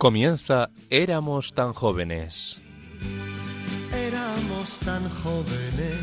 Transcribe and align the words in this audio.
Comienza 0.00 0.70
Éramos 0.88 1.52
tan 1.52 1.74
jóvenes. 1.74 2.58
Éramos 3.94 4.80
tan 4.80 5.06
jóvenes. 5.10 6.00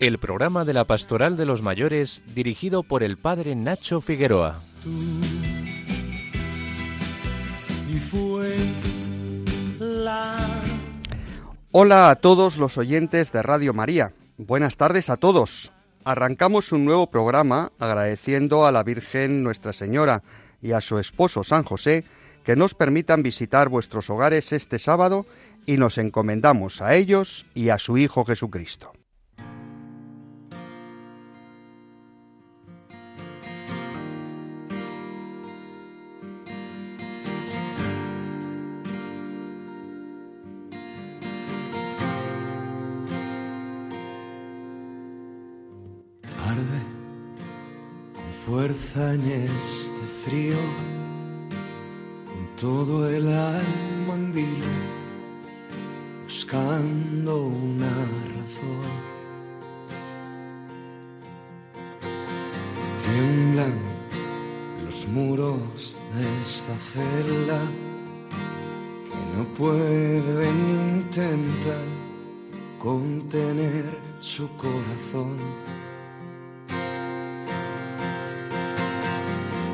El 0.00 0.16
programa 0.16 0.64
de 0.64 0.72
la 0.72 0.84
Pastoral 0.84 1.36
de 1.36 1.44
los 1.44 1.60
Mayores 1.60 2.22
dirigido 2.34 2.82
por 2.82 3.02
el 3.02 3.18
padre 3.18 3.54
Nacho 3.54 4.00
Figueroa. 4.00 4.58
Y 7.94 7.98
fue 7.98 8.56
la 9.78 10.62
Hola 11.72 12.08
a 12.08 12.14
todos 12.14 12.56
los 12.56 12.78
oyentes 12.78 13.32
de 13.32 13.42
Radio 13.42 13.74
María. 13.74 14.12
Buenas 14.38 14.78
tardes 14.78 15.10
a 15.10 15.18
todos. 15.18 15.74
Arrancamos 16.04 16.72
un 16.72 16.86
nuevo 16.86 17.06
programa 17.10 17.70
agradeciendo 17.78 18.64
a 18.64 18.72
la 18.72 18.82
Virgen 18.82 19.42
Nuestra 19.42 19.74
Señora 19.74 20.22
y 20.62 20.72
a 20.72 20.80
su 20.80 20.98
esposo 20.98 21.44
San 21.44 21.62
José 21.62 22.06
que 22.46 22.54
nos 22.54 22.74
permitan 22.74 23.24
visitar 23.24 23.68
vuestros 23.68 24.08
hogares 24.08 24.52
este 24.52 24.78
sábado 24.78 25.26
y 25.66 25.78
nos 25.78 25.98
encomendamos 25.98 26.80
a 26.80 26.94
ellos 26.94 27.44
y 27.54 27.70
a 27.70 27.78
su 27.80 27.98
Hijo 27.98 28.24
Jesucristo. 28.24 28.92
con 48.14 48.32
fuerza 48.46 49.14
en 49.14 49.20
este 49.22 50.00
frío, 50.24 50.56
todo 52.56 53.08
el 53.10 53.28
alma 53.28 54.14
en 54.14 54.32
vilo, 54.32 54.66
buscando 56.24 57.48
una 57.48 57.90
razón. 58.34 58.92
Tiemblan 63.04 63.78
los 64.86 65.06
muros 65.08 65.96
de 66.14 66.42
esta 66.42 66.74
celda 66.76 67.60
que 69.04 69.36
no 69.36 69.44
pueden 69.54 70.56
intentar 71.04 71.84
contener 72.82 73.84
su 74.20 74.48
corazón. 74.56 75.36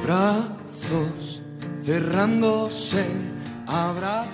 Brazos 0.05 1.42
cerrándose 1.84 3.00
en 3.00 3.38
abrazos. 3.66 4.30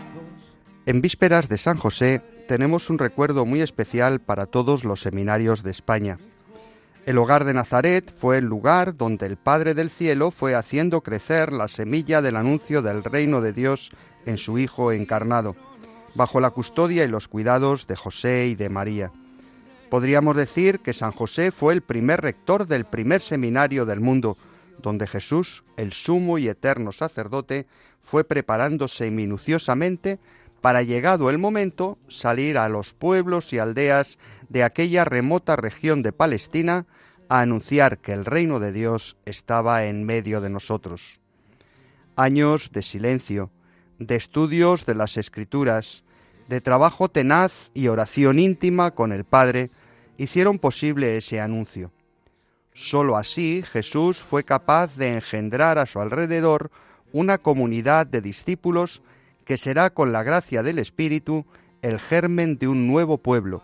En 0.87 1.01
vísperas 1.01 1.49
de 1.49 1.59
San 1.59 1.79
José 1.79 2.23
tenemos 2.47 2.91
un 2.91 2.99
recuerdo 2.99 3.45
muy 3.45 3.61
especial 3.61 4.21
para 4.21 4.47
todos 4.47 4.85
los 4.85 5.01
seminarios 5.01 5.63
de 5.63 5.71
España. 5.71 6.19
El 7.07 7.17
hogar 7.17 7.45
de 7.45 7.55
Nazaret 7.55 8.15
fue 8.19 8.39
el 8.39 8.45
lugar 8.45 8.95
donde 8.97 9.27
el 9.27 9.37
Padre 9.37 9.73
del 9.75 9.91
Cielo 9.91 10.31
fue 10.31 10.55
haciendo 10.55 11.01
crecer 11.01 11.53
la 11.53 11.69
semilla 11.69 12.21
del 12.21 12.37
anuncio 12.37 12.83
del 12.83 13.03
reino 13.03 13.41
de 13.41 13.53
Dios 13.53 13.91
en 14.27 14.37
su 14.37 14.59
Hijo 14.59 14.93
encarnado, 14.93 15.57
bajo 16.15 16.41
la 16.41 16.51
custodia 16.51 17.05
y 17.05 17.09
los 17.09 17.29
cuidados 17.29 17.87
de 17.87 17.97
José 17.97 18.49
y 18.49 18.55
de 18.57 18.69
María. 18.69 19.11
Podríamos 19.89 20.37
decir 20.37 20.81
que 20.81 20.93
San 20.93 21.13
José 21.13 21.51
fue 21.51 21.73
el 21.73 21.81
primer 21.81 22.21
rector 22.21 22.67
del 22.67 22.85
primer 22.85 23.23
seminario 23.23 23.87
del 23.87 24.01
mundo, 24.01 24.37
donde 24.83 25.07
Jesús, 25.07 25.65
el 25.77 25.93
sumo 25.93 26.39
y 26.39 26.49
eterno 26.49 26.93
sacerdote, 26.93 27.67
fue 28.03 28.25
preparándose 28.25 29.11
minuciosamente 29.11 30.19
para, 30.61 30.83
llegado 30.83 31.31
el 31.31 31.39
momento, 31.39 31.99
salir 32.09 32.59
a 32.59 32.69
los 32.69 32.95
pueblos 32.95 33.53
y 33.53 33.59
aldeas 33.59 34.19
de 34.49 34.65
aquella 34.65 35.05
remota 35.05 35.57
región 35.57 36.03
de 36.03 36.13
Palestina 36.13 36.87
a 37.29 37.41
anunciar 37.41 37.99
que 37.99 38.13
el 38.13 38.25
reino 38.25 38.59
de 38.59 38.73
Dios 38.73 39.17
estaba 39.25 39.85
en 39.85 40.05
medio 40.05 40.41
de 40.41 40.51
nosotros. 40.51 41.21
Años 42.17 42.73
de 42.73 42.83
silencio, 42.83 43.51
de 43.99 44.17
estudios 44.17 44.87
de 44.87 44.95
las 44.95 45.17
escrituras, 45.17 46.03
de 46.49 46.61
trabajo 46.61 47.09
tenaz 47.09 47.71
y 47.75 47.89
oración 47.89 48.39
íntima 48.39 48.93
con 48.93 49.13
el 49.13 49.25
Padre 49.25 49.71
hicieron 50.17 50.59
posible 50.59 51.17
ese 51.17 51.41
anuncio. 51.41 51.93
Sólo 52.79 53.17
así 53.17 53.65
Jesús 53.73 54.19
fue 54.19 54.45
capaz 54.45 54.95
de 54.95 55.13
engendrar 55.13 55.79
a 55.79 55.87
su 55.87 55.99
alrededor 55.99 56.71
una 57.13 57.39
comunidad 57.39 58.07
de 58.07 58.21
discípulos 58.21 59.03
que 59.45 59.57
será 59.57 59.91
con 59.91 60.13
la 60.13 60.23
gracia 60.23 60.63
del 60.63 60.79
Espíritu 60.79 61.45
el 61.83 61.99
germen 61.99 62.57
de 62.57 62.69
un 62.69 62.87
nuevo 62.87 63.19
pueblo, 63.19 63.63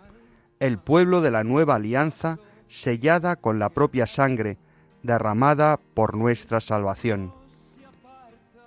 el 0.59 0.79
pueblo 0.79 1.21
de 1.21 1.31
la 1.31 1.45
nueva 1.45 1.75
alianza 1.75 2.39
sellada 2.67 3.37
con 3.37 3.57
la 3.57 3.69
propia 3.69 4.05
sangre 4.05 4.57
derramada 5.01 5.79
por 5.93 6.17
nuestra 6.17 6.59
salvación. 6.59 7.33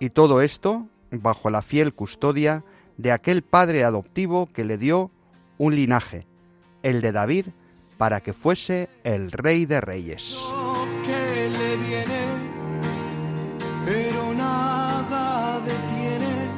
Y 0.00 0.08
todo 0.10 0.40
esto 0.40 0.86
bajo 1.10 1.50
la 1.50 1.60
fiel 1.60 1.92
custodia 1.92 2.64
de 2.96 3.12
aquel 3.12 3.42
padre 3.42 3.84
adoptivo 3.84 4.48
que 4.54 4.64
le 4.64 4.78
dio 4.78 5.10
un 5.58 5.74
linaje, 5.74 6.26
el 6.82 7.02
de 7.02 7.12
David, 7.12 7.48
para 7.98 8.22
que 8.22 8.32
fuese 8.32 8.88
el 9.02 9.30
rey 9.32 9.66
de 9.66 9.80
reyes. 9.80 10.38
Lo 10.40 10.86
que 11.04 11.50
le 11.50 11.76
viene, 11.76 12.26
pero 13.84 14.32
nada 14.32 15.60
detiene 15.60 16.48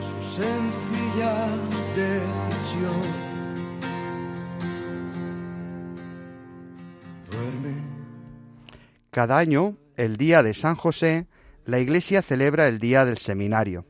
su 0.00 0.40
sencilla 0.40 1.46
decisión. 1.94 3.02
Duerme. 7.30 7.74
Cada 9.10 9.38
año, 9.38 9.76
el 9.96 10.16
día 10.16 10.42
de 10.42 10.54
San 10.54 10.74
José, 10.74 11.26
la 11.66 11.78
Iglesia 11.78 12.22
celebra 12.22 12.68
el 12.68 12.78
Día 12.78 13.04
del 13.04 13.18
Seminario. 13.18 13.84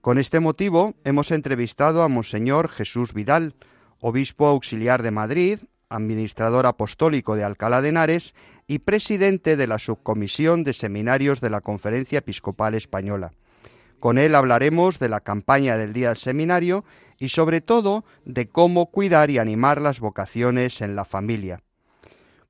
Con 0.00 0.18
este 0.18 0.40
motivo 0.40 0.94
hemos 1.04 1.30
entrevistado 1.30 2.02
a 2.02 2.08
Monseñor 2.08 2.68
Jesús 2.68 3.14
Vidal, 3.14 3.54
obispo 4.02 4.46
auxiliar 4.46 5.02
de 5.02 5.12
Madrid, 5.12 5.60
administrador 5.88 6.66
apostólico 6.66 7.36
de 7.36 7.44
Alcalá 7.44 7.80
de 7.80 7.90
Henares 7.90 8.34
y 8.66 8.80
presidente 8.80 9.56
de 9.56 9.66
la 9.68 9.78
Subcomisión 9.78 10.64
de 10.64 10.74
Seminarios 10.74 11.40
de 11.40 11.50
la 11.50 11.60
Conferencia 11.60 12.18
Episcopal 12.18 12.74
Española. 12.74 13.30
Con 14.00 14.18
él 14.18 14.34
hablaremos 14.34 14.98
de 14.98 15.08
la 15.08 15.20
campaña 15.20 15.76
del 15.76 15.92
Día 15.92 16.08
del 16.08 16.16
Seminario 16.16 16.84
y 17.18 17.28
sobre 17.28 17.60
todo 17.60 18.04
de 18.24 18.48
cómo 18.48 18.90
cuidar 18.90 19.30
y 19.30 19.38
animar 19.38 19.80
las 19.80 20.00
vocaciones 20.00 20.80
en 20.80 20.96
la 20.96 21.04
familia. 21.04 21.60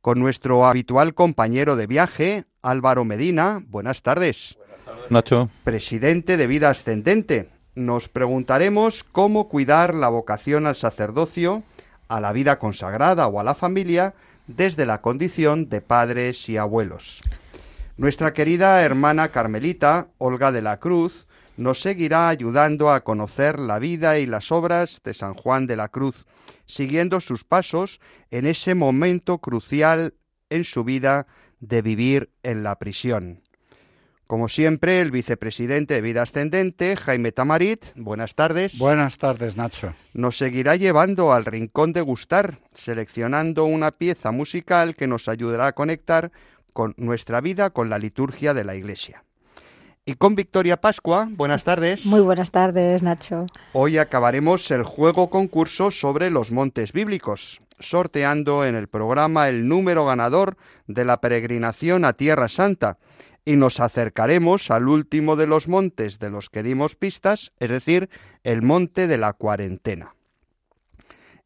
Con 0.00 0.18
nuestro 0.18 0.64
habitual 0.64 1.12
compañero 1.12 1.76
de 1.76 1.86
viaje, 1.86 2.44
Álvaro 2.62 3.04
Medina, 3.04 3.62
buenas 3.68 4.00
tardes. 4.00 4.58
Nacho. 5.10 5.50
Presidente 5.64 6.38
de 6.38 6.46
Vida 6.46 6.70
Ascendente, 6.70 7.50
nos 7.74 8.08
preguntaremos 8.08 9.04
cómo 9.04 9.48
cuidar 9.48 9.94
la 9.94 10.08
vocación 10.08 10.66
al 10.66 10.76
sacerdocio, 10.76 11.62
a 12.08 12.20
la 12.20 12.32
vida 12.32 12.58
consagrada 12.58 13.26
o 13.26 13.40
a 13.40 13.44
la 13.44 13.54
familia 13.54 14.14
desde 14.46 14.86
la 14.86 15.00
condición 15.00 15.68
de 15.68 15.80
padres 15.80 16.48
y 16.48 16.56
abuelos. 16.56 17.20
Nuestra 17.96 18.32
querida 18.32 18.82
hermana 18.82 19.28
Carmelita, 19.28 20.08
Olga 20.18 20.52
de 20.52 20.62
la 20.62 20.78
Cruz, 20.78 21.28
nos 21.56 21.80
seguirá 21.80 22.28
ayudando 22.28 22.90
a 22.90 23.04
conocer 23.04 23.58
la 23.58 23.78
vida 23.78 24.18
y 24.18 24.26
las 24.26 24.50
obras 24.50 25.00
de 25.04 25.14
San 25.14 25.34
Juan 25.34 25.66
de 25.66 25.76
la 25.76 25.88
Cruz, 25.88 26.26
siguiendo 26.66 27.20
sus 27.20 27.44
pasos 27.44 28.00
en 28.30 28.46
ese 28.46 28.74
momento 28.74 29.38
crucial 29.38 30.14
en 30.48 30.64
su 30.64 30.84
vida 30.84 31.26
de 31.60 31.82
vivir 31.82 32.30
en 32.42 32.62
la 32.62 32.78
prisión. 32.78 33.41
Como 34.26 34.48
siempre, 34.48 35.00
el 35.00 35.10
vicepresidente 35.10 35.94
de 35.94 36.00
Vida 36.00 36.22
Ascendente, 36.22 36.96
Jaime 36.96 37.32
Tamarit, 37.32 37.84
buenas 37.96 38.34
tardes. 38.34 38.78
Buenas 38.78 39.18
tardes, 39.18 39.56
Nacho. 39.56 39.92
Nos 40.14 40.38
seguirá 40.38 40.76
llevando 40.76 41.32
al 41.32 41.44
rincón 41.44 41.92
de 41.92 42.00
gustar, 42.00 42.58
seleccionando 42.72 43.66
una 43.66 43.90
pieza 43.90 44.32
musical 44.32 44.96
que 44.96 45.06
nos 45.06 45.28
ayudará 45.28 45.66
a 45.66 45.72
conectar 45.72 46.32
con 46.72 46.94
nuestra 46.96 47.40
vida 47.40 47.70
con 47.70 47.90
la 47.90 47.98
liturgia 47.98 48.54
de 48.54 48.64
la 48.64 48.74
Iglesia. 48.74 49.24
Y 50.04 50.14
con 50.14 50.34
Victoria 50.34 50.80
Pascua, 50.80 51.28
buenas 51.30 51.62
tardes. 51.62 52.06
Muy 52.06 52.22
buenas 52.22 52.50
tardes, 52.50 53.02
Nacho. 53.02 53.46
Hoy 53.72 53.98
acabaremos 53.98 54.70
el 54.72 54.82
juego 54.82 55.30
concurso 55.30 55.92
sobre 55.92 56.30
los 56.30 56.50
montes 56.50 56.92
bíblicos, 56.92 57.60
sorteando 57.78 58.64
en 58.64 58.74
el 58.74 58.88
programa 58.88 59.48
el 59.48 59.68
número 59.68 60.04
ganador 60.04 60.56
de 60.88 61.04
la 61.04 61.20
peregrinación 61.20 62.04
a 62.04 62.14
Tierra 62.14 62.48
Santa 62.48 62.98
y 63.44 63.56
nos 63.56 63.80
acercaremos 63.80 64.70
al 64.70 64.88
último 64.88 65.36
de 65.36 65.46
los 65.46 65.68
montes 65.68 66.18
de 66.18 66.30
los 66.30 66.48
que 66.50 66.62
dimos 66.62 66.96
pistas, 66.96 67.52
es 67.58 67.70
decir, 67.70 68.08
el 68.44 68.62
monte 68.62 69.06
de 69.06 69.18
la 69.18 69.32
cuarentena. 69.32 70.14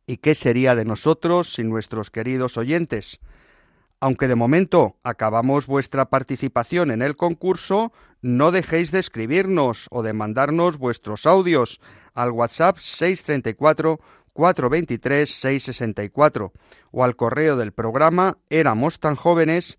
¿Y 0.07 0.19
qué 0.19 0.35
sería 0.35 0.75
de 0.75 0.85
nosotros 0.85 1.53
sin 1.53 1.69
nuestros 1.69 2.11
queridos 2.11 2.57
oyentes? 2.57 3.19
Aunque 3.99 4.29
de 4.29 4.35
momento 4.35 4.97
acabamos 5.03 5.67
vuestra 5.67 6.11
participación 6.11 6.91
en 6.91 7.01
el 7.01 7.17
concurso, 7.17 7.93
no 8.21 8.53
dejéis 8.53 8.91
de 8.91 8.99
escribirnos 8.99 9.87
o 9.91 10.03
de 10.03 10.13
mandarnos 10.13 10.77
vuestros 10.77 11.25
audios 11.25 11.81
al 12.15 12.31
WhatsApp 12.31 12.79
634 12.79 13.99
423 14.35 15.31
664 15.31 16.53
o 16.91 17.05
al 17.05 17.17
correo 17.17 17.57
del 17.57 17.73
programa 17.73 18.37
éramos 18.51 19.01
tan 19.01 19.17
jóvenes 19.17 19.79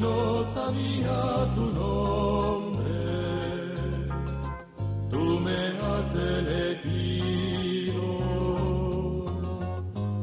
no 0.00 0.44
sabía 0.52 1.52
tu 1.54 1.70
nombre, 1.72 2.84
tú 5.10 5.40
me 5.40 5.56
has 5.80 6.14
elegido 6.14 8.02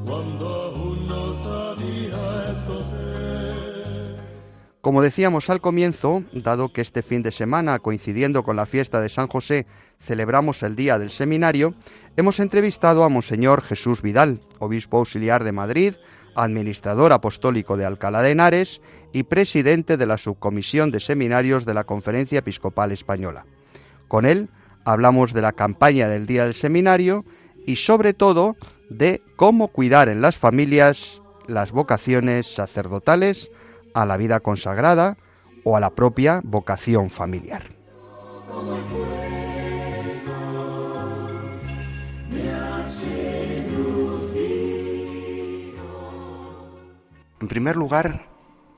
cuando 0.06 0.46
aún 0.48 1.08
no 1.08 1.34
sabía 1.44 2.52
escoger. 2.52 3.14
Como 4.82 5.02
decíamos 5.02 5.50
al 5.50 5.62
comienzo, 5.62 6.24
dado 6.34 6.74
que 6.74 6.82
este 6.82 7.02
fin 7.02 7.24
de 7.24 7.32
semana, 7.32 7.80
coincidiendo 7.80 8.44
con 8.44 8.56
la 8.56 8.66
fiesta 8.66 9.00
de 9.00 9.10
San 9.10 9.28
José, 9.28 9.66
celebramos 10.00 10.62
el 10.62 10.76
Día 10.76 11.00
del 11.00 11.10
Seminario, 11.10 11.74
hemos 12.18 12.40
entrevistado 12.40 13.04
a 13.04 13.10
Monseñor 13.10 13.62
Jesús 13.62 14.02
Vidal, 14.02 14.42
obispo 14.60 14.98
auxiliar 14.98 15.44
de 15.44 15.54
Madrid, 15.54 15.96
administrador 16.36 17.14
apostólico 17.14 17.78
de 17.78 17.86
Alcalá 17.86 18.22
de 18.22 18.32
Henares 18.32 18.82
y 19.12 19.24
presidente 19.24 19.98
de 19.98 20.06
la 20.06 20.18
Subcomisión 20.18 20.92
de 20.92 21.00
Seminarios 21.00 21.66
de 21.66 21.74
la 21.74 21.84
Conferencia 21.84 22.40
Episcopal 22.40 22.92
Española. 22.92 23.46
Con 24.08 24.26
él 24.26 24.50
hablamos 24.86 25.34
de 25.34 25.42
la 25.42 25.54
campaña 25.54 26.08
del 26.08 26.26
Día 26.26 26.44
del 26.44 26.54
Seminario 26.54 27.26
y 27.66 27.78
sobre 27.78 28.14
todo 28.14 28.56
de 28.90 29.22
cómo 29.36 29.70
cuidar 29.70 30.10
en 30.10 30.22
las 30.22 30.38
familias 30.38 31.22
las 31.48 31.72
vocaciones 31.72 32.48
sacerdotales, 32.48 33.52
a 33.94 34.06
la 34.06 34.18
vida 34.18 34.40
consagrada 34.40 35.18
o 35.64 35.78
a 35.78 35.80
la 35.80 35.92
propia 35.92 36.42
vocación 36.44 37.10
familiar. 37.10 37.64
Primer 47.54 47.76
lugar, 47.76 48.26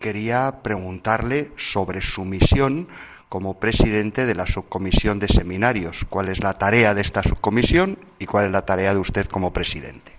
quería 0.02 0.60
preguntarle 0.62 1.52
sobre 1.56 2.02
su 2.02 2.26
misión 2.26 2.90
como 3.30 3.58
presidente 3.58 4.26
de 4.26 4.36
la 4.36 4.46
subcomisión 4.48 5.18
de 5.18 5.30
seminarios. 5.30 6.06
¿Cuál 6.10 6.28
es 6.28 6.44
la 6.44 6.56
tarea 6.56 6.94
de 6.94 7.00
esta 7.00 7.24
subcomisión 7.24 7.98
y 8.20 8.26
cuál 8.26 8.48
es 8.48 8.52
la 8.52 8.66
tarea 8.66 8.94
de 8.94 9.00
usted 9.00 9.28
como 9.28 9.54
presidente? 9.54 10.12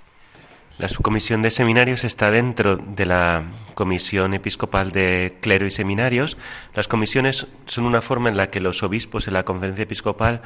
La 0.79 0.89
subcomisión 0.89 1.43
de 1.43 1.51
seminarios 1.51 2.05
está 2.05 2.31
dentro 2.31 2.79
de 2.79 3.05
la 3.05 3.45
Comisión 3.75 4.33
Episcopal 4.33 4.91
de 4.91 5.37
Clero 5.43 5.67
y 5.67 5.71
Seminarios. 5.71 6.39
Las 6.73 6.89
comisiones 6.89 7.49
son 7.67 7.85
una 7.85 8.01
forma 8.01 8.31
en 8.31 8.39
la 8.39 8.49
que 8.49 8.63
los 8.63 8.83
obispos 8.83 9.29
en 9.29 9.35
la 9.35 9.45
conferencia 9.45 9.83
episcopal 9.83 10.41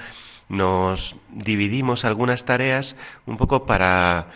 nos 0.48 1.14
dividimos 1.30 2.04
algunas 2.04 2.44
tareas 2.44 2.96
un 3.26 3.36
poco 3.36 3.66
para 3.66 4.30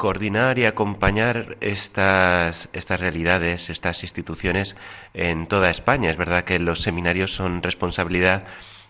coordinar 0.00 0.58
y 0.58 0.64
acompañar 0.64 1.58
estas, 1.60 2.70
estas 2.72 3.00
realidades, 3.00 3.68
estas 3.68 4.02
instituciones 4.02 4.74
en 5.12 5.46
toda 5.46 5.68
España. 5.68 6.10
Es 6.10 6.16
verdad 6.16 6.44
que 6.44 6.58
los 6.58 6.80
seminarios 6.80 7.34
son 7.34 7.62
responsabilidad 7.62 8.44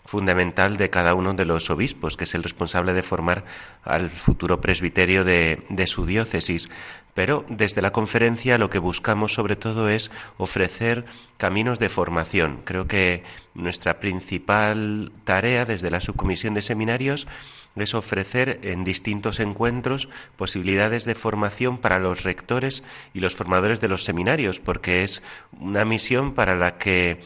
fundamental 0.05 0.77
de 0.77 0.89
cada 0.89 1.15
uno 1.15 1.35
de 1.35 1.45
los 1.47 1.69
obispos, 1.69 2.17
que 2.17 2.25
es 2.25 2.35
el 2.37 2.45
responsable 2.45 2.95
de 2.95 3.03
formar 3.03 3.45
al 3.83 4.09
futuro 4.09 4.61
presbiterio 4.61 5.25
de, 5.25 5.65
de, 5.69 5.87
su 5.89 6.07
diócesis. 6.07 6.71
Pero 7.13 7.45
desde 7.49 7.83
la 7.83 7.91
conferencia 7.91 8.57
lo 8.57 8.71
que 8.71 8.79
buscamos 8.79 9.35
sobre 9.35 9.57
todo 9.57 9.89
es 9.89 10.13
ofrecer 10.39 11.07
caminos 11.39 11.81
de 11.81 11.89
formación. 11.89 12.61
Creo 12.65 12.87
que 12.87 13.25
nuestra 13.55 13.99
principal 13.99 15.11
tarea 15.25 15.65
desde 15.65 15.91
la 15.91 15.99
subcomisión 15.99 16.55
de 16.55 16.63
seminarios 16.63 17.27
es 17.77 17.95
ofrecer 17.95 18.61
en 18.63 18.85
distintos 18.85 19.41
encuentros 19.41 20.09
posibilidades 20.37 21.05
de 21.05 21.15
formación 21.15 21.79
para 21.79 21.99
los 21.99 22.23
rectores 22.23 22.83
y 23.15 23.21
los 23.21 23.37
formadores 23.37 23.81
de 23.81 23.89
los 23.89 24.05
seminarios, 24.05 24.61
porque 24.61 25.05
es 25.05 25.23
una 25.59 25.85
misión 25.85 26.35
para 26.35 26.57
la 26.57 26.79
que 26.79 27.21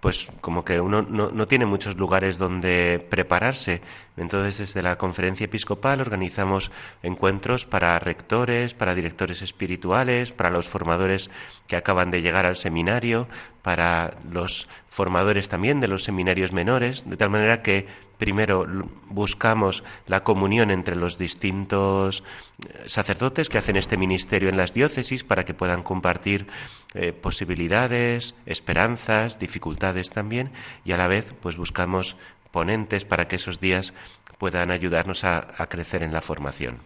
pues 0.00 0.30
como 0.40 0.64
que 0.64 0.80
uno 0.80 1.02
no, 1.02 1.30
no, 1.30 1.46
tiene 1.46 1.66
muchos 1.66 1.96
lugares 1.96 2.38
donde 2.38 3.06
prepararse. 3.10 3.82
Entonces, 4.16 4.58
desde 4.58 4.82
la 4.82 4.96
conferencia 4.96 5.44
episcopal 5.44 6.00
organizamos 6.00 6.70
encuentros 7.02 7.66
para 7.66 7.98
rectores, 7.98 8.72
para 8.72 8.94
directores 8.94 9.42
espirituales, 9.42 10.32
para 10.32 10.50
los 10.50 10.68
formadores 10.68 11.30
que 11.66 11.76
acaban 11.76 12.10
de 12.10 12.22
llegar 12.22 12.46
al 12.46 12.56
seminario, 12.56 13.28
para 13.60 14.14
los 14.30 14.68
formadores 14.88 15.50
también 15.50 15.80
de 15.80 15.88
los 15.88 16.02
seminarios 16.02 16.52
menores, 16.52 17.08
de 17.08 17.18
tal 17.18 17.28
manera 17.28 17.62
que 17.62 17.86
primero 18.20 18.66
buscamos 19.08 19.82
la 20.06 20.22
comunión 20.22 20.70
entre 20.70 20.94
los 20.94 21.18
distintos 21.18 22.22
eh, 22.62 22.84
sacerdotes 22.86 23.48
que 23.48 23.58
hacen 23.58 23.76
este 23.76 23.96
ministerio 23.96 24.50
en 24.50 24.58
las 24.58 24.74
diócesis 24.74 25.24
para 25.24 25.44
que 25.44 25.54
puedan 25.54 25.82
compartir 25.82 26.46
eh, 26.94 27.12
posibilidades, 27.12 28.36
esperanzas, 28.46 29.40
dificultades 29.40 30.10
también 30.10 30.52
y 30.84 30.92
a 30.92 30.98
la 30.98 31.08
vez 31.08 31.34
pues 31.40 31.56
buscamos 31.56 32.16
ponentes 32.52 33.04
para 33.04 33.26
que 33.26 33.36
esos 33.36 33.58
días 33.58 33.94
puedan 34.38 34.70
ayudarnos 34.70 35.24
a, 35.24 35.48
a 35.56 35.66
crecer 35.66 36.02
en 36.02 36.12
la 36.12 36.20
formación. 36.20 36.78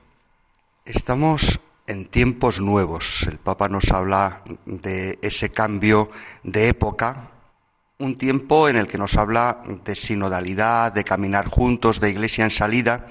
Estamos 0.84 1.60
en 1.86 2.06
tiempos 2.06 2.60
nuevos. 2.60 3.24
El 3.24 3.38
Papa 3.38 3.69
nos 3.69 3.91
habla 3.91 4.43
de 4.67 5.19
ese 5.20 5.50
cambio 5.50 6.10
de 6.44 6.69
época 6.69 7.33
un 7.98 8.17
tiempo 8.17 8.69
en 8.69 8.77
el 8.77 8.89
que 8.89 8.98
nos 8.98 9.17
habla 9.17 9.63
de 9.84 9.94
sinodalidad, 9.94 10.93
de 10.93 11.05
caminar 11.05 11.46
juntos, 11.46 12.01
de 12.01 12.10
iglesia 12.10 12.44
en 12.44 12.51
salida. 12.51 13.06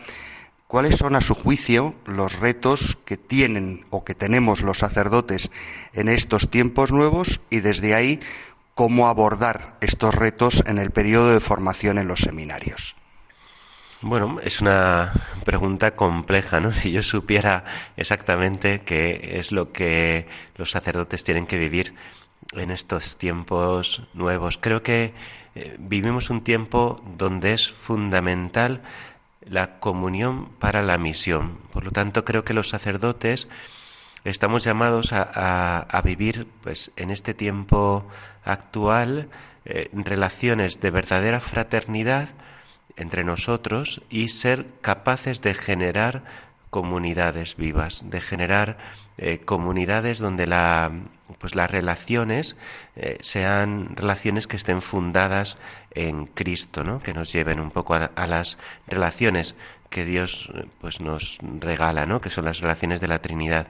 ¿Cuáles 0.68 0.98
son, 0.98 1.16
a 1.16 1.22
su 1.22 1.36
juicio, 1.36 1.96
los 2.06 2.40
retos 2.40 2.98
que 3.06 3.16
tienen 3.16 3.86
o 3.92 4.04
que 4.04 4.16
tenemos 4.16 4.62
los 4.62 4.80
sacerdotes 4.80 5.52
en 5.94 6.10
estos 6.10 6.50
tiempos 6.50 6.92
nuevos 6.92 7.42
y 7.50 7.60
desde 7.60 7.94
ahí 7.94 8.20
cómo 8.74 9.08
abordar 9.08 9.78
estos 9.82 10.16
retos 10.16 10.64
en 10.66 10.80
el 10.80 10.92
periodo 10.92 11.32
de 11.32 11.40
formación 11.40 12.00
en 12.00 12.08
los 12.08 12.22
seminarios? 12.22 12.96
Bueno, 14.02 14.40
es 14.42 14.60
una 14.60 15.14
pregunta 15.46 15.96
compleja, 15.96 16.60
¿no? 16.60 16.72
Si 16.74 16.92
yo 16.92 17.04
supiera 17.04 17.64
exactamente 17.96 18.82
qué 18.82 19.38
es 19.40 19.52
lo 19.52 19.72
que 19.72 20.28
los 20.58 20.72
sacerdotes 20.72 21.24
tienen 21.24 21.46
que 21.46 21.58
vivir 21.58 21.94
en 22.56 22.72
estos 22.72 23.18
tiempos 23.18 24.04
nuevos. 24.14 24.58
Creo 24.58 24.84
que 24.84 25.14
eh, 25.56 25.76
vivimos 25.80 26.30
un 26.30 26.44
tiempo 26.44 27.02
donde 27.18 27.54
es 27.54 27.72
fundamental 27.72 28.82
la 29.42 29.80
comunión 29.80 30.50
para 30.60 30.82
la 30.82 30.98
misión. 30.98 31.58
Por 31.72 31.84
lo 31.84 31.92
tanto, 31.92 32.26
creo 32.26 32.44
que 32.44 32.54
los 32.54 32.70
sacerdotes 32.70 33.48
estamos 34.24 34.64
llamados 34.64 35.12
a, 35.14 36.02
vivir 36.04 36.48
pues, 36.62 36.92
en 36.96 37.12
este 37.12 37.34
tiempo 37.34 38.08
actual 38.46 39.30
eh, 39.66 39.90
relaciones 39.94 40.80
de 40.80 40.92
verdadera 40.92 41.40
fraternidad 41.40 42.30
entre 42.96 43.24
nosotros 43.24 44.02
y 44.10 44.30
ser 44.30 44.68
capaces 44.82 45.42
de 45.42 45.54
generar 45.54 46.24
comunidades 46.74 47.56
vivas, 47.56 48.02
de 48.10 48.20
generar 48.20 48.80
eh, 49.20 49.38
comunidades 49.46 50.18
donde 50.18 50.48
la, 50.48 50.92
pues 51.38 51.54
las 51.54 51.70
relaciones 51.70 52.56
eh, 52.96 53.20
sean 53.22 53.96
relaciones 53.96 54.48
que 54.48 54.58
estén 54.58 54.82
fundadas 54.82 55.58
en 55.92 56.26
Cristo, 56.26 56.84
¿no? 56.84 57.00
que 57.00 57.14
nos 57.14 57.32
lleven 57.32 57.60
un 57.60 57.70
poco 57.70 57.94
a, 57.94 58.10
a, 58.16 58.26
las 58.26 58.58
relaciones 58.88 59.54
que 59.92 60.04
Dios 60.04 60.52
pues 60.82 61.00
nos 61.00 61.38
regala, 61.60 62.08
¿no? 62.08 62.22
que 62.22 62.32
son 62.32 62.46
las 62.46 62.60
relaciones 62.60 63.00
de 63.00 63.08
la 63.08 63.20
Trinidad. 63.20 63.68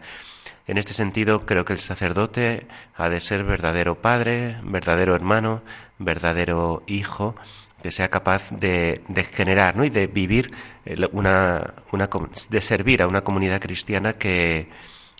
En 0.66 0.78
este 0.78 0.94
sentido, 0.94 1.46
creo 1.46 1.66
que 1.66 1.74
el 1.74 1.82
sacerdote 1.82 2.68
ha 2.96 3.10
de 3.10 3.20
ser 3.20 3.44
verdadero 3.44 3.96
padre, 3.96 4.56
verdadero 4.64 5.14
hermano, 5.14 5.62
verdadero 6.00 6.84
hijo, 6.88 7.36
que 7.84 7.92
sea 7.92 8.10
capaz 8.10 8.50
de, 8.50 9.04
de 9.10 9.24
generar 9.26 9.76
¿no? 9.76 9.84
y 9.84 9.90
de 9.90 10.08
vivir 10.08 10.52
eh, 10.86 10.96
una, 11.12 11.74
una, 11.92 12.10
de 12.50 12.62
servir 12.62 13.04
a 13.04 13.08
una 13.08 13.22
comunidad 13.22 13.62
cristiana 13.62 14.14
que 14.14 14.70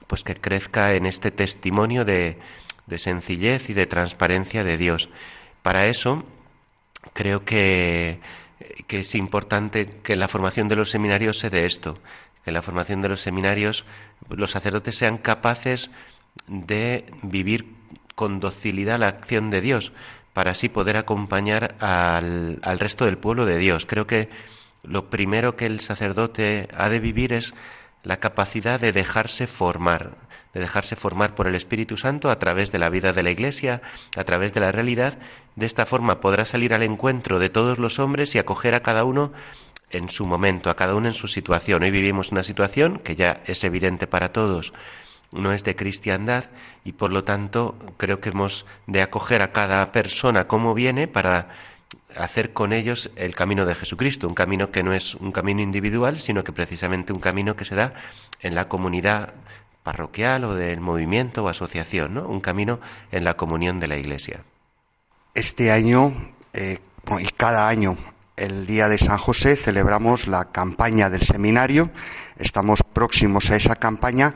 pues 0.08 0.24
que 0.24 0.36
crezca 0.36 0.94
en 0.94 1.06
este 1.06 1.30
testimonio 1.30 2.06
de, 2.06 2.38
de 2.88 2.98
sencillez 2.98 3.70
y 3.70 3.74
de 3.74 3.86
transparencia 3.86 4.64
de 4.64 4.78
Dios. 4.78 5.10
Para 5.62 5.88
eso 5.88 6.24
creo 7.14 7.44
que, 7.44 8.20
que 8.88 9.02
es 9.02 9.16
importante 9.16 9.86
que 9.86 10.16
la 10.16 10.28
formación 10.28 10.68
de 10.68 10.76
los 10.78 10.90
seminarios 10.90 11.40
se 11.40 11.50
dé 11.50 11.66
esto, 11.66 11.98
que 12.46 12.52
la 12.52 12.62
formación 12.62 13.02
de 13.02 13.10
los 13.10 13.22
seminarios 13.22 13.86
los 14.30 14.52
sacerdotes 14.52 14.98
sean 14.98 15.18
capaces 15.18 15.92
de 16.48 17.06
vivir 17.24 17.76
con 18.16 18.40
docilidad 18.40 19.00
la 19.00 19.08
acción 19.08 19.50
de 19.50 19.62
Dios, 19.62 19.92
para 20.34 20.52
así 20.52 20.70
poder 20.70 20.98
acompañar 20.98 21.76
al, 21.80 22.60
al 22.64 22.80
resto 22.80 23.06
del 23.06 23.18
pueblo 23.18 23.46
de 23.46 23.58
Dios. 23.58 23.86
Creo 23.86 24.08
que 24.08 24.30
lo 24.84 25.10
primero 25.10 25.56
que 25.56 25.66
el 25.66 25.80
sacerdote 25.80 26.68
ha 26.76 26.90
de 26.90 27.00
vivir 27.00 27.34
es 27.34 27.54
la 28.04 28.18
capacidad 28.18 28.80
de 28.80 28.92
dejarse 28.92 29.48
formar, 29.48 30.18
de 30.54 30.60
dejarse 30.60 30.96
formar 30.96 31.36
por 31.36 31.48
el 31.48 31.56
Espíritu 31.56 31.98
Santo 31.98 32.30
a 32.30 32.38
través 32.38 32.72
de 32.72 32.80
la 32.80 32.90
vida 32.90 33.14
de 33.14 33.24
la 33.24 33.32
Iglesia, 33.32 33.82
a 34.18 34.24
través 34.24 34.54
de 34.54 34.60
la 34.60 34.72
realidad. 34.72 35.18
De 35.56 35.66
esta 35.66 35.86
forma 35.86 36.20
podrá 36.20 36.46
salir 36.46 36.74
al 36.74 36.84
encuentro 36.84 37.40
de 37.40 37.50
todos 37.50 37.80
los 37.80 38.00
hombres 38.00 38.36
y 38.36 38.40
acoger 38.40 38.76
a 38.76 38.82
cada 38.82 39.06
uno 39.06 39.32
en 39.90 40.10
su 40.10 40.26
momento, 40.26 40.70
a 40.70 40.76
cada 40.76 40.96
uno 40.96 41.08
en 41.08 41.14
su 41.14 41.28
situación. 41.28 41.84
Hoy 41.84 41.92
vivimos 41.92 42.32
una 42.32 42.44
situación 42.44 43.00
que 43.00 43.16
ya 43.16 43.42
es 43.46 43.64
evidente 43.64 44.08
para 44.08 44.34
todos, 44.34 44.74
no 45.34 45.52
es 45.52 45.64
de 45.64 45.76
cristiandad 45.76 46.46
y 46.84 46.94
por 46.94 47.12
lo 47.12 47.24
tanto 47.24 47.76
creo 47.98 48.20
que 48.20 48.30
hemos 48.30 48.66
de 48.88 49.02
acoger 49.02 49.42
a 49.42 49.52
cada 49.52 49.92
persona 49.92 50.48
como 50.48 50.74
viene 50.74 51.08
para 51.08 51.50
hacer 52.16 52.54
con 52.54 52.74
ellos 52.74 53.12
el 53.16 53.36
camino 53.36 53.66
de 53.66 53.76
Jesucristo, 53.76 54.28
un 54.28 54.36
camino 54.36 54.72
que 54.72 54.84
no 54.84 54.94
es 54.94 55.16
un 55.16 55.32
camino 55.32 55.62
individual, 55.62 56.20
sino 56.20 56.44
que 56.44 56.52
precisamente 56.52 57.14
un 57.14 57.20
camino 57.20 57.56
que 57.56 57.66
se 57.66 57.76
da 57.76 57.94
en 58.42 58.56
la 58.56 58.68
comunidad 58.68 59.34
parroquial 59.84 60.46
o 60.46 60.56
del 60.56 60.80
movimiento 60.80 61.44
o 61.44 61.50
asociación, 61.50 62.14
¿no? 62.14 62.28
un 62.28 62.40
camino 62.40 62.80
en 63.12 63.24
la 63.24 63.36
comunión 63.36 63.80
de 63.80 63.88
la 63.88 63.98
Iglesia. 63.98 64.44
Este 65.34 65.72
año 65.72 66.14
eh, 66.54 66.80
y 67.20 67.28
cada 67.30 67.68
año, 67.68 67.98
el 68.38 68.66
día 68.66 68.88
de 68.88 68.98
San 68.98 69.18
José, 69.18 69.56
celebramos 69.56 70.28
la 70.28 70.52
campaña 70.52 71.10
del 71.10 71.22
seminario. 71.22 71.92
Estamos 72.38 72.82
próximos 72.82 73.52
a 73.52 73.56
esa 73.56 73.76
campaña. 73.76 74.36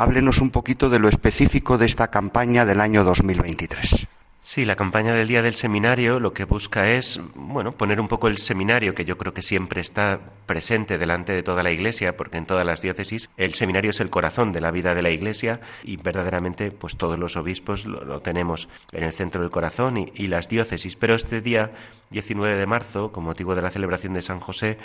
Háblenos 0.00 0.40
un 0.40 0.50
poquito 0.50 0.90
de 0.90 1.00
lo 1.00 1.08
específico 1.08 1.76
de 1.76 1.86
esta 1.86 2.06
campaña 2.08 2.64
del 2.64 2.80
año 2.80 3.02
2023. 3.02 4.06
Sí, 4.50 4.64
la 4.64 4.76
campaña 4.76 5.12
del 5.12 5.28
Día 5.28 5.42
del 5.42 5.52
Seminario 5.52 6.20
lo 6.20 6.32
que 6.32 6.44
busca 6.44 6.90
es, 6.90 7.20
bueno, 7.34 7.72
poner 7.72 8.00
un 8.00 8.08
poco 8.08 8.28
el 8.28 8.38
seminario, 8.38 8.94
que 8.94 9.04
yo 9.04 9.18
creo 9.18 9.34
que 9.34 9.42
siempre 9.42 9.82
está 9.82 10.20
presente 10.46 10.96
delante 10.96 11.34
de 11.34 11.42
toda 11.42 11.62
la 11.62 11.70
Iglesia, 11.70 12.16
porque 12.16 12.38
en 12.38 12.46
todas 12.46 12.64
las 12.64 12.80
diócesis 12.80 13.28
el 13.36 13.52
seminario 13.52 13.90
es 13.90 14.00
el 14.00 14.08
corazón 14.08 14.52
de 14.52 14.62
la 14.62 14.70
vida 14.70 14.94
de 14.94 15.02
la 15.02 15.10
Iglesia 15.10 15.60
y 15.84 15.98
verdaderamente 15.98 16.70
pues 16.70 16.96
todos 16.96 17.18
los 17.18 17.36
obispos 17.36 17.84
lo, 17.84 18.22
tenemos 18.22 18.70
en 18.92 19.04
el 19.04 19.12
centro 19.12 19.42
del 19.42 19.50
corazón 19.50 19.98
y, 19.98 20.12
y, 20.14 20.28
las 20.28 20.48
diócesis. 20.48 20.96
Pero 20.96 21.14
este 21.14 21.42
día 21.42 21.72
19 22.08 22.56
de 22.56 22.66
marzo, 22.66 23.12
con 23.12 23.24
motivo 23.24 23.54
de 23.54 23.60
la 23.60 23.70
celebración 23.70 24.14
de 24.14 24.22
San 24.22 24.40
José, 24.40 24.78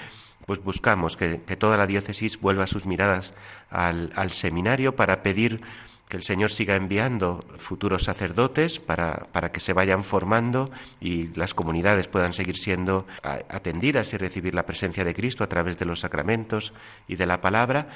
pues 0.46 0.62
buscamos 0.62 1.15
que, 1.15 1.39
que 1.48 1.55
toda 1.55 1.77
la 1.77 1.88
diócesis 1.88 2.38
vuelva 2.38 2.67
sus 2.67 2.86
miradas 2.86 3.34
al, 3.70 4.12
al 4.17 4.32
seminario 4.32 4.98
para 4.98 5.24
pedir 5.24 5.62
que 6.07 6.17
el 6.17 6.24
Señor 6.24 6.51
siga 6.51 6.75
enviando 6.75 7.43
futuros 7.57 8.03
sacerdotes 8.03 8.79
para, 8.79 9.27
para, 9.31 9.51
que 9.51 9.60
se 9.60 9.74
vayan 9.74 10.03
formando 10.03 10.69
y 11.01 11.27
las 11.36 11.53
comunidades 11.53 12.07
puedan 12.07 12.33
seguir 12.33 12.57
siendo 12.57 13.07
atendidas 13.24 14.13
y 14.13 14.17
recibir 14.17 14.53
la 14.53 14.65
presencia 14.65 15.03
de 15.03 15.15
Cristo 15.15 15.43
a 15.43 15.50
través 15.50 15.79
de 15.79 15.86
los 15.86 16.01
sacramentos 16.01 16.74
y 17.07 17.15
de 17.15 17.25
la 17.25 17.41
palabra 17.41 17.88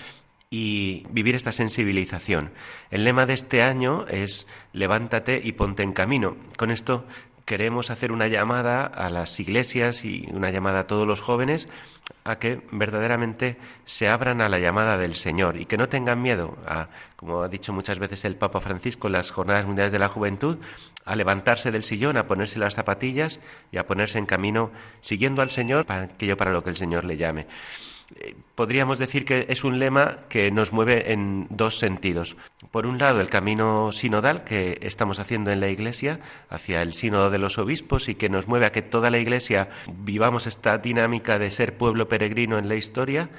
y 0.50 1.06
vivir 1.10 1.36
esta 1.36 1.52
sensibilización. 1.52 2.52
El 2.90 3.04
lema 3.04 3.26
de 3.26 3.34
este 3.34 3.62
año 3.62 4.06
es 4.08 4.48
levántate 4.74 5.42
y 5.44 5.54
ponte 5.54 5.84
en 5.84 5.94
camino. 5.94 6.38
Con 6.58 6.72
esto 6.72 7.06
queremos 7.48 7.92
hacer 7.92 8.12
una 8.12 8.28
llamada 8.28 8.86
a 8.86 9.10
las 9.10 9.40
iglesias 9.40 10.04
y 10.04 10.28
una 10.34 10.52
llamada 10.52 10.82
a 10.82 10.88
todos 10.88 11.08
los 11.08 11.22
jóvenes 11.22 11.70
a 12.26 12.40
que 12.40 12.62
verdaderamente 12.74 13.56
se 13.86 14.10
abran 14.10 14.42
a 14.42 14.50
la 14.50 14.60
llamada 14.60 14.98
del 14.98 15.16
Señor 15.16 15.56
y 15.56 15.66
que 15.66 15.78
no 15.78 15.88
tengan 15.88 16.22
miedo 16.22 16.58
a, 16.68 16.90
como 17.16 17.44
ha 17.44 17.48
dicho 17.48 17.72
muchas 17.72 18.00
veces 18.00 18.26
el 18.26 18.36
Papa 18.36 18.60
Francisco 18.60 19.08
en 19.08 19.14
las 19.14 19.32
Jornadas 19.32 19.66
Mundiales 19.66 19.94
de 19.94 20.00
la 20.00 20.10
Juventud, 20.10 20.58
a 21.06 21.16
levantarse 21.16 21.72
del 21.72 21.84
sillón, 21.84 22.18
a 22.18 22.28
ponerse 22.28 22.60
las 22.60 22.76
zapatillas 22.76 23.40
y 23.72 23.78
a 23.78 23.88
ponerse 23.88 24.18
en 24.18 24.26
camino 24.26 24.70
siguiendo 25.00 25.42
al 25.42 25.50
Señor 25.50 25.86
para 25.86 26.04
aquello 26.04 26.36
para 26.36 26.52
lo 26.52 26.66
que 26.66 26.72
el 26.72 26.76
Señor 26.76 27.06
le 27.06 27.16
llame. 27.16 27.48
Podríamos 28.56 29.00
decir 29.00 29.26
que 29.26 29.46
es 29.50 29.64
un 29.64 29.80
lema 29.80 30.20
que 30.30 30.50
nos 30.50 30.72
mueve 30.72 31.12
en 31.12 31.48
dos 31.50 31.78
sentidos. 31.78 32.38
Por 32.72 32.88
un 32.88 32.98
lado, 32.98 33.20
el 33.20 33.30
camino 33.30 33.92
sinodal 33.92 34.46
que 34.46 34.80
estamos 34.82 35.20
haciendo 35.20 35.52
en 35.52 35.60
la 35.60 35.68
Iglesia 35.68 36.22
hacia 36.50 36.82
el 36.82 36.94
sínodo 36.94 37.30
de 37.30 37.38
los 37.38 37.58
obispos 37.58 38.08
y 38.08 38.16
que 38.16 38.30
nos 38.30 38.48
mueve 38.48 38.66
a 38.66 38.72
que 38.72 38.82
toda 38.82 39.10
la 39.10 39.18
Iglesia 39.18 39.70
vivamos 39.92 40.48
esta 40.48 40.78
dinámica 40.78 41.38
de 41.38 41.52
ser 41.52 41.78
pueblo 41.78 42.08
peregrino 42.08 42.58
en 42.58 42.70
la 42.70 42.76
historia 42.76 43.30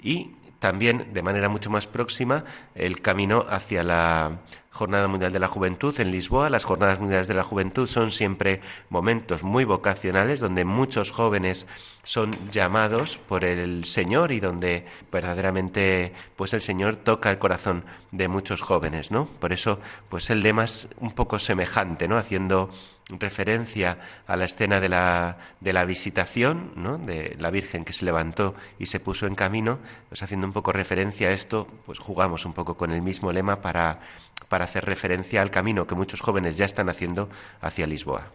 y 0.00 0.32
también 0.58 1.12
de 1.12 1.22
manera 1.22 1.48
mucho 1.48 1.70
más 1.70 1.86
próxima 1.86 2.44
el 2.74 3.00
camino 3.00 3.46
hacia 3.48 3.82
la 3.82 4.40
Jornada 4.78 5.08
Mundial 5.08 5.32
de 5.32 5.40
la 5.40 5.48
Juventud 5.48 5.98
en 5.98 6.12
Lisboa. 6.12 6.50
Las 6.50 6.62
Jornadas 6.62 7.00
Mundiales 7.00 7.26
de 7.26 7.34
la 7.34 7.42
Juventud 7.42 7.88
son 7.88 8.12
siempre 8.12 8.60
momentos 8.90 9.42
muy 9.42 9.64
vocacionales 9.64 10.38
donde 10.38 10.64
muchos 10.64 11.10
jóvenes 11.10 11.66
son 12.04 12.30
llamados 12.52 13.18
por 13.18 13.44
el 13.44 13.84
Señor 13.84 14.30
y 14.30 14.38
donde 14.38 14.86
verdaderamente 15.10 16.12
pues 16.36 16.54
el 16.54 16.60
Señor 16.60 16.94
toca 16.94 17.28
el 17.28 17.38
corazón 17.38 17.84
de 18.12 18.28
muchos 18.28 18.62
jóvenes, 18.62 19.10
¿no? 19.10 19.26
Por 19.26 19.52
eso 19.52 19.80
pues 20.08 20.30
el 20.30 20.44
lema 20.44 20.64
es 20.64 20.86
un 20.98 21.10
poco 21.10 21.40
semejante, 21.40 22.06
¿no? 22.06 22.16
Haciendo 22.16 22.70
referencia 23.08 23.98
a 24.26 24.36
la 24.36 24.44
escena 24.44 24.80
de 24.80 24.88
la, 24.88 25.38
de 25.60 25.72
la 25.72 25.84
visitación, 25.84 26.72
¿no? 26.76 26.98
de 26.98 27.36
la 27.38 27.50
Virgen 27.50 27.84
que 27.84 27.92
se 27.92 28.04
levantó 28.04 28.54
y 28.78 28.86
se 28.86 29.00
puso 29.00 29.26
en 29.26 29.34
camino, 29.34 29.78
pues 30.08 30.22
haciendo 30.22 30.46
un 30.46 30.52
poco 30.52 30.72
referencia 30.72 31.28
a 31.28 31.32
esto, 31.32 31.66
pues 31.86 31.98
jugamos 31.98 32.44
un 32.44 32.52
poco 32.52 32.76
con 32.76 32.90
el 32.90 33.02
mismo 33.02 33.32
lema 33.32 33.60
para, 33.60 34.00
para 34.48 34.64
hacer 34.64 34.84
referencia 34.84 35.42
al 35.42 35.50
camino 35.50 35.86
que 35.86 35.94
muchos 35.94 36.20
jóvenes 36.20 36.56
ya 36.56 36.64
están 36.64 36.88
haciendo 36.88 37.28
hacia 37.60 37.86
Lisboa. 37.86 38.30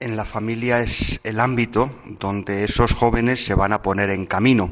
En 0.00 0.16
la 0.16 0.24
familia 0.24 0.80
es 0.80 1.18
el 1.24 1.40
ámbito 1.40 1.90
donde 2.20 2.62
esos 2.62 2.92
jóvenes 2.92 3.44
se 3.44 3.54
van 3.54 3.72
a 3.72 3.82
poner 3.82 4.10
en 4.10 4.26
camino. 4.26 4.70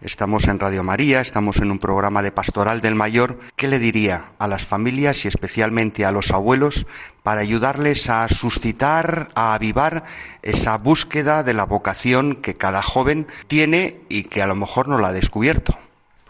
Estamos 0.00 0.48
en 0.48 0.58
Radio 0.58 0.82
María, 0.82 1.20
estamos 1.20 1.58
en 1.58 1.70
un 1.70 1.78
programa 1.78 2.22
de 2.22 2.32
Pastoral 2.32 2.80
del 2.80 2.94
Mayor. 2.94 3.38
¿Qué 3.54 3.68
le 3.68 3.78
diría 3.78 4.32
a 4.38 4.48
las 4.48 4.64
familias 4.64 5.26
y 5.26 5.28
especialmente 5.28 6.06
a 6.06 6.10
los 6.10 6.30
abuelos 6.30 6.86
para 7.22 7.42
ayudarles 7.42 8.08
a 8.08 8.26
suscitar, 8.28 9.28
a 9.34 9.52
avivar 9.52 10.04
esa 10.40 10.78
búsqueda 10.78 11.42
de 11.42 11.52
la 11.52 11.66
vocación 11.66 12.36
que 12.36 12.56
cada 12.56 12.80
joven 12.80 13.26
tiene 13.48 13.98
y 14.08 14.22
que 14.22 14.40
a 14.40 14.46
lo 14.46 14.56
mejor 14.56 14.88
no 14.88 14.96
la 14.96 15.08
ha 15.08 15.12
descubierto? 15.12 15.81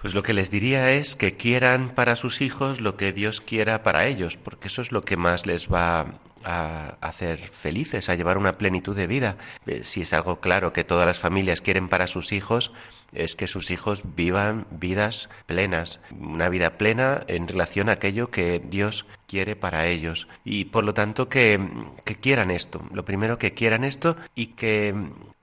Pues 0.03 0.15
lo 0.15 0.25
que 0.25 0.33
les 0.33 0.51
diría 0.51 0.91
es 0.91 1.15
que 1.15 1.37
quieran 1.37 1.91
para 1.91 2.17
sus 2.17 2.41
hijos 2.41 2.81
lo 2.81 2.97
que 2.97 3.13
Dios 3.13 3.41
quiera 3.41 3.85
para 3.85 4.07
ellos, 4.07 4.37
porque 4.37 4.67
eso 4.67 4.83
es 4.83 4.91
lo 4.91 5.03
que 5.03 5.17
más 5.17 5.47
les 5.47 5.69
va 5.69 6.19
a 6.45 6.97
hacer 7.01 7.39
felices, 7.39 8.09
a 8.09 8.17
llevar 8.17 8.37
una 8.37 8.59
plenitud 8.59 8.97
de 8.97 9.07
vida. 9.07 9.37
Eh, 9.65 9.85
si 9.85 10.03
es 10.03 10.13
algo 10.13 10.41
claro 10.41 10.73
que 10.73 10.83
todas 10.83 11.07
las 11.07 11.21
familias 11.21 11.61
quieren 11.61 11.89
para 11.89 12.09
sus 12.09 12.33
hijos, 12.33 12.73
es 13.13 13.37
que 13.37 13.47
sus 13.47 13.71
hijos 13.71 14.03
vivan 14.17 14.67
vidas 14.73 15.29
plenas, 15.47 16.01
una 16.19 16.49
vida 16.49 16.79
plena 16.79 17.23
en 17.29 17.47
relación 17.47 17.89
a 17.89 17.93
aquello 17.93 18.31
que 18.31 18.59
Dios 18.59 19.07
quiere 19.29 19.55
para 19.55 19.87
ellos. 19.87 20.27
Y 20.45 20.65
por 20.65 20.85
lo 20.85 20.95
tanto 20.95 21.29
que, 21.29 21.61
que 22.05 22.17
quieran 22.17 22.51
esto, 22.51 22.83
lo 22.93 23.05
primero 23.05 23.39
que 23.39 23.55
quieran 23.55 23.85
esto 23.85 24.17
y 24.35 24.47
que 24.47 24.95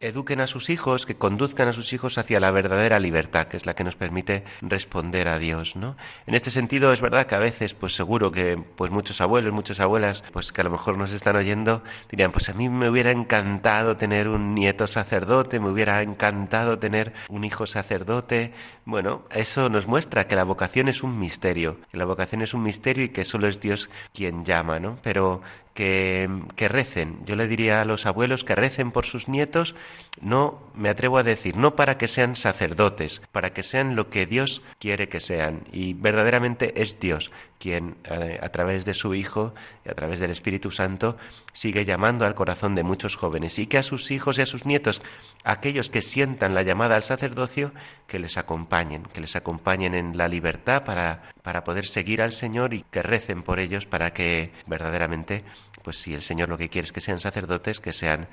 eduquen 0.01 0.39
a 0.39 0.47
sus 0.47 0.69
hijos, 0.69 1.05
que 1.05 1.17
conduzcan 1.17 1.67
a 1.67 1.73
sus 1.73 1.91
hijos 1.91 2.17
hacia 2.17 2.39
la 2.39 2.51
verdadera 2.51 2.99
libertad, 2.99 3.47
que 3.47 3.57
es 3.57 3.65
la 3.65 3.75
que 3.75 3.83
nos 3.83 3.97
permite 3.97 4.45
responder 4.61 5.27
a 5.27 5.39
Dios, 5.39 5.75
¿no? 5.75 5.97
En 6.25 6.35
este 6.35 6.51
sentido 6.51 6.93
es 6.93 7.01
verdad 7.01 7.25
que 7.27 7.35
a 7.35 7.39
veces, 7.39 7.73
pues 7.73 7.95
seguro 7.95 8.31
que 8.31 8.57
pues 8.77 8.91
muchos 8.91 9.19
abuelos, 9.19 9.51
muchas 9.51 9.81
abuelas, 9.81 10.23
pues 10.31 10.53
que 10.53 10.61
a 10.61 10.63
lo 10.63 10.69
mejor 10.69 10.97
nos 10.97 11.11
están 11.11 11.35
oyendo, 11.35 11.83
dirían, 12.09 12.31
pues 12.31 12.47
a 12.47 12.53
mí 12.53 12.69
me 12.69 12.89
hubiera 12.89 13.11
encantado 13.11 13.97
tener 13.97 14.29
un 14.29 14.55
nieto 14.55 14.87
sacerdote, 14.87 15.59
me 15.59 15.69
hubiera 15.69 16.01
encantado 16.01 16.79
tener 16.79 17.11
un 17.27 17.43
hijo 17.43 17.67
sacerdote. 17.67 18.53
Bueno, 18.85 19.23
eso 19.31 19.67
nos 19.67 19.85
muestra 19.85 20.27
que 20.27 20.35
la 20.37 20.45
vocación 20.45 20.87
es 20.87 21.03
un 21.03 21.19
misterio, 21.19 21.77
que 21.91 21.97
la 21.97 22.05
vocación 22.05 22.41
es 22.41 22.53
un 22.53 22.63
misterio 22.63 23.03
y 23.03 23.09
que 23.09 23.25
solo 23.25 23.49
es 23.49 23.59
Dios 23.59 23.89
quien 24.13 24.45
llama, 24.45 24.79
¿no? 24.79 24.97
Pero 25.03 25.41
que, 25.79 26.67
recen. 26.67 27.25
Yo 27.25 27.37
le 27.37 27.47
diría 27.47 27.81
a 27.81 27.85
los 27.85 28.05
abuelos 28.05 28.43
que 28.43 28.53
recen 28.53 28.91
por 28.91 29.05
sus 29.05 29.29
nietos, 29.29 29.75
no 30.21 30.59
me 30.75 30.89
atrevo 30.89 31.17
a 31.17 31.23
decir, 31.23 31.55
no 31.55 31.77
para 31.77 31.97
que 31.97 32.09
sean 32.09 32.35
sacerdotes, 32.35 33.21
para 33.31 33.53
que 33.53 33.63
sean 33.63 33.95
lo 33.95 34.09
que 34.09 34.25
Dios 34.25 34.61
quiere 34.77 35.07
que 35.07 35.21
sean. 35.21 35.61
Y 35.71 35.93
verdaderamente 35.93 36.81
es 36.81 36.99
Dios 36.99 37.31
quien 37.59 37.97
eh, 38.05 38.39
a 38.41 38.49
través 38.49 38.85
de 38.85 38.93
su 38.93 39.13
Hijo 39.13 39.53
y 39.85 39.89
a 39.89 39.93
través 39.93 40.19
del 40.19 40.31
Espíritu 40.31 40.71
Santo 40.71 41.17
sigue 41.53 41.85
llamando 41.85 42.25
al 42.25 42.33
corazón 42.33 42.73
de 42.73 42.83
muchos 42.83 43.15
jóvenes 43.15 43.59
y 43.59 43.67
que 43.67 43.77
a 43.77 43.83
sus 43.83 44.09
hijos 44.11 44.39
y 44.39 44.41
a 44.41 44.45
sus 44.45 44.65
nietos, 44.65 45.01
aquellos 45.43 45.89
que 45.89 46.01
sientan 46.01 46.55
la 46.55 46.63
llamada 46.63 46.95
al 46.95 47.03
sacerdocio, 47.03 47.73
que 48.07 48.17
les 48.17 48.37
acompañen, 48.37 49.03
que 49.03 49.21
les 49.21 49.35
acompañen 49.35 49.93
en 49.93 50.17
la 50.17 50.29
libertad 50.29 50.85
para, 50.85 51.31
para 51.43 51.63
poder 51.63 51.85
seguir 51.85 52.21
al 52.21 52.31
Señor 52.31 52.73
y 52.73 52.85
que 52.89 53.03
recen 53.03 53.43
por 53.43 53.59
ellos 53.59 53.85
para 53.85 54.13
que 54.13 54.53
verdaderamente, 54.65 55.43
pues 55.83 55.97
si 55.97 56.13
el 56.13 56.23
Señor 56.23 56.47
lo 56.49 56.57
que 56.57 56.69
quiere 56.69 56.85
es 56.85 56.93
que 56.93 57.01
sean 57.01 57.19
sacerdotes, 57.19 57.81
que 57.81 57.93
sean 57.93 58.27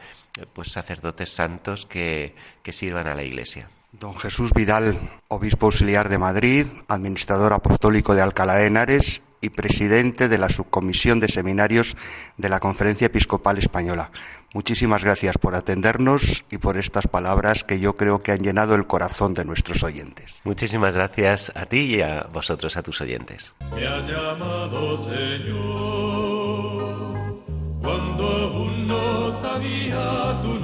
pues 0.52 0.70
sacerdotes 0.70 1.30
santos 1.30 1.84
que, 1.84 2.34
que 2.62 2.72
sirvan 2.72 3.08
a 3.08 3.14
la 3.14 3.24
Iglesia. 3.24 3.68
Don 3.98 4.14
Jesús 4.14 4.52
Vidal, 4.52 4.98
obispo 5.28 5.66
auxiliar 5.66 6.08
de 6.10 6.18
Madrid, 6.18 6.66
administrador 6.88 7.54
apostólico 7.54 8.14
de 8.14 8.20
Alcalá 8.20 8.54
de 8.54 8.66
Henares 8.66 9.22
y 9.40 9.48
presidente 9.50 10.28
de 10.28 10.36
la 10.36 10.50
Subcomisión 10.50 11.18
de 11.18 11.28
Seminarios 11.28 11.96
de 12.36 12.48
la 12.50 12.60
Conferencia 12.60 13.06
Episcopal 13.06 13.56
Española. 13.56 14.10
Muchísimas 14.52 15.02
gracias 15.02 15.38
por 15.38 15.54
atendernos 15.54 16.44
y 16.50 16.58
por 16.58 16.76
estas 16.76 17.06
palabras 17.06 17.64
que 17.64 17.80
yo 17.80 17.96
creo 17.96 18.22
que 18.22 18.32
han 18.32 18.42
llenado 18.42 18.74
el 18.74 18.86
corazón 18.86 19.32
de 19.32 19.46
nuestros 19.46 19.82
oyentes. 19.82 20.42
Muchísimas 20.44 20.94
gracias 20.94 21.50
a 21.54 21.64
ti 21.64 21.96
y 21.96 22.02
a 22.02 22.26
vosotros, 22.32 22.76
a 22.76 22.82
tus 22.82 23.00
oyentes. 23.00 23.54
Me 23.74 23.86
has 23.86 24.06
llamado 24.06 24.98
Señor 25.04 26.36
cuando 27.80 28.26
aún 28.26 28.88
no 28.88 29.40
sabía 29.40 30.42
tu 30.42 30.55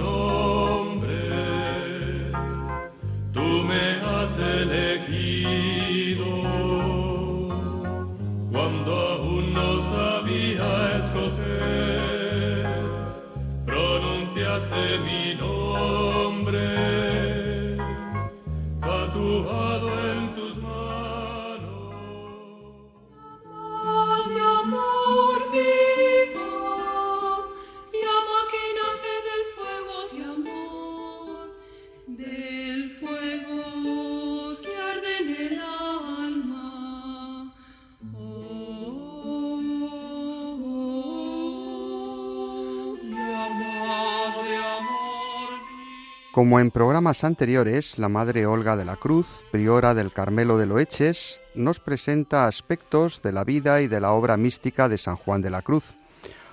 Como 46.33 46.61
en 46.61 46.71
programas 46.71 47.25
anteriores, 47.25 47.99
la 47.99 48.09
Madre 48.09 48.47
Olga 48.47 48.75
de 48.75 48.87
la 48.87 48.97
Cruz, 48.97 49.45
priora 49.51 49.93
del 49.93 50.15
Carmelo 50.15 50.57
de 50.57 50.65
Loeches, 50.65 51.43
nos 51.55 51.79
presenta 51.79 52.47
aspectos 52.47 53.21
de 53.21 53.33
la 53.33 53.45
vida 53.45 53.83
y 53.83 53.87
de 53.87 54.01
la 54.01 54.13
obra 54.13 54.39
mística 54.39 54.89
de 54.89 54.97
San 54.97 55.17
Juan 55.17 55.43
de 55.43 55.51
la 55.51 55.61
Cruz. 55.61 55.95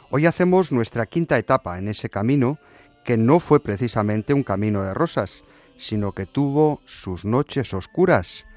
Hoy 0.09 0.25
hacemos 0.25 0.73
nuestra 0.73 1.05
quinta 1.05 1.37
etapa 1.37 1.79
en 1.79 1.87
ese 1.87 2.09
camino, 2.09 2.59
que 3.05 3.15
no 3.15 3.39
fue 3.39 3.61
precisamente 3.61 4.33
un 4.33 4.43
camino 4.43 4.83
de 4.83 4.93
rosas, 4.93 5.45
sino 5.77 6.11
que 6.11 6.25
tuvo 6.25 6.81
sus 6.83 7.23
noches 7.23 7.73
oscuras 7.73 8.47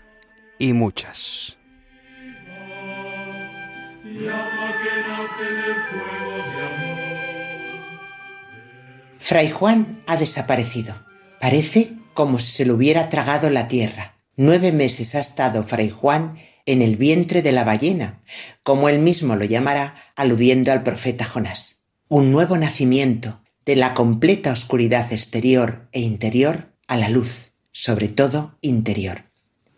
y 0.58 0.72
muchas. 0.72 1.56
Fray 9.18 9.52
Juan 9.52 10.02
ha 10.08 10.16
desaparecido. 10.16 11.11
Parece 11.42 11.94
como 12.14 12.38
si 12.38 12.52
se 12.52 12.64
lo 12.64 12.74
hubiera 12.74 13.08
tragado 13.08 13.50
la 13.50 13.66
tierra. 13.66 14.14
Nueve 14.36 14.70
meses 14.70 15.16
ha 15.16 15.18
estado 15.18 15.64
Fray 15.64 15.90
Juan 15.90 16.36
en 16.66 16.82
el 16.82 16.96
vientre 16.96 17.42
de 17.42 17.50
la 17.50 17.64
ballena, 17.64 18.22
como 18.62 18.88
él 18.88 19.00
mismo 19.00 19.34
lo 19.34 19.44
llamará, 19.44 19.96
aludiendo 20.14 20.70
al 20.70 20.84
profeta 20.84 21.24
Jonás. 21.24 21.82
Un 22.06 22.30
nuevo 22.30 22.56
nacimiento 22.58 23.42
de 23.66 23.74
la 23.74 23.92
completa 23.92 24.52
oscuridad 24.52 25.12
exterior 25.12 25.88
e 25.90 25.98
interior 25.98 26.76
a 26.86 26.96
la 26.96 27.08
luz, 27.08 27.50
sobre 27.72 28.06
todo 28.06 28.56
interior. 28.60 29.24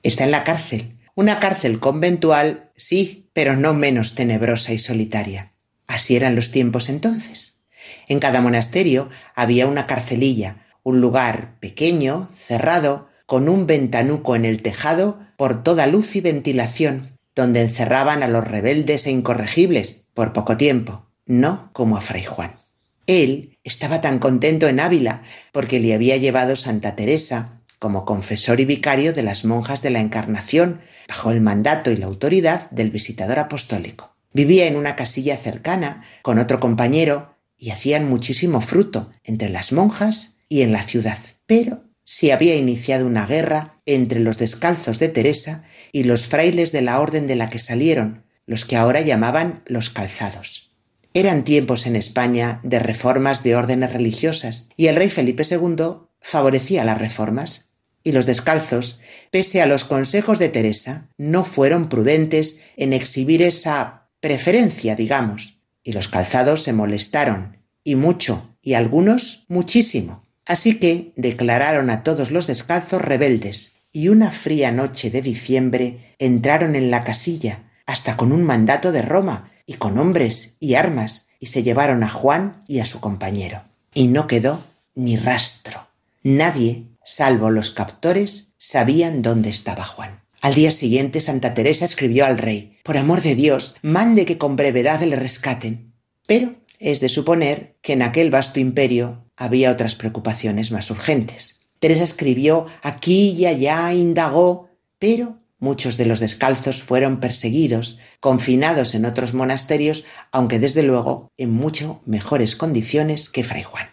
Está 0.03 0.25
en 0.25 0.33
la 0.33 0.45
cárcel, 0.45 0.99
una 1.15 1.41
cárcel 1.41 1.81
conventual, 1.81 2.73
sí, 2.77 3.31
pero 3.33 3.57
no 3.57 3.73
menos 3.73 4.15
tenebrosa 4.15 4.75
y 4.75 4.79
solitaria. 4.79 5.55
Así 5.87 6.15
eran 6.15 6.35
los 6.35 6.51
tiempos 6.51 6.91
entonces. 6.91 7.63
En 8.07 8.19
cada 8.19 8.43
monasterio 8.43 9.09
había 9.35 9.67
una 9.67 9.87
carcelilla, 9.87 10.64
un 10.85 11.01
lugar 11.01 11.59
pequeño, 11.59 12.29
cerrado, 12.33 13.09
con 13.27 13.49
un 13.49 13.67
ventanuco 13.67 14.37
en 14.37 14.45
el 14.45 14.63
tejado 14.63 15.19
por 15.37 15.65
toda 15.65 15.87
luz 15.87 16.15
y 16.15 16.21
ventilación, 16.21 17.19
donde 17.35 17.63
encerraban 17.63 18.23
a 18.23 18.29
los 18.29 18.47
rebeldes 18.47 19.07
e 19.07 19.11
incorregibles 19.11 20.05
por 20.15 20.33
poco 20.33 20.57
tiempo, 20.57 21.07
no 21.27 21.71
como 21.73 21.97
a 21.97 22.01
Fray 22.01 22.23
Juan. 22.23 22.61
Él 23.07 23.59
estaba 23.65 24.01
tan 24.01 24.19
contento 24.19 24.69
en 24.69 24.79
Ávila 24.79 25.23
porque 25.53 25.81
le 25.81 25.95
había 25.95 26.17
llevado 26.17 26.55
Santa 26.55 26.95
Teresa 26.95 27.63
como 27.79 28.05
confesor 28.05 28.61
y 28.61 28.65
vicario 28.65 29.13
de 29.13 29.23
las 29.23 29.45
monjas 29.45 29.83
de 29.83 29.91
la 29.91 30.01
Encarnación, 30.01 30.81
bajo 31.09 31.31
el 31.31 31.41
mandato 31.41 31.91
y 31.91 31.97
la 31.97 32.07
autoridad 32.07 32.71
del 32.71 32.91
visitador 32.91 33.39
apostólico. 33.39 34.15
Vivía 34.33 34.67
en 34.67 34.77
una 34.77 34.97
casilla 34.97 35.37
cercana 35.37 36.05
con 36.23 36.39
otro 36.39 36.61
compañero 36.61 37.37
y 37.59 37.71
hacían 37.71 38.09
muchísimo 38.09 38.61
fruto 38.61 39.11
entre 39.23 39.49
las 39.49 39.73
monjas 39.73 40.34
y 40.55 40.63
en 40.63 40.71
la 40.71 40.85
ciudad. 40.85 41.19
Pero 41.47 41.83
se 42.05 42.33
había 42.33 42.55
iniciado 42.55 43.09
una 43.09 43.27
guerra 43.27 43.81
entre 43.87 44.21
los 44.21 44.39
descalzos 44.39 45.01
de 45.01 45.09
Teresa 45.09 45.65
y 45.91 46.05
los 46.05 46.27
frailes 46.27 46.71
de 46.71 46.81
la 46.81 47.01
orden 47.01 47.27
de 47.27 47.35
la 47.35 47.49
que 47.49 47.59
salieron, 47.59 48.23
los 48.47 48.65
que 48.65 48.77
ahora 48.77 49.01
llamaban 49.01 49.65
los 49.67 49.91
calzados. 49.91 50.77
Eran 51.13 51.43
tiempos 51.43 51.87
en 51.87 51.97
España 51.97 52.61
de 52.63 52.79
reformas 52.79 53.43
de 53.43 53.57
órdenes 53.57 53.93
religiosas 53.93 54.69
y 54.77 54.87
el 54.87 54.95
rey 54.95 55.09
Felipe 55.09 55.43
II 55.43 56.07
favorecía 56.21 56.85
las 56.85 56.99
reformas. 56.99 57.71
Y 58.05 58.13
los 58.13 58.25
descalzos, 58.25 59.01
pese 59.33 59.61
a 59.61 59.67
los 59.67 59.83
consejos 59.83 60.39
de 60.39 60.51
Teresa, 60.51 61.09
no 61.19 61.45
fueron 61.45 61.89
prudentes 61.89 62.61
en 62.77 62.93
exhibir 62.93 63.43
esa 63.43 64.09
preferencia, 64.21 64.95
digamos, 64.95 65.59
y 65.83 65.95
los 65.95 66.07
calzados 66.07 66.63
se 66.63 66.73
molestaron, 66.73 67.59
y 67.83 67.97
mucho, 67.97 68.57
y 68.63 68.75
algunos 68.75 69.47
muchísimo. 69.49 70.24
Así 70.47 70.79
que 70.79 71.13
declararon 71.17 71.91
a 71.91 72.03
todos 72.03 72.31
los 72.31 72.47
descalzos 72.47 73.01
rebeldes, 73.01 73.77
y 73.93 74.09
una 74.09 74.31
fría 74.31 74.73
noche 74.73 75.11
de 75.11 75.23
diciembre 75.23 76.15
entraron 76.19 76.75
en 76.75 76.91
la 76.91 77.05
casilla, 77.05 77.71
hasta 77.87 78.17
con 78.17 78.33
un 78.33 78.43
mandato 78.43 78.93
de 78.93 79.03
Roma, 79.03 79.51
y 79.67 79.75
con 79.75 79.99
hombres 79.99 80.57
y 80.61 80.75
armas, 80.75 81.29
y 81.39 81.47
se 81.47 81.63
llevaron 81.63 82.03
a 82.03 82.11
Juan 82.11 82.63
y 82.67 82.81
a 82.81 82.85
su 82.85 83.01
compañero. 83.01 83.63
Y 83.95 84.09
no 84.09 84.27
quedó 84.27 84.63
ni 84.95 85.17
rastro. 85.17 85.87
Nadie, 86.23 86.85
salvo 87.05 87.51
los 87.51 87.71
captores, 87.71 88.49
sabían 88.59 89.23
dónde 89.23 89.51
estaba 89.51 89.85
Juan. 89.85 90.21
Al 90.41 90.55
día 90.55 90.73
siguiente 90.73 91.21
Santa 91.21 91.55
Teresa 91.55 91.85
escribió 91.85 92.27
al 92.27 92.39
rey 92.39 92.79
Por 92.83 92.99
amor 92.99 93.23
de 93.23 93.35
Dios, 93.35 93.77
mande 93.83 94.27
que 94.27 94.39
con 94.39 94.57
brevedad 94.57 95.03
le 95.03 95.17
rescaten. 95.17 95.95
Pero 96.27 96.57
es 96.79 97.01
de 97.01 97.09
suponer 97.09 97.77
que 97.81 97.95
en 97.95 98.03
aquel 98.03 98.31
vasto 98.31 98.61
imperio 98.61 99.24
había 99.37 99.71
otras 99.71 99.95
preocupaciones 99.95 100.71
más 100.71 100.91
urgentes. 100.91 101.61
Teresa 101.79 102.05
escribió 102.05 102.67
aquí 102.83 103.31
y 103.31 103.47
allá, 103.47 103.93
indagó, 103.93 104.71
pero 104.99 105.39
muchos 105.59 105.97
de 105.97 106.07
los 106.07 106.21
descalzos 106.21 106.83
fueron 106.83 107.21
perseguidos, 107.21 107.99
confinados 108.21 108.95
en 108.95 109.05
otros 109.05 109.35
monasterios, 109.35 110.05
aunque 110.33 110.59
desde 110.59 110.83
luego 110.83 111.31
en 111.37 111.51
mucho 111.51 112.01
mejores 112.07 112.57
condiciones 112.57 113.29
que 113.29 113.45
Fray 113.45 113.63
Juan. 113.63 113.89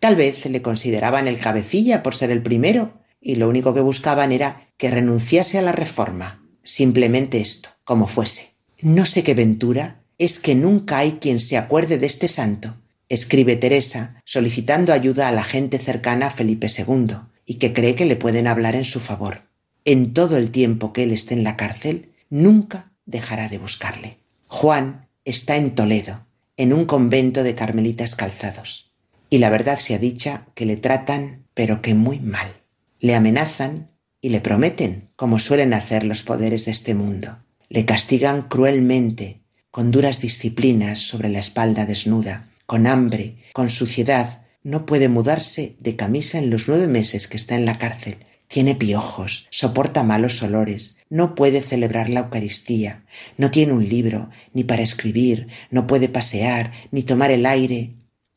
Tal 0.00 0.16
vez 0.16 0.46
le 0.46 0.62
consideraban 0.62 1.28
el 1.28 1.38
cabecilla 1.38 2.02
por 2.02 2.14
ser 2.14 2.30
el 2.30 2.42
primero, 2.42 3.00
y 3.20 3.36
lo 3.36 3.48
único 3.48 3.74
que 3.74 3.80
buscaban 3.80 4.32
era 4.32 4.68
que 4.78 4.90
renunciase 4.90 5.58
a 5.58 5.62
la 5.62 5.72
reforma. 5.72 6.42
Simplemente 6.62 7.40
esto, 7.40 7.68
como 7.84 8.06
fuese. 8.06 8.50
No 8.80 9.04
sé 9.04 9.22
qué 9.22 9.34
ventura 9.34 10.02
es 10.16 10.38
que 10.38 10.54
nunca 10.54 10.98
hay 10.98 11.12
quien 11.12 11.40
se 11.40 11.58
acuerde 11.58 11.98
de 11.98 12.06
este 12.06 12.28
santo, 12.28 12.76
escribe 13.10 13.56
Teresa, 13.56 14.22
solicitando 14.24 14.94
ayuda 14.94 15.28
a 15.28 15.32
la 15.32 15.44
gente 15.44 15.78
cercana 15.78 16.28
a 16.28 16.30
Felipe 16.30 16.68
II, 16.68 17.16
y 17.44 17.54
que 17.56 17.74
cree 17.74 17.94
que 17.94 18.06
le 18.06 18.16
pueden 18.16 18.46
hablar 18.46 18.76
en 18.76 18.84
su 18.84 19.00
favor. 19.00 19.42
En 19.84 20.12
todo 20.14 20.38
el 20.38 20.50
tiempo 20.50 20.92
que 20.92 21.02
él 21.02 21.12
esté 21.12 21.34
en 21.34 21.44
la 21.44 21.56
cárcel, 21.56 22.12
nunca 22.30 22.92
dejará 23.06 23.48
de 23.48 23.58
buscarle. 23.58 24.18
Juan 24.46 25.08
está 25.24 25.56
en 25.56 25.74
Toledo, 25.74 26.24
en 26.56 26.72
un 26.72 26.84
convento 26.84 27.42
de 27.42 27.54
carmelitas 27.54 28.14
calzados. 28.14 28.92
Y 29.28 29.38
la 29.38 29.50
verdad 29.50 29.78
sea 29.78 29.98
dicha 29.98 30.46
que 30.54 30.64
le 30.64 30.76
tratan, 30.76 31.46
pero 31.54 31.82
que 31.82 31.94
muy 31.94 32.20
mal. 32.20 32.60
Le 33.00 33.14
amenazan 33.14 33.88
y 34.20 34.28
le 34.28 34.40
prometen, 34.40 35.10
como 35.16 35.38
suelen 35.38 35.74
hacer 35.74 36.04
los 36.04 36.22
poderes 36.22 36.66
de 36.66 36.70
este 36.70 36.94
mundo. 36.94 37.38
Le 37.68 37.84
castigan 37.84 38.42
cruelmente, 38.42 39.40
con 39.70 39.90
duras 39.90 40.20
disciplinas 40.20 41.00
sobre 41.00 41.28
la 41.28 41.38
espalda 41.38 41.86
desnuda, 41.86 42.50
con 42.70 42.86
hambre, 42.86 43.42
con 43.52 43.68
suciedad. 43.68 44.46
No 44.62 44.86
puede 44.86 45.08
mudarse 45.08 45.74
de 45.80 45.96
camisa 45.96 46.38
en 46.38 46.50
los 46.50 46.68
nueve 46.68 46.86
meses 46.86 47.26
que 47.26 47.36
está 47.36 47.56
en 47.56 47.66
la 47.66 47.74
cárcel. 47.74 48.18
tiene 48.46 48.76
piojos, 48.76 49.48
soporta 49.50 50.04
malos 50.04 50.40
olores, 50.44 50.98
no 51.08 51.34
puede 51.34 51.62
celebrar 51.62 52.08
la 52.08 52.20
Eucaristía, 52.20 53.04
no 53.36 53.50
tiene 53.50 53.72
un 53.72 53.88
libro, 53.88 54.30
ni 54.52 54.62
para 54.62 54.82
escribir, 54.82 55.48
no 55.72 55.88
puede 55.88 56.08
pasear, 56.08 56.70
ni 56.92 57.02
tomar 57.02 57.32
el 57.32 57.44
aire. 57.44 57.96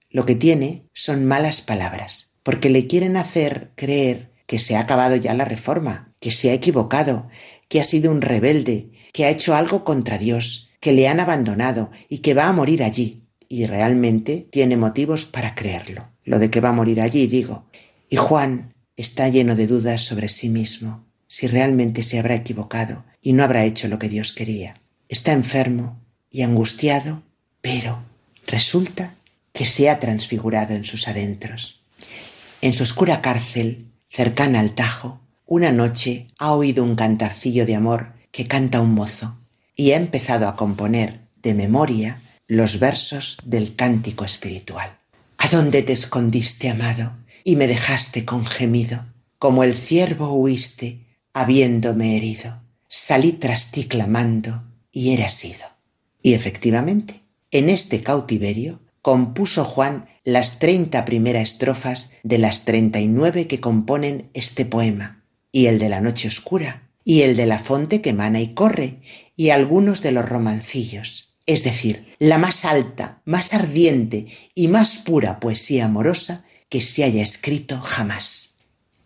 Lo 0.10 0.26
que 0.26 0.34
tiene 0.34 0.88
son 0.93 1.26
malas 1.26 1.62
palabras, 1.62 2.32
porque 2.41 2.72
le 2.72 2.88
quieren 2.88 3.17
hacer 3.17 3.72
creer 3.76 4.32
que 4.48 4.58
se 4.58 4.76
ha 4.76 4.80
acabado 4.80 5.15
ya 5.15 5.36
la 5.36 5.46
reforma, 5.46 6.15
que 6.19 6.32
se 6.32 6.50
ha 6.50 6.54
equivocado, 6.54 7.28
que 7.69 7.80
ha 7.80 7.84
sido 7.84 8.12
un 8.12 8.22
rebelde, 8.22 8.89
que 9.13 9.26
ha 9.26 9.30
hecho 9.30 9.54
algo 9.56 9.84
contra 9.84 10.17
Dios, 10.17 10.72
que 10.80 10.91
le 10.91 11.08
han 11.08 11.19
abandonado 11.19 11.91
y 12.10 12.19
que 12.19 12.34
va 12.34 12.48
a 12.48 12.54
morir 12.54 12.82
allí. 12.84 13.23
Y 13.54 13.68
realmente 13.68 14.48
tiene 14.50 14.78
motivos 14.78 15.26
para 15.26 15.54
creerlo. 15.54 16.10
Lo 16.24 16.39
de 16.39 16.50
que 16.50 16.60
va 16.60 16.70
a 16.70 16.74
morir 16.74 17.00
allí, 17.00 17.28
digo. 17.28 17.70
Y 18.10 18.16
Juan 18.16 18.74
está 18.96 19.30
lleno 19.30 19.56
de 19.56 19.68
dudas 19.68 20.02
sobre 20.02 20.28
sí 20.28 20.50
mismo, 20.50 21.06
si 21.28 21.46
realmente 21.46 22.02
se 22.02 22.18
habrá 22.18 22.34
equivocado 22.34 23.06
y 23.22 23.34
no 23.34 23.44
habrá 23.44 23.63
hecho 23.63 23.88
lo 23.88 24.00
que 24.00 24.10
Dios 24.10 24.32
quería. 24.32 24.74
Está 25.08 25.34
enfermo 25.34 26.02
y 26.32 26.42
angustiado, 26.42 27.22
pero 27.62 28.04
resulta 28.48 29.13
que 29.52 29.66
se 29.66 29.88
ha 29.88 30.00
transfigurado 30.00 30.74
en 30.74 30.84
sus 30.84 31.08
adentros. 31.08 31.84
En 32.60 32.74
su 32.74 32.82
oscura 32.82 33.22
cárcel, 33.22 33.86
cercana 34.08 34.62
al 34.62 34.74
Tajo, 34.74 35.22
una 35.46 35.72
noche 35.72 36.26
ha 36.39 36.54
oído 36.54 36.84
un 36.84 36.96
cantarcillo 36.96 37.68
de 37.68 37.76
amor 37.76 38.13
que 38.32 38.48
canta 38.48 38.82
un 38.82 38.96
mozo 38.96 39.38
y 39.76 39.92
ha 39.92 39.98
empezado 39.98 40.48
a 40.48 40.56
componer 40.56 41.20
de 41.44 41.54
memoria 41.54 42.18
los 42.48 42.80
versos 42.80 43.38
del 43.44 43.76
cántico 43.76 44.26
espiritual. 44.26 44.98
¿A 45.38 45.48
dónde 45.48 45.82
te 45.82 45.94
escondiste, 45.94 46.70
amado? 46.70 47.24
y 47.44 47.56
me 47.56 47.68
dejaste 47.68 48.26
con 48.26 48.46
gemido. 48.46 49.06
Como 49.38 49.64
el 49.64 49.74
ciervo 49.74 50.34
huiste, 50.34 51.18
habiéndome 51.34 52.16
herido. 52.18 52.62
Salí 52.88 53.34
tras 53.34 53.72
ti 53.72 53.86
clamando 53.86 54.64
y 54.92 55.14
eras 55.14 55.34
sido. 55.34 55.66
Y 56.22 56.34
efectivamente, 56.34 57.22
en 57.52 57.70
este 57.70 58.02
cautiverio 58.02 58.80
compuso 59.02 59.66
Juan 59.66 60.08
las 60.24 60.60
treinta 60.60 61.04
primeras 61.04 61.44
estrofas 61.44 62.14
de 62.24 62.38
las 62.38 62.64
treinta 62.64 63.02
y 63.02 63.08
nueve 63.08 63.48
que 63.48 63.60
componen 63.60 64.30
este 64.34 64.64
poema, 64.64 65.26
y 65.52 65.66
el 65.66 65.80
de 65.80 65.90
la 65.90 66.00
noche 66.00 66.30
oscura, 66.30 66.90
y 67.04 67.24
el 67.24 67.36
de 67.36 67.46
la 67.46 67.60
fonte 67.60 68.00
que 68.00 68.14
mana 68.14 68.40
y 68.40 68.54
corre, 68.54 69.02
y 69.36 69.50
algunos 69.50 70.02
de 70.02 70.14
los 70.14 70.30
romancillos, 70.30 71.33
es 71.46 71.64
decir, 71.64 72.16
la 72.20 72.38
más 72.38 72.66
alta, 72.66 73.22
más 73.26 73.54
ardiente 73.54 74.28
y 74.56 74.68
más 74.68 74.98
pura 74.98 75.40
poesía 75.40 75.86
amorosa 75.86 76.46
que 76.70 76.82
se 76.82 77.04
haya 77.04 77.22
escrito 77.22 77.80
jamás. 77.82 78.56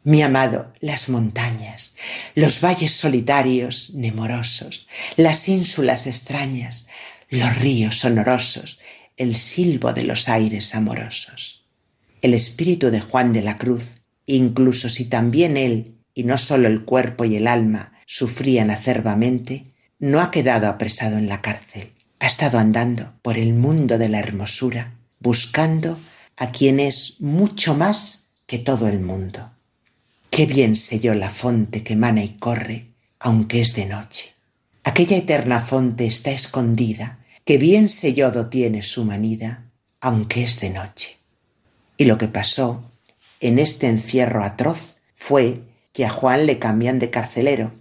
Mi 0.03 0.21
amado, 0.21 0.71
las 0.79 1.09
montañas, 1.09 1.95
los 2.35 2.61
valles 2.61 2.93
solitarios, 2.93 3.93
nemorosos, 3.93 4.87
las 5.17 5.49
ínsulas 5.49 6.07
extrañas, 6.07 6.87
los 7.29 7.57
ríos 7.57 7.97
sonorosos, 7.97 8.79
el 9.17 9.35
silbo 9.35 9.91
de 9.93 10.03
los 10.03 10.29
aires 10.29 10.75
amorosos. 10.75 11.65
El 12.21 12.33
espíritu 12.33 12.89
de 12.89 13.01
Juan 13.01 13.33
de 13.33 13.41
la 13.41 13.57
Cruz, 13.57 13.95
incluso 14.25 14.89
si 14.89 15.05
también 15.05 15.57
él, 15.57 15.95
y 16.13 16.23
no 16.23 16.37
sólo 16.37 16.67
el 16.67 16.85
cuerpo 16.85 17.25
y 17.25 17.35
el 17.35 17.47
alma, 17.47 17.93
sufrían 18.05 18.71
acerbamente, 18.71 19.65
no 19.99 20.21
ha 20.21 20.31
quedado 20.31 20.67
apresado 20.67 21.17
en 21.17 21.27
la 21.27 21.41
cárcel. 21.41 21.91
Ha 22.19 22.25
estado 22.25 22.57
andando 22.59 23.13
por 23.21 23.37
el 23.37 23.53
mundo 23.53 23.97
de 23.97 24.09
la 24.09 24.19
hermosura, 24.19 24.95
buscando 25.19 25.97
a 26.35 26.51
quien 26.51 26.79
es 26.79 27.19
mucho 27.19 27.75
más 27.75 28.27
que 28.45 28.59
todo 28.59 28.87
el 28.87 28.99
mundo. 28.99 29.51
Qué 30.29 30.45
bien 30.45 30.73
yo 30.73 31.13
la 31.15 31.29
fonte 31.29 31.83
que 31.83 31.95
mana 31.95 32.23
y 32.23 32.37
corre, 32.37 32.87
aunque 33.19 33.61
es 33.61 33.75
de 33.75 33.85
noche. 33.85 34.33
Aquella 34.83 35.17
eterna 35.17 35.59
fonte 35.59 36.05
está 36.05 36.31
escondida, 36.31 37.19
que 37.43 37.57
bien 37.57 37.89
sellado 37.89 38.47
tiene 38.47 38.83
su 38.83 39.03
manida, 39.03 39.65
aunque 39.99 40.43
es 40.43 40.59
de 40.59 40.69
noche. 40.69 41.17
Y 41.97 42.05
lo 42.05 42.17
que 42.17 42.27
pasó 42.27 42.83
en 43.39 43.59
este 43.59 43.87
encierro 43.87 44.43
atroz 44.43 44.97
fue 45.15 45.61
que 45.93 46.05
a 46.05 46.09
Juan 46.09 46.45
le 46.45 46.59
cambian 46.59 46.99
de 46.99 47.09
carcelero, 47.09 47.73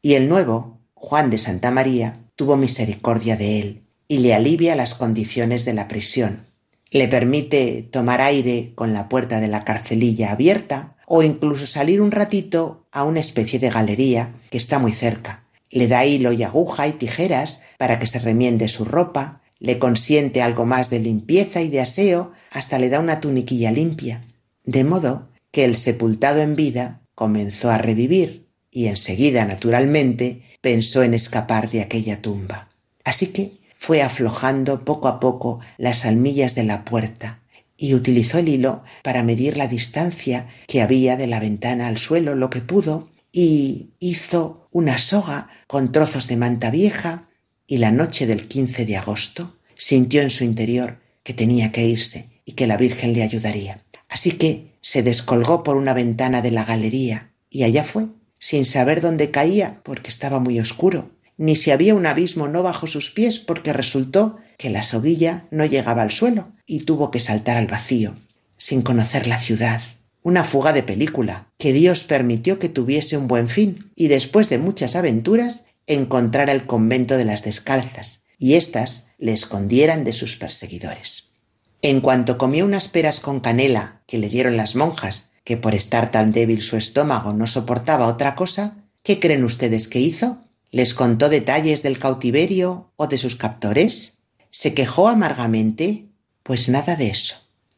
y 0.00 0.14
el 0.14 0.28
nuevo, 0.28 0.78
Juan 0.94 1.30
de 1.30 1.38
Santa 1.38 1.70
María, 1.70 2.18
tuvo 2.38 2.56
misericordia 2.56 3.36
de 3.36 3.58
él 3.58 3.80
y 4.06 4.18
le 4.18 4.32
alivia 4.32 4.76
las 4.76 4.94
condiciones 4.94 5.64
de 5.64 5.72
la 5.72 5.88
prisión, 5.88 6.46
le 6.92 7.08
permite 7.08 7.82
tomar 7.90 8.20
aire 8.20 8.70
con 8.76 8.92
la 8.92 9.08
puerta 9.08 9.40
de 9.40 9.48
la 9.48 9.64
carcelilla 9.64 10.30
abierta 10.30 10.96
o 11.08 11.24
incluso 11.24 11.66
salir 11.66 12.00
un 12.00 12.12
ratito 12.12 12.86
a 12.92 13.02
una 13.02 13.18
especie 13.18 13.58
de 13.58 13.70
galería 13.70 14.36
que 14.50 14.56
está 14.56 14.78
muy 14.78 14.92
cerca. 14.92 15.48
Le 15.70 15.88
da 15.88 16.06
hilo 16.06 16.32
y 16.32 16.44
aguja 16.44 16.86
y 16.86 16.92
tijeras 16.92 17.62
para 17.76 17.98
que 17.98 18.06
se 18.06 18.20
remiende 18.20 18.68
su 18.68 18.84
ropa, 18.84 19.42
le 19.58 19.80
consiente 19.80 20.40
algo 20.40 20.64
más 20.64 20.90
de 20.90 21.00
limpieza 21.00 21.60
y 21.60 21.68
de 21.68 21.80
aseo, 21.80 22.30
hasta 22.52 22.78
le 22.78 22.88
da 22.88 23.00
una 23.00 23.20
tuniquilla 23.20 23.72
limpia. 23.72 24.24
De 24.64 24.84
modo 24.84 25.28
que 25.50 25.64
el 25.64 25.74
sepultado 25.74 26.40
en 26.40 26.54
vida 26.54 27.00
comenzó 27.16 27.68
a 27.68 27.78
revivir 27.78 28.46
y 28.70 28.86
enseguida, 28.86 29.44
naturalmente, 29.44 30.42
pensó 30.68 31.02
en 31.02 31.14
escapar 31.14 31.70
de 31.70 31.80
aquella 31.80 32.20
tumba. 32.20 32.68
Así 33.02 33.28
que 33.28 33.52
fue 33.72 34.02
aflojando 34.02 34.84
poco 34.84 35.08
a 35.08 35.18
poco 35.18 35.60
las 35.78 36.04
almillas 36.04 36.54
de 36.54 36.62
la 36.62 36.84
puerta 36.84 37.40
y 37.78 37.94
utilizó 37.94 38.36
el 38.36 38.50
hilo 38.50 38.82
para 39.02 39.22
medir 39.22 39.56
la 39.56 39.66
distancia 39.66 40.46
que 40.66 40.82
había 40.82 41.16
de 41.16 41.26
la 41.26 41.40
ventana 41.40 41.86
al 41.86 41.96
suelo 41.96 42.34
lo 42.34 42.50
que 42.50 42.60
pudo 42.60 43.08
y 43.32 43.92
hizo 43.98 44.66
una 44.70 44.98
soga 44.98 45.48
con 45.66 45.90
trozos 45.90 46.28
de 46.28 46.36
manta 46.36 46.70
vieja 46.70 47.30
y 47.66 47.78
la 47.78 47.90
noche 47.90 48.26
del 48.26 48.46
15 48.46 48.84
de 48.84 48.98
agosto 48.98 49.56
sintió 49.74 50.20
en 50.20 50.28
su 50.28 50.44
interior 50.44 50.98
que 51.22 51.32
tenía 51.32 51.72
que 51.72 51.86
irse 51.86 52.28
y 52.44 52.52
que 52.52 52.66
la 52.66 52.76
Virgen 52.76 53.14
le 53.14 53.22
ayudaría. 53.22 53.82
Así 54.10 54.32
que 54.32 54.74
se 54.82 55.02
descolgó 55.02 55.62
por 55.62 55.78
una 55.78 55.94
ventana 55.94 56.42
de 56.42 56.50
la 56.50 56.66
galería 56.66 57.30
y 57.48 57.62
allá 57.62 57.84
fue, 57.84 58.08
sin 58.38 58.64
saber 58.64 59.00
dónde 59.00 59.30
caía 59.30 59.80
porque 59.82 60.08
estaba 60.08 60.38
muy 60.38 60.60
oscuro, 60.60 61.10
ni 61.36 61.56
si 61.56 61.70
había 61.70 61.94
un 61.94 62.06
abismo 62.06 62.48
no 62.48 62.62
bajo 62.62 62.86
sus 62.86 63.10
pies, 63.10 63.38
porque 63.38 63.72
resultó 63.72 64.38
que 64.58 64.70
la 64.70 64.82
soguilla 64.82 65.46
no 65.50 65.64
llegaba 65.64 66.02
al 66.02 66.10
suelo 66.10 66.52
y 66.66 66.80
tuvo 66.80 67.10
que 67.10 67.20
saltar 67.20 67.56
al 67.56 67.68
vacío, 67.68 68.16
sin 68.56 68.82
conocer 68.82 69.26
la 69.26 69.38
ciudad. 69.38 69.80
Una 70.22 70.44
fuga 70.44 70.72
de 70.72 70.82
película, 70.82 71.48
que 71.58 71.72
Dios 71.72 72.02
permitió 72.02 72.58
que 72.58 72.68
tuviese 72.68 73.16
un 73.16 73.28
buen 73.28 73.48
fin, 73.48 73.92
y 73.94 74.08
después 74.08 74.48
de 74.48 74.58
muchas 74.58 74.96
aventuras 74.96 75.66
encontrara 75.86 76.52
el 76.52 76.66
convento 76.66 77.16
de 77.16 77.24
las 77.24 77.44
descalzas, 77.44 78.24
y 78.36 78.54
éstas 78.54 79.06
le 79.18 79.32
escondieran 79.32 80.04
de 80.04 80.12
sus 80.12 80.36
perseguidores. 80.36 81.32
En 81.80 82.00
cuanto 82.00 82.36
comió 82.36 82.64
unas 82.64 82.88
peras 82.88 83.20
con 83.20 83.38
canela 83.38 84.02
que 84.06 84.18
le 84.18 84.28
dieron 84.28 84.56
las 84.56 84.74
monjas, 84.74 85.30
que 85.48 85.56
por 85.56 85.74
estar 85.74 86.10
tan 86.10 86.30
débil 86.30 86.60
su 86.60 86.76
estómago 86.76 87.32
no 87.32 87.46
soportaba 87.46 88.08
otra 88.08 88.34
cosa, 88.34 88.76
¿qué 89.02 89.18
creen 89.18 89.44
ustedes 89.44 89.88
que 89.88 89.98
hizo? 89.98 90.44
¿Les 90.70 90.92
contó 90.92 91.30
detalles 91.30 91.82
del 91.82 91.98
cautiverio 91.98 92.92
o 92.96 93.06
de 93.06 93.16
sus 93.16 93.34
captores? 93.34 94.18
¿Se 94.50 94.74
quejó 94.74 95.08
amargamente? 95.08 96.04
Pues 96.42 96.68
nada 96.68 96.96
de 96.96 97.08
eso. 97.08 97.36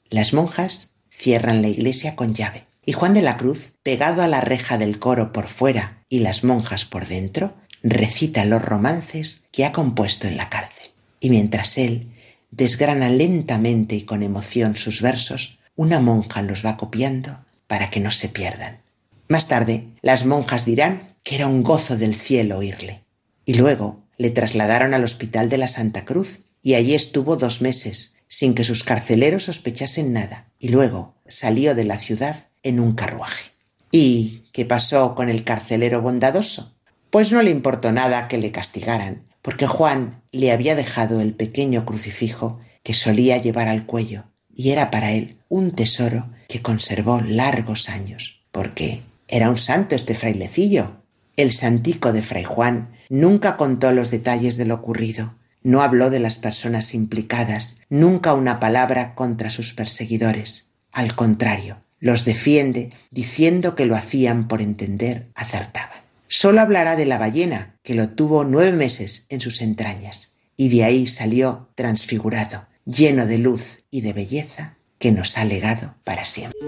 Las 0.08 0.32
monjas 0.32 0.88
cierran 1.10 1.62
la 1.62 1.68
iglesia 1.68 2.16
con 2.16 2.34
llave 2.34 2.64
y 2.84 2.92
Juan 2.92 3.14
de 3.14 3.22
la 3.22 3.36
Cruz, 3.36 3.70
pegado 3.84 4.22
a 4.22 4.26
la 4.26 4.40
reja 4.40 4.76
del 4.76 4.98
coro 4.98 5.30
por 5.30 5.46
fuera 5.46 6.02
y 6.08 6.18
las 6.18 6.42
monjas 6.42 6.84
por 6.84 7.06
dentro, 7.06 7.54
recita 7.84 8.44
los 8.44 8.62
romances 8.62 9.42
que 9.52 9.64
ha 9.64 9.70
compuesto 9.70 10.26
en 10.26 10.36
la 10.36 10.50
cárcel. 10.50 10.88
Y 11.20 11.30
mientras 11.30 11.78
él 11.78 12.08
desgrana 12.50 13.10
lentamente 13.10 13.94
y 13.94 14.02
con 14.02 14.24
emoción 14.24 14.74
sus 14.74 15.02
versos, 15.02 15.60
una 15.76 16.00
monja 16.00 16.42
los 16.42 16.66
va 16.66 16.76
copiando 16.76 17.38
para 17.70 17.88
que 17.88 18.00
no 18.00 18.10
se 18.10 18.28
pierdan. 18.28 18.82
Más 19.28 19.46
tarde, 19.46 19.86
las 20.02 20.26
monjas 20.26 20.64
dirán 20.64 21.14
que 21.22 21.36
era 21.36 21.46
un 21.46 21.62
gozo 21.62 21.96
del 21.96 22.16
cielo 22.16 22.58
oírle. 22.58 23.04
Y 23.44 23.54
luego 23.54 24.02
le 24.18 24.30
trasladaron 24.30 24.92
al 24.92 25.04
Hospital 25.04 25.48
de 25.48 25.56
la 25.56 25.68
Santa 25.68 26.04
Cruz 26.04 26.40
y 26.64 26.74
allí 26.74 26.96
estuvo 26.96 27.36
dos 27.36 27.62
meses 27.62 28.16
sin 28.26 28.56
que 28.56 28.64
sus 28.64 28.82
carceleros 28.82 29.44
sospechasen 29.44 30.12
nada 30.12 30.50
y 30.58 30.70
luego 30.70 31.14
salió 31.28 31.76
de 31.76 31.84
la 31.84 31.96
ciudad 31.96 32.48
en 32.64 32.80
un 32.80 32.96
carruaje. 32.96 33.52
¿Y 33.92 34.42
qué 34.52 34.64
pasó 34.64 35.14
con 35.14 35.28
el 35.28 35.44
carcelero 35.44 36.02
bondadoso? 36.02 36.74
Pues 37.10 37.30
no 37.30 37.40
le 37.40 37.50
importó 37.50 37.92
nada 37.92 38.26
que 38.26 38.38
le 38.38 38.50
castigaran, 38.50 39.28
porque 39.42 39.68
Juan 39.68 40.24
le 40.32 40.50
había 40.50 40.74
dejado 40.74 41.20
el 41.20 41.34
pequeño 41.34 41.84
crucifijo 41.84 42.58
que 42.82 42.94
solía 42.94 43.36
llevar 43.36 43.68
al 43.68 43.86
cuello, 43.86 44.24
y 44.52 44.70
era 44.70 44.90
para 44.90 45.12
él 45.12 45.38
un 45.48 45.70
tesoro 45.70 46.30
que 46.50 46.60
conservó 46.60 47.20
largos 47.20 47.88
años, 47.88 48.42
porque 48.50 49.04
era 49.28 49.48
un 49.48 49.56
santo 49.56 49.94
este 49.94 50.16
frailecillo, 50.16 51.00
el 51.36 51.52
santico 51.52 52.12
de 52.12 52.22
Fray 52.22 52.42
Juan 52.42 52.90
nunca 53.08 53.56
contó 53.56 53.92
los 53.92 54.10
detalles 54.10 54.56
de 54.56 54.64
lo 54.66 54.74
ocurrido, 54.74 55.32
no 55.62 55.80
habló 55.80 56.10
de 56.10 56.18
las 56.18 56.38
personas 56.38 56.92
implicadas, 56.92 57.78
nunca 57.88 58.34
una 58.34 58.58
palabra 58.58 59.14
contra 59.14 59.48
sus 59.48 59.72
perseguidores. 59.74 60.72
Al 60.92 61.14
contrario, 61.14 61.84
los 62.00 62.24
defiende 62.24 62.90
diciendo 63.12 63.76
que 63.76 63.86
lo 63.86 63.94
hacían 63.94 64.48
por 64.48 64.60
entender 64.60 65.30
acertaban. 65.36 66.00
Solo 66.26 66.60
hablará 66.60 66.96
de 66.96 67.06
la 67.06 67.18
ballena, 67.18 67.76
que 67.84 67.94
lo 67.94 68.08
tuvo 68.08 68.44
nueve 68.44 68.72
meses 68.72 69.26
en 69.28 69.40
sus 69.40 69.60
entrañas, 69.62 70.32
y 70.56 70.68
de 70.68 70.82
ahí 70.82 71.06
salió 71.06 71.70
transfigurado, 71.76 72.66
lleno 72.84 73.26
de 73.26 73.38
luz 73.38 73.84
y 73.90 74.00
de 74.00 74.12
belleza, 74.12 74.78
que 75.00 75.10
nos 75.10 75.38
ha 75.38 75.44
legado 75.44 75.94
para 76.04 76.24
siempre. 76.26 76.60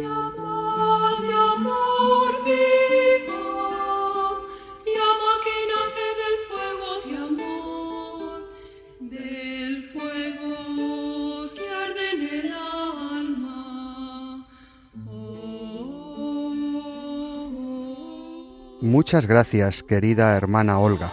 Muchas 18.80 19.26
gracias, 19.26 19.82
querida 19.82 20.36
hermana 20.36 20.78
Olga. 20.78 21.12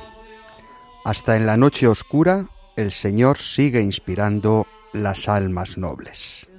Hasta 1.05 1.35
en 1.35 1.45
la 1.45 1.57
noche 1.57 1.87
oscura, 1.87 2.47
el 2.75 2.91
Señor 2.91 3.37
sigue 3.37 3.81
inspirando 3.81 4.65
las 4.93 5.27
almas 5.27 5.77
nobles. 5.77 6.48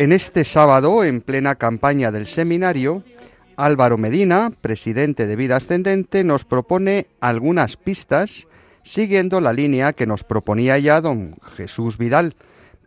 En 0.00 0.12
este 0.12 0.46
sábado, 0.46 1.04
en 1.04 1.20
plena 1.20 1.56
campaña 1.56 2.10
del 2.10 2.26
seminario, 2.26 3.04
Álvaro 3.56 3.98
Medina, 3.98 4.50
presidente 4.62 5.26
de 5.26 5.36
Vida 5.36 5.56
Ascendente, 5.56 6.24
nos 6.24 6.46
propone 6.46 7.08
algunas 7.20 7.76
pistas 7.76 8.48
siguiendo 8.82 9.42
la 9.42 9.52
línea 9.52 9.92
que 9.92 10.06
nos 10.06 10.24
proponía 10.24 10.78
ya 10.78 11.02
don 11.02 11.36
Jesús 11.54 11.98
Vidal 11.98 12.34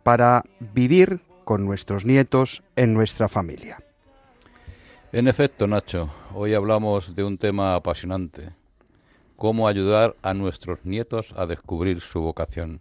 para 0.02 0.42
vivir 0.58 1.20
con 1.44 1.64
nuestros 1.64 2.04
nietos 2.04 2.64
en 2.74 2.94
nuestra 2.94 3.28
familia. 3.28 3.78
En 5.12 5.28
efecto, 5.28 5.68
Nacho, 5.68 6.12
hoy 6.34 6.52
hablamos 6.54 7.14
de 7.14 7.22
un 7.22 7.38
tema 7.38 7.76
apasionante, 7.76 8.50
cómo 9.36 9.68
ayudar 9.68 10.16
a 10.22 10.34
nuestros 10.34 10.84
nietos 10.84 11.32
a 11.36 11.46
descubrir 11.46 12.00
su 12.00 12.22
vocación, 12.22 12.80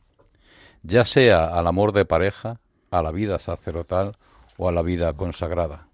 ya 0.82 1.06
sea 1.06 1.56
al 1.56 1.68
amor 1.68 1.92
de 1.92 2.06
pareja, 2.06 2.60
a 2.98 3.02
la 3.02 3.12
vida 3.12 3.40
sacerdotal 3.40 4.18
o 4.58 4.68
a 4.68 4.72
la 4.72 4.82
vida 4.82 5.14
consagrada. 5.14 5.88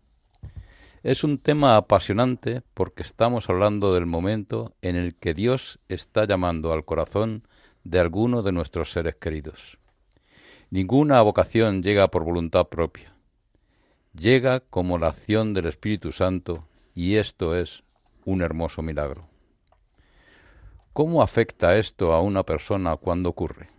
Es 1.03 1.23
un 1.23 1.37
tema 1.37 1.77
apasionante 1.77 2.61
porque 2.73 3.03
estamos 3.03 3.49
hablando 3.49 3.93
del 3.93 4.05
momento 4.05 4.73
en 4.81 4.95
el 4.95 5.15
que 5.15 5.33
Dios 5.33 5.79
está 5.87 6.25
llamando 6.25 6.73
al 6.73 6.85
corazón 6.85 7.47
de 7.83 7.99
alguno 7.99 8.41
de 8.41 8.51
nuestros 8.51 8.91
seres 8.91 9.15
queridos. 9.15 9.77
Ninguna 10.69 11.21
vocación 11.21 11.81
llega 11.81 12.09
por 12.09 12.23
voluntad 12.23 12.67
propia 12.67 13.13
llega 14.13 14.59
como 14.59 14.97
la 14.97 15.07
acción 15.07 15.53
del 15.53 15.67
Espíritu 15.67 16.11
Santo 16.11 16.67
y 16.95 17.15
esto 17.15 17.55
es 17.55 17.83
un 18.25 18.41
hermoso 18.41 18.81
milagro. 18.81 19.27
¿Cómo 20.93 21.21
afecta 21.21 21.77
esto 21.77 22.13
a 22.13 22.21
una 22.21 22.43
persona 22.43 22.97
cuando 22.97 23.29
ocurre? 23.29 23.69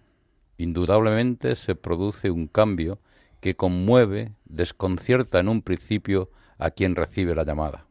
Indudablemente 0.56 1.56
se 1.56 1.74
produce 1.74 2.30
un 2.30 2.46
cambio 2.46 2.98
que 3.40 3.56
conmueve, 3.56 4.34
desconcierta 4.44 5.40
en 5.40 5.48
un 5.48 5.62
principio 5.62 6.30
a 6.58 6.70
quien 6.70 6.94
recibe 6.94 7.34
la 7.34 7.44
llamada. 7.44 7.86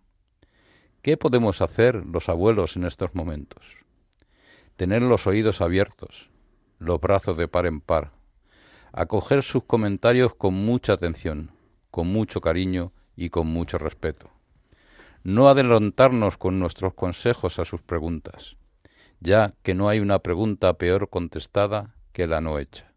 ¿Qué 1.02 1.18
podemos 1.18 1.62
hacer 1.62 2.06
los 2.06 2.30
abuelos 2.30 2.76
en 2.76 2.86
estos 2.86 3.16
momentos? 3.16 3.64
Tener 4.76 5.02
los 5.02 5.28
oídos 5.28 5.62
abiertos, 5.62 6.30
los 6.78 7.00
brazos 7.02 7.38
de 7.38 7.48
par 7.48 7.66
en 7.66 7.82
par, 7.82 8.12
acoger 8.92 9.44
sus 9.44 9.64
comentarios 9.64 10.36
con 10.36 10.54
mucha 10.54 10.94
atención, 10.94 11.52
con 11.92 12.08
mucho 12.08 12.42
cariño 12.42 12.94
y 13.16 13.30
con 13.30 13.48
mucho 13.48 13.78
respeto. 13.78 14.30
No 15.24 15.50
adelantarnos 15.50 16.38
con 16.38 16.60
nuestros 16.60 16.94
consejos 16.94 17.60
a 17.60 17.66
sus 17.66 17.82
preguntas, 17.82 18.56
ya 19.20 19.54
que 19.64 19.74
no 19.74 19.90
hay 19.90 20.00
una 20.00 20.20
pregunta 20.20 20.74
peor 20.74 21.10
contestada 21.10 21.96
que 22.14 22.28
la 22.28 22.40
no 22.40 22.58
hecha. 22.58 22.94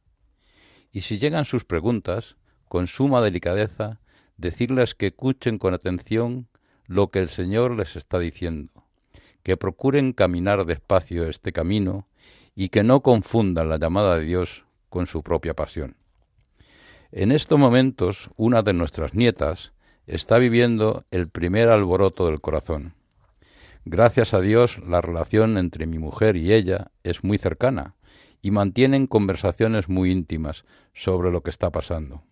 Y 0.92 1.00
si 1.00 1.18
llegan 1.18 1.44
sus 1.44 1.64
preguntas, 1.64 2.36
con 2.72 2.86
suma 2.86 3.20
delicadeza, 3.20 4.00
decirles 4.38 4.94
que 4.94 5.08
escuchen 5.08 5.58
con 5.58 5.74
atención 5.74 6.48
lo 6.86 7.10
que 7.10 7.18
el 7.18 7.28
Señor 7.28 7.76
les 7.76 7.96
está 7.96 8.18
diciendo, 8.18 8.86
que 9.42 9.58
procuren 9.58 10.14
caminar 10.14 10.64
despacio 10.64 11.28
este 11.28 11.52
camino 11.52 12.08
y 12.54 12.70
que 12.70 12.82
no 12.82 13.02
confundan 13.02 13.68
la 13.68 13.76
llamada 13.76 14.16
de 14.16 14.24
Dios 14.24 14.64
con 14.88 15.06
su 15.06 15.22
propia 15.22 15.52
pasión. 15.52 15.96
En 17.10 17.30
estos 17.30 17.58
momentos, 17.58 18.30
una 18.36 18.62
de 18.62 18.72
nuestras 18.72 19.12
nietas 19.12 19.74
está 20.06 20.38
viviendo 20.38 21.04
el 21.10 21.28
primer 21.28 21.68
alboroto 21.68 22.24
del 22.24 22.40
corazón. 22.40 22.94
Gracias 23.84 24.32
a 24.32 24.40
Dios, 24.40 24.78
la 24.78 25.02
relación 25.02 25.58
entre 25.58 25.84
mi 25.84 25.98
mujer 25.98 26.38
y 26.38 26.54
ella 26.54 26.90
es 27.02 27.22
muy 27.22 27.36
cercana 27.36 27.96
y 28.40 28.50
mantienen 28.50 29.06
conversaciones 29.06 29.90
muy 29.90 30.10
íntimas 30.10 30.64
sobre 30.94 31.30
lo 31.30 31.42
que 31.42 31.50
está 31.50 31.68
pasando. 31.68 32.22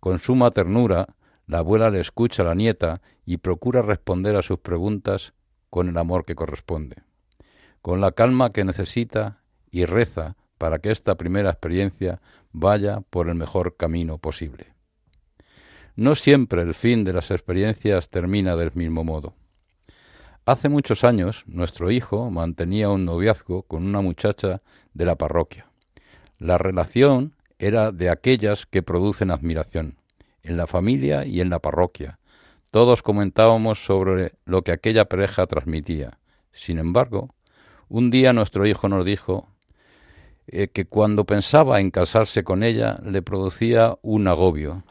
Con 0.00 0.18
suma 0.18 0.50
ternura, 0.50 1.14
la 1.46 1.58
abuela 1.58 1.90
le 1.90 2.00
escucha 2.00 2.42
a 2.42 2.46
la 2.46 2.54
nieta 2.54 3.02
y 3.24 3.36
procura 3.36 3.82
responder 3.82 4.36
a 4.36 4.42
sus 4.42 4.58
preguntas 4.58 5.34
con 5.68 5.88
el 5.88 5.98
amor 5.98 6.24
que 6.24 6.34
corresponde, 6.34 6.96
con 7.82 8.00
la 8.00 8.12
calma 8.12 8.52
que 8.52 8.64
necesita 8.64 9.42
y 9.70 9.84
reza 9.84 10.36
para 10.58 10.78
que 10.78 10.90
esta 10.90 11.14
primera 11.16 11.50
experiencia 11.50 12.20
vaya 12.52 13.02
por 13.10 13.28
el 13.28 13.34
mejor 13.34 13.76
camino 13.76 14.18
posible. 14.18 14.74
No 15.96 16.14
siempre 16.14 16.62
el 16.62 16.74
fin 16.74 17.04
de 17.04 17.12
las 17.12 17.30
experiencias 17.30 18.10
termina 18.10 18.56
del 18.56 18.72
mismo 18.74 19.04
modo. 19.04 19.34
Hace 20.46 20.68
muchos 20.68 21.04
años 21.04 21.44
nuestro 21.46 21.90
hijo 21.90 22.30
mantenía 22.30 22.88
un 22.88 23.04
noviazgo 23.04 23.62
con 23.64 23.84
una 23.84 24.00
muchacha 24.00 24.62
de 24.94 25.04
la 25.04 25.16
parroquia. 25.16 25.66
La 26.38 26.58
relación 26.58 27.34
era 27.60 27.92
de 27.92 28.08
aquellas 28.08 28.64
que 28.64 28.82
producen 28.82 29.30
admiración, 29.30 29.96
en 30.42 30.56
la 30.56 30.66
familia 30.66 31.26
y 31.26 31.42
en 31.42 31.50
la 31.50 31.58
parroquia. 31.58 32.18
Todos 32.70 33.02
comentábamos 33.02 33.84
sobre 33.84 34.32
lo 34.46 34.62
que 34.62 34.72
aquella 34.72 35.04
pareja 35.04 35.46
transmitía. 35.46 36.18
Sin 36.52 36.78
embargo, 36.78 37.34
un 37.88 38.10
día 38.10 38.32
nuestro 38.32 38.66
hijo 38.66 38.88
nos 38.88 39.04
dijo 39.04 39.46
eh, 40.46 40.68
que 40.68 40.86
cuando 40.86 41.26
pensaba 41.26 41.80
en 41.80 41.90
casarse 41.90 42.44
con 42.44 42.62
ella 42.62 42.98
le 43.04 43.20
producía 43.20 43.98
un 44.00 44.26
agobio, 44.26 44.82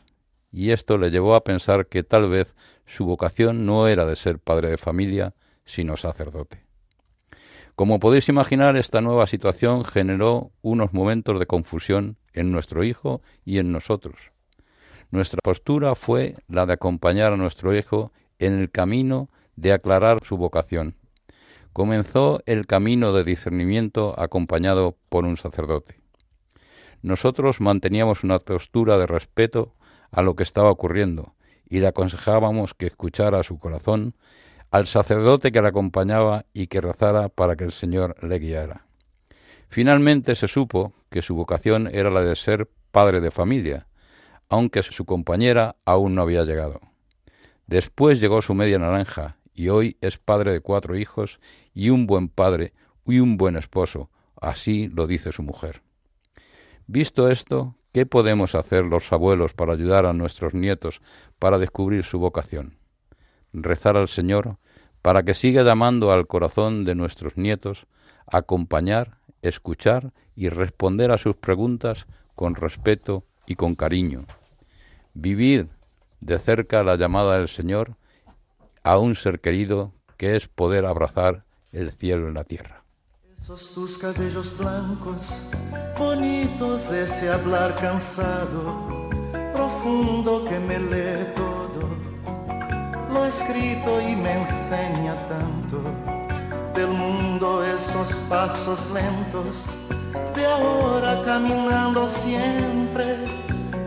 y 0.52 0.70
esto 0.70 1.00
le 1.00 1.10
llevó 1.10 1.34
a 1.34 1.44
pensar 1.44 1.88
que 1.88 2.04
tal 2.04 2.30
vez 2.30 2.56
su 2.86 3.04
vocación 3.06 3.66
no 3.66 3.88
era 3.88 4.06
de 4.06 4.16
ser 4.16 4.38
padre 4.38 4.70
de 4.70 4.78
familia, 4.78 5.34
sino 5.66 5.98
sacerdote. 5.98 6.69
Como 7.80 8.02
podéis 8.02 8.28
imaginar, 8.28 8.76
esta 8.76 9.00
nueva 9.00 9.26
situación 9.26 9.86
generó 9.86 10.52
unos 10.62 10.92
momentos 10.92 11.39
de 11.39 11.46
confusión 11.46 12.18
en 12.34 12.52
nuestro 12.52 12.84
hijo 12.84 13.22
y 13.46 13.58
en 13.58 13.72
nosotros. 13.72 14.18
Nuestra 15.12 15.39
postura 15.42 15.96
fue 15.96 16.36
la 16.50 16.65
de 16.65 16.74
acompañar 16.74 17.32
a 17.32 17.38
nuestro 17.38 17.74
hijo 17.74 18.12
en 18.38 18.60
el 18.60 18.70
camino 18.70 19.30
de 19.56 19.72
aclarar 19.72 20.18
su 20.26 20.36
vocación, 20.36 20.96
comenzó 21.72 22.42
el 22.46 22.68
camino 22.68 23.13
de 23.13 23.24
discernimiento 23.24 24.13
acompañado 24.20 24.98
por 25.08 25.24
un 25.24 25.38
sacerdote. 25.38 26.02
Nosotros 27.02 27.62
manteníamos 27.62 28.26
una 28.26 28.39
postura 28.39 28.98
de 28.98 29.08
respeto 29.08 29.74
a 30.12 30.22
lo 30.22 30.36
que 30.36 30.44
estaba 30.44 30.70
ocurriendo 30.70 31.34
y 31.70 31.80
le 31.80 31.88
aconsejábamos 31.88 32.74
que 32.74 32.88
escuchara 32.88 33.42
su 33.44 33.58
corazón, 33.58 34.15
al 34.72 34.88
sacerdote 34.88 35.52
que 35.52 35.62
le 35.62 35.68
acompañaba 35.68 36.46
y 36.54 36.68
que 36.68 36.82
rezara 36.82 37.30
para 37.30 37.56
que 37.56 37.64
el 37.64 37.72
Señor 37.72 38.16
le 38.24 38.40
guiara. 38.40 38.86
Finalmente 39.70 40.36
se 40.36 40.48
supo 40.48 40.94
que 41.10 41.22
su 41.22 41.36
vocación 41.36 41.88
era 41.88 42.10
la 42.10 42.22
de 42.22 42.36
ser 42.36 42.70
padre 42.92 43.22
de 43.22 43.32
familia, 43.32 43.88
aunque 44.48 44.84
su 44.84 45.06
compañera 45.06 45.76
aún 45.86 46.16
no 46.16 46.24
había 46.24 46.44
llegado. 46.44 46.82
Después 47.68 48.20
llegó 48.20 48.42
su 48.42 48.54
media 48.54 48.80
naranja 48.80 49.38
y 49.54 49.70
hoy 49.70 49.98
es 50.02 50.18
padre 50.18 50.52
de 50.52 50.62
cuatro 50.62 50.96
hijos 50.96 51.40
y 51.74 51.90
un 51.90 52.08
buen 52.08 52.30
padre 52.30 52.74
y 53.06 53.20
un 53.20 53.38
buen 53.38 53.56
esposo, 53.56 54.10
así 54.40 54.88
lo 54.88 55.08
dice 55.08 55.32
su 55.32 55.44
mujer. 55.44 55.82
Visto 56.88 57.30
esto, 57.30 57.76
¿Qué 57.92 58.06
podemos 58.06 58.54
hacer 58.54 58.86
los 58.86 59.12
abuelos 59.12 59.54
para 59.54 59.74
ayudar 59.74 60.06
a 60.06 60.14
nuestros 60.14 60.54
nietos 60.54 61.02
para 61.40 61.58
descubrir 61.58 62.04
su 62.04 62.20
vocación? 62.20 62.79
Rezar 63.54 63.98
al 63.98 64.08
Señor 64.08 64.58
para 65.02 65.24
que 65.24 65.34
siga 65.34 65.64
llamando 65.64 66.12
al 66.12 66.28
corazón 66.28 66.86
de 66.86 66.96
nuestros 66.96 67.38
nietos, 67.38 67.86
acompañar, 68.28 69.18
escuchar 69.42 70.12
y 70.36 70.50
responder 70.50 71.12
a 71.12 71.18
sus 71.18 71.36
preguntas 71.36 72.06
con 72.36 72.56
respeto 72.56 73.24
y 73.46 73.56
con 73.56 73.76
cariño. 73.76 74.26
Vivir 75.14 75.70
de 76.22 76.38
cerca 76.40 76.84
la 76.84 76.96
llamada 76.96 77.38
del 77.38 77.48
Señor 77.48 77.96
a 78.84 78.98
un 78.98 79.16
ser 79.16 79.40
querido 79.40 79.94
que 80.18 80.36
es 80.36 80.48
poder 80.48 80.86
abrazar 80.86 81.44
el 81.72 81.92
cielo 81.92 82.28
en 82.28 82.34
la 82.34 82.44
tierra. 82.44 82.84
Esos 83.42 83.74
tus 83.74 83.98
cabellos 83.98 84.56
blancos, 84.58 85.48
bonitos, 85.98 86.92
ese 86.92 87.30
hablar 87.30 87.74
cansado, 87.76 89.10
profundo 89.54 90.46
que 90.46 90.60
me 90.60 90.78
lo 93.10 93.26
escrito 93.26 94.00
y 94.02 94.15
me 94.15 94.34
enseña 94.34 95.15
tanto 95.28 95.82
del 96.76 96.89
mundo 96.89 97.63
esos 97.63 98.13
pasos 98.30 98.89
lentos, 98.91 99.65
de 100.36 100.45
ahora 100.45 101.22
caminando 101.26 102.08
siempre 102.08 103.17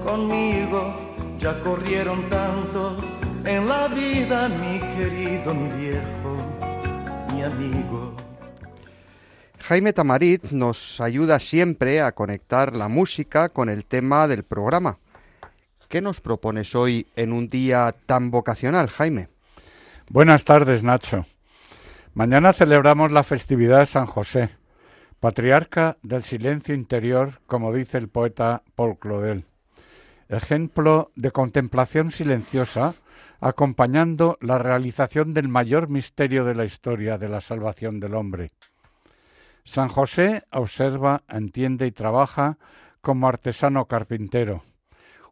conmigo, 0.04 0.94
ya 1.38 1.58
corrieron 1.61 2.28
tanto 2.28 2.96
en 3.44 3.68
la 3.68 3.88
vida, 3.88 4.48
mi 4.48 4.80
querido, 4.96 5.54
mi 5.54 5.68
viejo, 5.80 6.37
mi 7.32 7.42
amigo. 7.42 8.14
Jaime 9.61 9.92
Tamarit 9.92 10.50
nos 10.50 11.00
ayuda 11.00 11.38
siempre 11.38 12.00
a 12.00 12.12
conectar 12.12 12.74
la 12.74 12.88
música 12.88 13.48
con 13.48 13.68
el 13.68 13.85
tema 13.85 14.26
del 14.26 14.42
programa. 14.42 14.98
¿Qué 15.92 16.00
nos 16.00 16.22
propones 16.22 16.74
hoy 16.74 17.07
en 17.16 17.35
un 17.35 17.48
día 17.48 17.94
tan 18.07 18.31
vocacional, 18.31 18.88
Jaime? 18.88 19.28
Buenas 20.09 20.46
tardes, 20.46 20.83
Nacho. 20.83 21.26
Mañana 22.14 22.55
celebramos 22.55 23.12
la 23.12 23.22
festividad 23.22 23.81
de 23.81 23.85
San 23.85 24.07
José, 24.07 24.48
patriarca 25.20 25.98
del 26.02 26.22
silencio 26.22 26.74
interior, 26.74 27.42
como 27.46 27.74
dice 27.74 27.98
el 27.98 28.09
poeta 28.09 28.62
Paul 28.74 28.98
Claudel. 28.98 29.44
Ejemplo 30.31 31.11
de 31.14 31.31
contemplación 31.31 32.11
silenciosa, 32.11 32.94
acompañando 33.40 34.38
la 34.40 34.57
realización 34.57 35.35
del 35.35 35.48
mayor 35.48 35.90
misterio 35.90 36.46
de 36.46 36.55
la 36.55 36.64
historia 36.64 37.18
de 37.18 37.28
la 37.28 37.42
salvación 37.42 38.00
del 38.00 38.14
hombre. 38.14 38.50
San 39.64 39.88
José 39.88 40.44
observa, 40.52 41.22
entiende 41.28 41.87
y 41.87 41.92
trabaja 41.92 42.57
como 43.02 43.28
artesano 43.28 43.85
carpintero, 43.85 44.62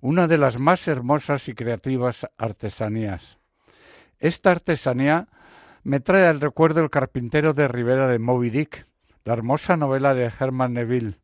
una 0.00 0.26
de 0.26 0.38
las 0.38 0.58
más 0.58 0.86
hermosas 0.88 1.48
y 1.48 1.54
creativas 1.54 2.26
artesanías. 2.38 3.38
Esta 4.18 4.50
artesanía 4.50 5.28
me 5.82 6.00
trae 6.00 6.26
al 6.26 6.40
recuerdo 6.40 6.80
el 6.82 6.90
carpintero 6.90 7.54
de 7.54 7.68
Rivera 7.68 8.08
de 8.08 8.18
Moby 8.18 8.50
Dick, 8.50 8.86
la 9.24 9.34
hermosa 9.34 9.76
novela 9.76 10.14
de 10.14 10.30
Herman 10.38 10.74
Neville, 10.74 11.20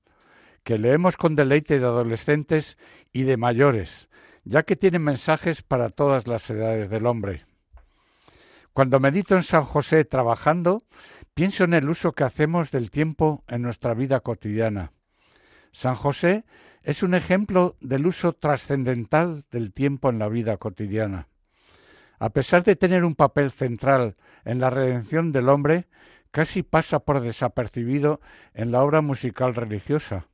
que 0.65 0.79
leemos 0.79 1.17
con 1.17 1.37
deleite 1.37 1.79
de 1.79 1.87
adolescentes 1.87 2.77
y 3.12 3.23
de 3.23 3.37
mayores, 3.37 4.09
ya 4.45 4.62
que 4.62 4.77
tiene 4.77 4.99
mensajes 4.99 5.62
para 5.62 5.91
todas 5.91 6.27
las 6.27 6.49
edades 6.51 6.91
del 6.91 7.07
hombre. 7.07 7.45
Cuando 8.73 9.01
medito 9.01 9.35
en 9.35 9.43
San 9.43 9.65
José 9.65 10.05
trabajando, 10.05 10.83
pienso 11.35 11.65
en 11.65 11.73
el 11.73 11.89
uso 11.89 12.12
que 12.12 12.25
hacemos 12.25 12.71
del 12.71 12.91
tiempo 12.91 13.43
en 13.49 13.62
nuestra 13.62 13.95
vida 13.95 14.21
cotidiana. 14.21 14.93
San 15.73 15.95
José 15.95 16.45
es 16.87 17.03
un 17.03 17.14
ejemplo 17.14 17.75
del 17.81 18.07
uso 18.07 18.33
trascendental 18.33 19.44
del 19.51 19.72
tiempo 19.72 20.09
en 20.09 20.20
la 20.20 20.29
vida 20.29 20.57
cotidiana. 20.57 21.27
A 22.20 22.31
pesar 22.31 22.62
de 22.62 22.77
tener 22.77 23.05
un 23.05 23.16
papel 23.16 23.51
central 23.51 24.14
en 24.44 24.61
la 24.61 24.70
redención 24.70 25.33
del 25.33 25.49
hombre, 25.49 25.88
casi 26.31 26.62
pasa 26.62 27.01
por 27.01 27.20
desapercibido 27.20 28.20
en 28.55 28.70
la 28.70 28.85
obra 28.85 29.01
musical 29.01 29.57
religiosa. 29.57 30.29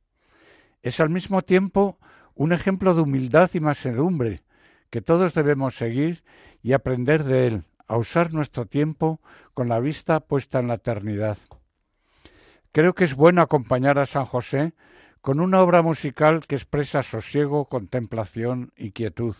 Es 0.83 0.99
al 0.99 1.09
mismo 1.09 1.41
tiempo 1.41 1.97
un 2.35 2.53
ejemplo 2.53 2.93
de 2.93 3.01
humildad 3.01 3.49
y 3.55 3.59
mansedumbre 3.59 4.43
que 4.91 5.01
todos 5.01 5.33
debemos 5.33 5.75
seguir 5.75 6.23
y 6.61 6.73
aprender 6.73 7.23
de 7.23 7.47
él, 7.47 7.63
a 7.87 7.97
usar 7.97 8.31
nuestro 8.31 8.67
tiempo 8.67 9.19
con 9.55 9.69
la 9.69 9.79
vista 9.79 10.19
puesta 10.19 10.59
en 10.59 10.67
la 10.67 10.75
eternidad. 10.75 11.39
Creo 12.71 12.93
que 12.93 13.05
es 13.05 13.15
bueno 13.15 13.41
acompañar 13.41 13.97
a 13.97 14.05
San 14.05 14.25
José 14.25 14.73
con 15.23 15.39
una 15.39 15.61
obra 15.61 15.81
musical 15.81 16.45
que 16.45 16.55
expresa 16.55 17.01
sosiego, 17.01 17.69
contemplación 17.69 18.73
y 18.75 18.91
quietud. 18.91 19.35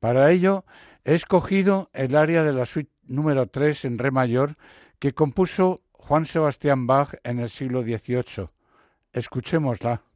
Para 0.00 0.30
ello 0.30 0.64
he 1.04 1.14
escogido 1.14 1.90
el 1.92 2.16
área 2.16 2.42
de 2.42 2.54
la 2.54 2.64
suite 2.64 2.90
número 3.06 3.48
3 3.48 3.84
en 3.84 3.98
re 3.98 4.10
mayor 4.10 4.56
que 4.98 5.12
compuso 5.12 5.82
Juan 5.92 6.24
Sebastián 6.24 6.86
Bach 6.86 7.16
en 7.22 7.38
el 7.38 7.50
siglo 7.50 7.82
XVIII. 7.82 8.46
Escuchémosla. 9.12 10.07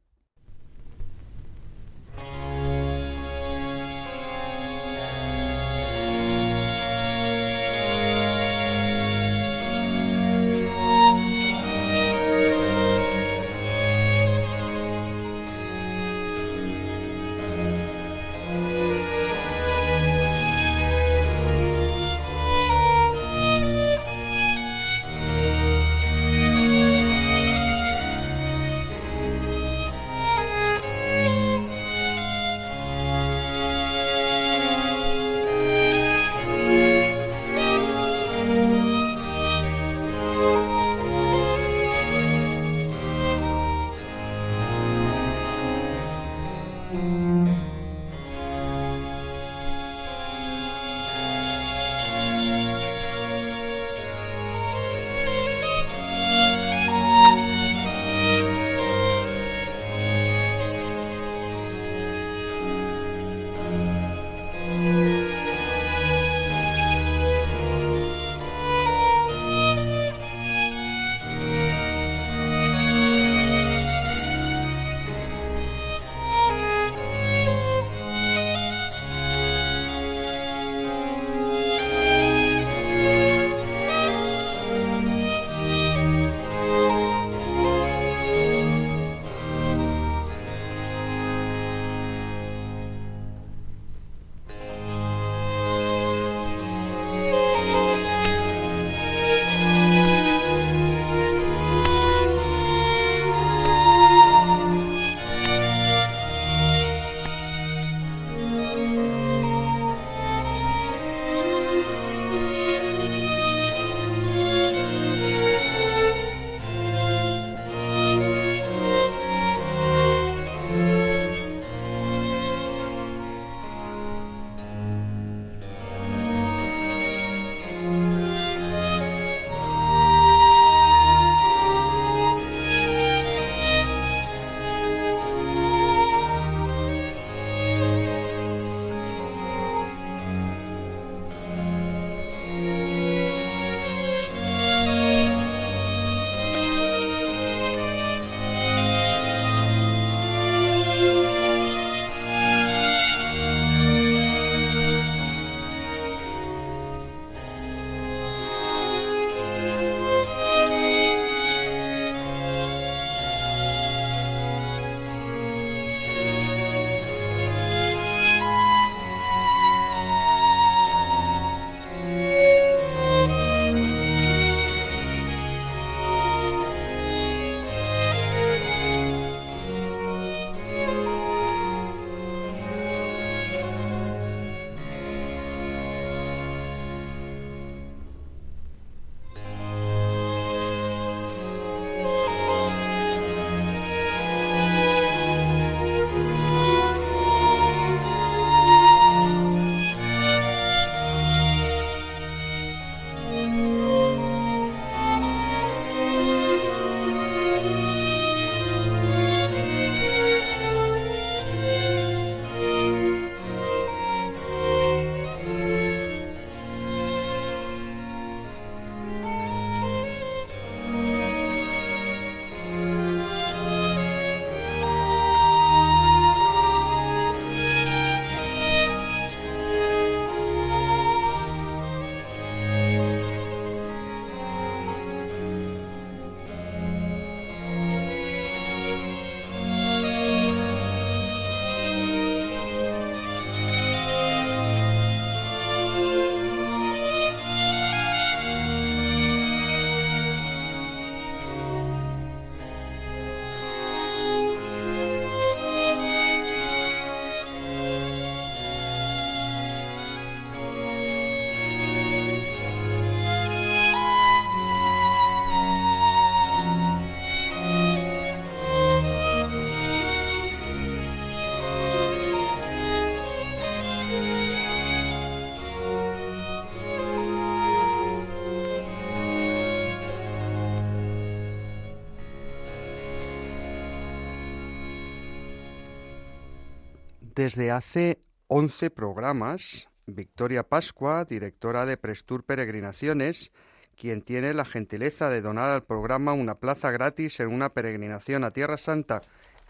Desde 287.43 287.73
hace 287.73 288.23
11 288.47 288.91
programas, 288.91 289.89
Victoria 290.07 290.63
Pascua, 290.63 291.25
directora 291.25 291.87
de 291.87 291.97
Prestur 291.97 292.45
Peregrinaciones, 292.45 293.51
quien 293.97 294.23
tiene 294.23 294.55
la 294.55 294.65
gentileza 294.65 295.29
de 295.29 295.43
donar 295.43 295.71
al 295.71 295.83
programa 295.83 296.35
una 296.35 296.61
plaza 296.61 296.93
gratis 296.93 297.41
en 297.41 297.49
una 297.49 297.71
peregrinación 297.71 298.45
a 298.45 298.53
Tierra 298.53 298.79
Santa 298.79 299.23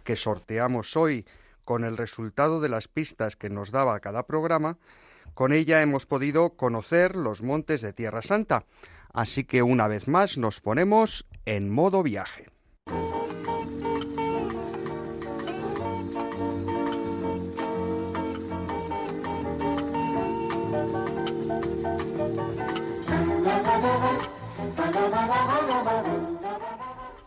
que 0.05 0.17
sorteamos 0.17 0.99
hoy 0.99 1.25
con 1.65 1.85
el 1.85 1.97
resultado 1.97 2.61
de 2.61 2.69
las 2.69 2.89
pistas 2.89 3.37
que 3.37 3.49
nos 3.49 3.71
daba 3.71 4.01
cada 4.01 4.27
programa, 4.27 4.77
con 5.33 5.55
ella 5.55 5.81
hemos 5.81 6.05
podido 6.05 6.51
conocer 6.51 7.17
los 7.17 7.41
montes 7.41 7.81
de 7.81 7.95
Tierra 7.95 8.21
Santa. 8.21 8.67
Así 9.15 9.45
que 9.45 9.63
una 9.63 9.89
vez 9.89 10.09
más 10.09 10.37
nos 10.37 10.61
ponemos 10.61 11.25
en 11.47 11.71
modo 11.71 12.03
viaje. 12.03 12.49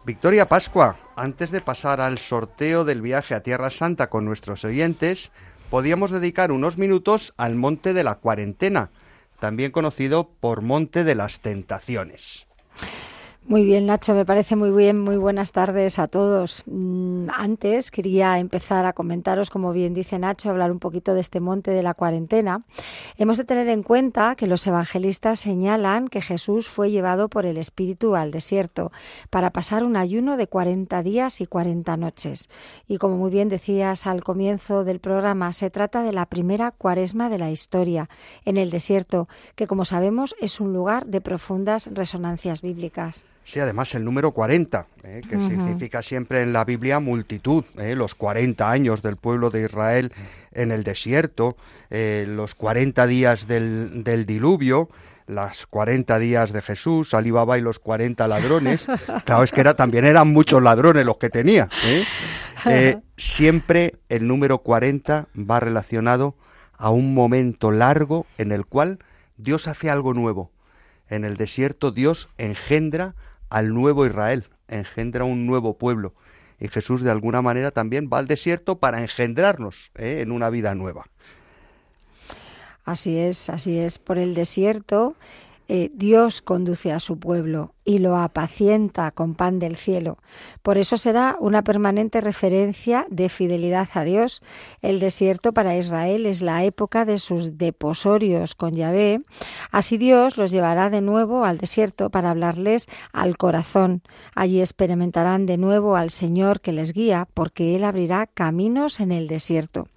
Victoria 0.05 0.47
Pascua, 0.47 0.97
antes 1.15 1.49
de 1.49 1.61
pasar 1.61 1.99
al 1.99 2.19
sorteo 2.19 2.85
del 2.85 3.01
viaje 3.01 3.33
a 3.33 3.41
Tierra 3.41 3.71
Santa 3.71 4.07
con 4.07 4.23
nuestros 4.23 4.63
oyentes, 4.63 5.31
podíamos 5.71 6.11
dedicar 6.11 6.51
unos 6.51 6.77
minutos 6.77 7.33
al 7.37 7.55
Monte 7.55 7.93
de 7.93 8.03
la 8.03 8.15
Cuarentena, 8.15 8.91
también 9.39 9.71
conocido 9.71 10.29
por 10.39 10.61
Monte 10.61 11.03
de 11.03 11.15
las 11.15 11.39
Tentaciones. 11.39 12.45
Muy 13.47 13.63
bien, 13.63 13.85
Nacho, 13.85 14.15
me 14.15 14.25
parece 14.25 14.55
muy 14.55 14.71
bien. 14.71 14.99
Muy 14.99 15.17
buenas 15.17 15.51
tardes 15.51 15.99
a 15.99 16.07
todos. 16.07 16.63
Mm, 16.65 17.27
antes 17.29 17.91
quería 17.91 18.39
empezar 18.39 18.87
a 18.87 18.93
comentaros, 18.93 19.51
como 19.51 19.71
bien 19.71 19.93
dice 19.93 20.17
Nacho, 20.17 20.49
hablar 20.49 20.71
un 20.71 20.79
poquito 20.79 21.13
de 21.13 21.21
este 21.21 21.39
monte 21.39 21.69
de 21.69 21.83
la 21.83 21.93
cuarentena. 21.93 22.63
Hemos 23.19 23.37
de 23.37 23.43
tener 23.43 23.69
en 23.69 23.83
cuenta 23.83 24.33
que 24.35 24.47
los 24.47 24.65
evangelistas 24.65 25.41
señalan 25.41 26.07
que 26.07 26.21
Jesús 26.21 26.67
fue 26.67 26.89
llevado 26.89 27.29
por 27.29 27.45
el 27.45 27.57
Espíritu 27.57 28.15
al 28.15 28.31
desierto 28.31 28.91
para 29.29 29.51
pasar 29.51 29.83
un 29.83 29.95
ayuno 29.95 30.37
de 30.37 30.47
40 30.47 31.03
días 31.03 31.39
y 31.39 31.45
40 31.45 31.97
noches. 31.97 32.49
Y 32.87 32.97
como 32.97 33.15
muy 33.17 33.29
bien 33.29 33.47
decías 33.49 34.07
al 34.07 34.23
comienzo 34.23 34.83
del 34.83 34.99
programa, 34.99 35.53
se 35.53 35.69
trata 35.69 36.01
de 36.01 36.13
la 36.13 36.25
primera 36.25 36.71
cuaresma 36.71 37.29
de 37.29 37.37
la 37.37 37.51
historia 37.51 38.09
en 38.43 38.57
el 38.57 38.71
desierto, 38.71 39.27
que 39.53 39.67
como 39.67 39.85
sabemos 39.85 40.35
es 40.41 40.59
un 40.59 40.73
lugar 40.73 41.05
de 41.05 41.21
profundas 41.21 41.91
resonancias 41.93 42.63
bíblicas. 42.63 43.23
Sí, 43.45 43.59
además 43.59 43.93
el 43.93 44.03
número 44.03 44.31
40, 44.31 44.87
¿eh? 45.03 45.21
que 45.29 45.35
significa 45.35 46.01
siempre 46.01 46.41
en 46.41 46.51
la 46.51 46.65
Biblia 46.65 46.99
multitud, 46.99 47.63
¿eh? 47.77 47.95
los 47.95 48.15
40 48.15 48.71
años 48.71 49.03
del 49.03 49.17
pueblo 49.17 49.51
de 49.51 49.65
Israel 49.65 50.11
en 50.51 50.71
el 50.71 50.83
desierto, 50.83 51.55
eh, 51.91 52.25
los 52.27 52.55
40 52.55 53.05
días 53.05 53.47
del, 53.47 54.03
del 54.03 54.25
diluvio, 54.25 54.89
las 55.27 55.67
40 55.67 56.17
días 56.17 56.53
de 56.53 56.63
Jesús, 56.63 57.13
Alibaba 57.13 57.59
y 57.59 57.61
los 57.61 57.77
40 57.77 58.27
ladrones. 58.27 58.87
Claro, 59.25 59.43
es 59.43 59.51
que 59.51 59.61
era, 59.61 59.75
también 59.75 60.05
eran 60.05 60.33
muchos 60.33 60.63
ladrones 60.63 61.05
los 61.05 61.17
que 61.17 61.29
tenía. 61.29 61.69
siempre 63.15 63.93
el 64.09 64.27
número 64.27 64.57
40 64.59 65.27
va 65.37 65.59
relacionado 65.59 66.35
a 66.73 66.89
un 66.89 67.13
momento 67.13 67.69
largo 67.69 68.25
en 68.39 68.51
el 68.51 68.65
cual 68.65 68.97
Dios 69.37 69.67
hace 69.67 69.91
algo 69.91 70.15
nuevo. 70.15 70.51
En 71.09 71.25
el 71.25 71.37
desierto 71.37 71.91
Dios 71.91 72.29
engendra 72.39 73.13
al 73.49 73.73
nuevo 73.73 74.05
Israel, 74.05 74.45
engendra 74.67 75.23
un 75.23 75.45
nuevo 75.45 75.77
pueblo. 75.77 76.13
Y 76.59 76.67
Jesús 76.69 77.01
de 77.01 77.11
alguna 77.11 77.41
manera 77.41 77.71
también 77.71 78.09
va 78.11 78.19
al 78.19 78.27
desierto 78.27 78.77
para 78.79 79.01
engendrarnos 79.01 79.91
¿eh? 79.95 80.21
en 80.21 80.31
una 80.31 80.49
vida 80.49 80.73
nueva. 80.73 81.07
Así 82.85 83.17
es, 83.17 83.49
así 83.49 83.77
es. 83.77 83.99
Por 83.99 84.17
el 84.17 84.35
desierto 84.35 85.15
eh, 85.67 85.89
Dios 85.93 86.41
conduce 86.41 86.91
a 86.91 86.99
su 86.99 87.17
pueblo 87.17 87.73
y 87.83 87.99
lo 87.99 88.17
apacienta 88.17 89.11
con 89.11 89.35
pan 89.35 89.57
del 89.59 89.75
cielo. 89.75 90.17
Por 90.61 90.77
eso 90.77 90.97
será 90.97 91.37
una 91.39 91.63
permanente 91.63 92.21
referencia 92.21 93.07
de 93.09 93.29
fidelidad 93.29 93.87
a 93.93 94.03
Dios. 94.03 94.41
El 94.81 94.99
desierto 94.99 95.53
para 95.53 95.77
Israel 95.77 96.25
es 96.25 96.41
la 96.41 96.63
época 96.63 97.05
de 97.05 97.17
sus 97.17 97.57
deposorios 97.57 98.53
con 98.53 98.73
Yahvé. 98.73 99.21
Así 99.71 99.97
Dios 99.97 100.37
los 100.37 100.51
llevará 100.51 100.89
de 100.89 101.01
nuevo 101.01 101.45
al 101.45 101.57
desierto 101.57 102.09
para 102.09 102.31
hablarles 102.31 102.87
al 103.11 103.37
corazón. 103.37 104.03
Allí 104.35 104.61
experimentarán 104.61 105.45
de 105.45 105.57
nuevo 105.57 105.95
al 105.95 106.11
Señor 106.11 106.61
que 106.61 106.73
les 106.73 106.93
guía, 106.93 107.27
porque 107.33 107.75
Él 107.75 107.83
abrirá 107.83 108.27
caminos 108.27 108.99
en 108.99 109.11
el 109.11 109.27
desierto. 109.27 109.87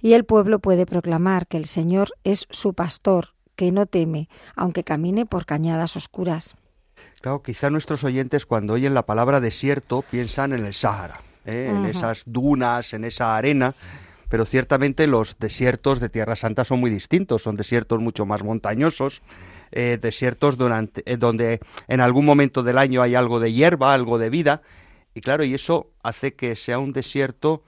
Y 0.00 0.12
el 0.12 0.24
pueblo 0.24 0.58
puede 0.58 0.86
proclamar 0.86 1.46
que 1.46 1.56
el 1.56 1.66
Señor 1.66 2.10
es 2.24 2.46
su 2.50 2.74
pastor, 2.74 3.35
que 3.56 3.72
no 3.72 3.86
teme, 3.86 4.28
aunque 4.54 4.84
camine 4.84 5.26
por 5.26 5.46
cañadas 5.46 5.96
oscuras. 5.96 6.56
Claro, 7.20 7.42
quizá 7.42 7.70
nuestros 7.70 8.04
oyentes 8.04 8.46
cuando 8.46 8.74
oyen 8.74 8.94
la 8.94 9.06
palabra 9.06 9.40
desierto 9.40 10.04
piensan 10.10 10.52
en 10.52 10.64
el 10.64 10.74
Sáhara, 10.74 11.20
¿eh? 11.44 11.72
en 11.74 11.86
esas 11.86 12.22
dunas, 12.26 12.92
en 12.92 13.04
esa 13.04 13.36
arena, 13.36 13.74
pero 14.28 14.44
ciertamente 14.44 15.06
los 15.06 15.38
desiertos 15.38 16.00
de 16.00 16.08
Tierra 16.08 16.36
Santa 16.36 16.64
son 16.64 16.80
muy 16.80 16.90
distintos, 16.90 17.42
son 17.42 17.56
desiertos 17.56 18.00
mucho 18.00 18.26
más 18.26 18.42
montañosos, 18.42 19.22
eh, 19.72 19.98
desiertos 20.00 20.56
durante, 20.56 21.02
eh, 21.10 21.16
donde 21.16 21.60
en 21.88 22.00
algún 22.00 22.24
momento 22.24 22.62
del 22.62 22.78
año 22.78 23.02
hay 23.02 23.14
algo 23.14 23.40
de 23.40 23.52
hierba, 23.52 23.94
algo 23.94 24.18
de 24.18 24.30
vida, 24.30 24.62
y 25.14 25.20
claro, 25.20 25.44
y 25.44 25.54
eso 25.54 25.90
hace 26.02 26.34
que 26.34 26.56
sea 26.56 26.78
un 26.78 26.92
desierto 26.92 27.64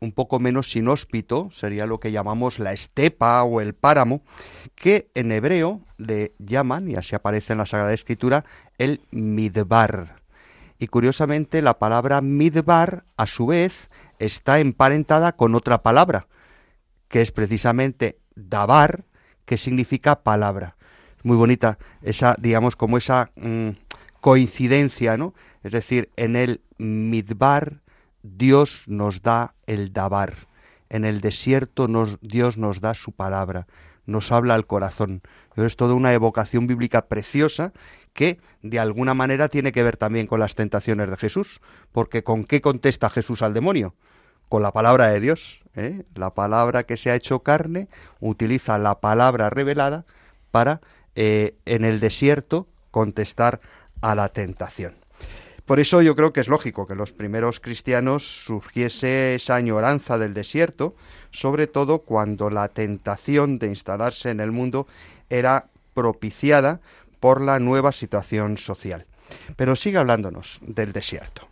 un 0.00 0.12
poco 0.12 0.38
menos 0.38 0.74
inhóspito, 0.76 1.48
sería 1.50 1.86
lo 1.86 2.00
que 2.00 2.12
llamamos 2.12 2.58
la 2.58 2.72
estepa 2.72 3.42
o 3.44 3.60
el 3.60 3.74
páramo, 3.74 4.22
que 4.74 5.10
en 5.14 5.32
hebreo 5.32 5.80
le 5.96 6.32
llaman, 6.38 6.90
y 6.90 6.96
así 6.96 7.14
aparece 7.14 7.52
en 7.52 7.58
la 7.58 7.66
Sagrada 7.66 7.94
Escritura, 7.94 8.44
el 8.78 9.00
midbar. 9.10 10.20
Y 10.78 10.88
curiosamente 10.88 11.62
la 11.62 11.78
palabra 11.78 12.20
midbar, 12.20 13.04
a 13.16 13.26
su 13.26 13.46
vez, 13.46 13.90
está 14.18 14.58
emparentada 14.58 15.32
con 15.32 15.54
otra 15.54 15.82
palabra, 15.82 16.26
que 17.08 17.22
es 17.22 17.32
precisamente 17.32 18.18
dabar, 18.34 19.04
que 19.46 19.56
significa 19.56 20.22
palabra. 20.22 20.76
Muy 21.22 21.36
bonita 21.36 21.78
esa, 22.02 22.36
digamos, 22.38 22.76
como 22.76 22.98
esa 22.98 23.30
mm, 23.36 23.70
coincidencia, 24.20 25.16
¿no? 25.16 25.34
Es 25.62 25.72
decir, 25.72 26.10
en 26.16 26.36
el 26.36 26.60
midbar 26.78 27.80
Dios 28.34 28.82
nos 28.86 29.22
da 29.22 29.54
el 29.66 29.92
dabar. 29.92 30.48
En 30.88 31.04
el 31.04 31.20
desierto 31.20 31.88
Dios 32.20 32.58
nos 32.58 32.80
da 32.80 32.94
su 32.94 33.12
palabra, 33.12 33.66
nos 34.04 34.32
habla 34.32 34.54
al 34.54 34.66
corazón. 34.66 35.22
Es 35.56 35.76
toda 35.76 35.94
una 35.94 36.12
evocación 36.12 36.66
bíblica 36.66 37.06
preciosa 37.06 37.72
que 38.12 38.38
de 38.62 38.78
alguna 38.78 39.14
manera 39.14 39.48
tiene 39.48 39.72
que 39.72 39.82
ver 39.82 39.96
también 39.96 40.26
con 40.26 40.40
las 40.40 40.54
tentaciones 40.54 41.10
de 41.10 41.16
Jesús, 41.16 41.60
porque 41.92 42.22
¿con 42.22 42.44
qué 42.44 42.60
contesta 42.60 43.10
Jesús 43.10 43.42
al 43.42 43.54
demonio? 43.54 43.94
Con 44.48 44.62
la 44.62 44.72
palabra 44.72 45.08
de 45.08 45.20
Dios. 45.20 45.60
¿eh? 45.74 46.04
La 46.14 46.34
palabra 46.34 46.84
que 46.84 46.96
se 46.96 47.10
ha 47.10 47.14
hecho 47.14 47.40
carne 47.40 47.88
utiliza 48.20 48.78
la 48.78 49.00
palabra 49.00 49.50
revelada 49.50 50.04
para 50.50 50.80
eh, 51.14 51.56
en 51.64 51.84
el 51.84 52.00
desierto 52.00 52.68
contestar 52.90 53.60
a 54.00 54.14
la 54.14 54.28
tentación. 54.28 54.94
Por 55.66 55.80
eso 55.80 56.00
yo 56.00 56.14
creo 56.14 56.32
que 56.32 56.40
es 56.40 56.48
lógico 56.48 56.86
que 56.86 56.94
los 56.94 57.12
primeros 57.12 57.58
cristianos 57.58 58.44
surgiese 58.44 59.34
esa 59.34 59.56
añoranza 59.56 60.16
del 60.16 60.32
desierto, 60.32 60.94
sobre 61.32 61.66
todo 61.66 61.98
cuando 61.98 62.50
la 62.50 62.68
tentación 62.68 63.58
de 63.58 63.66
instalarse 63.66 64.30
en 64.30 64.38
el 64.38 64.52
mundo 64.52 64.86
era 65.28 65.66
propiciada 65.92 66.80
por 67.18 67.40
la 67.40 67.58
nueva 67.58 67.90
situación 67.90 68.58
social. 68.58 69.06
Pero 69.56 69.74
sigue 69.74 69.98
hablándonos 69.98 70.60
del 70.62 70.92
desierto. 70.92 71.48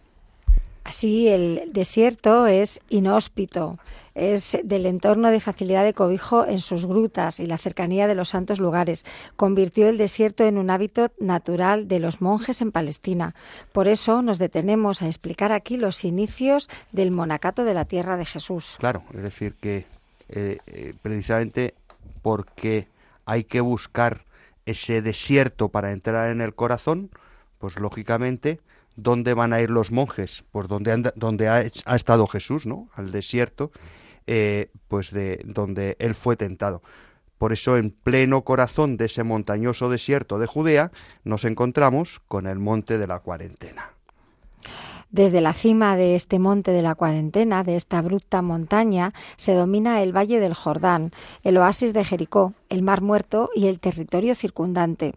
Así, 0.85 1.29
el 1.29 1.71
desierto 1.73 2.47
es 2.47 2.83
inhóspito, 2.91 3.79
es 4.15 4.59
del 4.65 4.85
entorno 4.85 5.31
de 5.31 5.41
facilidad 5.41 5.83
de 5.83 5.95
cobijo 5.95 6.47
en 6.47 6.61
sus 6.61 6.85
grutas 6.85 7.41
y 7.41 7.47
la 7.47 7.57
cercanía 7.57 8.07
de 8.07 8.15
los 8.15 8.29
santos 8.29 8.61
lugares. 8.61 9.07
Convirtió 9.37 9.89
el 9.89 9.97
desierto 9.97 10.45
en 10.45 10.59
un 10.59 10.69
hábito 10.69 11.11
natural 11.19 11.89
de 11.89 12.01
los 12.01 12.21
monjes 12.21 12.61
en 12.61 12.71
Palestina. 12.71 13.35
Por 13.73 13.89
eso 13.89 14.21
nos 14.21 14.39
detenemos 14.39 15.01
a 15.01 15.07
explicar 15.07 15.53
aquí 15.53 15.79
los 15.79 16.05
inicios 16.05 16.69
del 16.93 17.11
monacato 17.11 17.65
de 17.65 17.73
la 17.73 17.87
tierra 17.87 18.19
de 18.19 18.27
Jesús. 18.27 18.77
Claro, 18.79 19.05
es 19.15 19.23
decir, 19.23 19.55
que 19.55 19.87
eh, 20.29 20.59
eh, 20.67 20.93
precisamente 21.01 21.73
porque 22.21 22.89
hay 23.25 23.45
que 23.45 23.63
buscar 23.63 24.27
ese 24.67 25.01
desierto 25.01 25.71
para 25.71 25.93
entrar 25.93 26.31
en 26.31 26.43
el 26.43 26.55
corazón, 26.55 27.09
pues 27.59 27.79
lógicamente 27.79 28.61
¿dónde 28.97 29.35
van 29.35 29.53
a 29.53 29.61
ir 29.61 29.71
los 29.71 29.91
monjes? 29.91 30.45
Pues 30.51 30.69
donde, 30.69 31.13
donde 31.17 31.49
ha, 31.49 31.61
estado 31.63 32.27
Jesús, 32.27 32.67
¿no? 32.67 32.89
Al 32.95 33.11
desierto, 33.13 33.71
eh, 34.27 34.71
pues 34.89 35.11
de 35.11 35.41
donde 35.45 35.97
él 35.99 36.15
fue 36.15 36.37
tentado. 36.37 36.83
Por 37.39 37.53
eso, 37.53 37.77
en 37.77 37.91
pleno 37.91 38.43
corazón 38.43 38.97
de 38.97 39.07
ese 39.07 39.25
montañoso 39.25 39.91
desierto 39.91 40.39
de 40.39 40.47
Judea, 40.47 40.93
nos 41.25 41.45
encontramos 41.45 42.21
con 42.29 42.47
el 42.47 42.59
monte 42.59 42.97
de 42.97 43.07
la 43.07 43.21
cuarentena. 43.21 43.91
Desde 45.11 45.41
la 45.41 45.53
cima 45.53 45.95
de 45.95 46.17
este 46.17 46.39
monte 46.39 46.73
de 46.73 46.83
la 46.83 46.95
cuarentena, 46.95 47.63
de 47.63 47.77
esta 47.77 47.99
abrupta 47.99 48.43
montaña, 48.43 49.13
se 49.37 49.55
domina 49.55 50.03
el 50.03 50.17
valle 50.17 50.41
del 50.41 50.55
Jordán, 50.55 51.13
el 51.43 51.57
oasis 51.57 51.93
de 51.93 52.05
Jericó, 52.05 52.55
el 52.69 52.83
mar 52.83 53.01
muerto 53.01 53.51
y 53.55 53.69
el 53.69 53.79
territorio 53.79 54.35
circundante. 54.35 55.15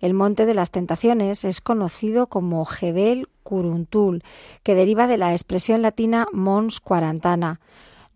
El 0.00 0.14
monte 0.14 0.46
de 0.46 0.54
las 0.54 0.70
tentaciones 0.70 1.44
es 1.44 1.60
conocido 1.60 2.26
como 2.26 2.64
Jebel 2.64 3.28
Curuntul, 3.42 4.22
que 4.62 4.74
deriva 4.74 5.06
de 5.06 5.18
la 5.18 5.32
expresión 5.32 5.82
latina 5.82 6.26
Mons 6.32 6.80
Quarantana, 6.80 7.60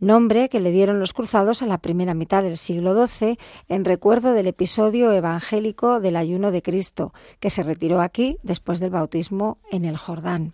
nombre 0.01 0.49
que 0.49 0.61
le 0.61 0.71
dieron 0.71 0.99
los 1.01 1.13
cruzados 1.13 1.63
a 1.63 1.67
la 1.67 1.79
primera 1.79 2.15
mitad 2.15 2.43
del 2.43 2.57
siglo 2.57 3.07
XII 3.07 3.39
en 3.69 3.85
recuerdo 3.85 4.33
del 4.33 4.47
episodio 4.47 5.13
evangélico 5.13 6.01
del 6.01 6.17
ayuno 6.17 6.51
de 6.51 6.63
Cristo, 6.63 7.13
que 7.41 7.51
se 7.51 7.63
retiró 7.63 8.01
aquí 8.01 8.39
después 8.43 8.81
del 8.81 8.91
bautismo 8.91 9.59
en 9.71 9.85
el 9.85 9.97
Jordán. 9.97 10.53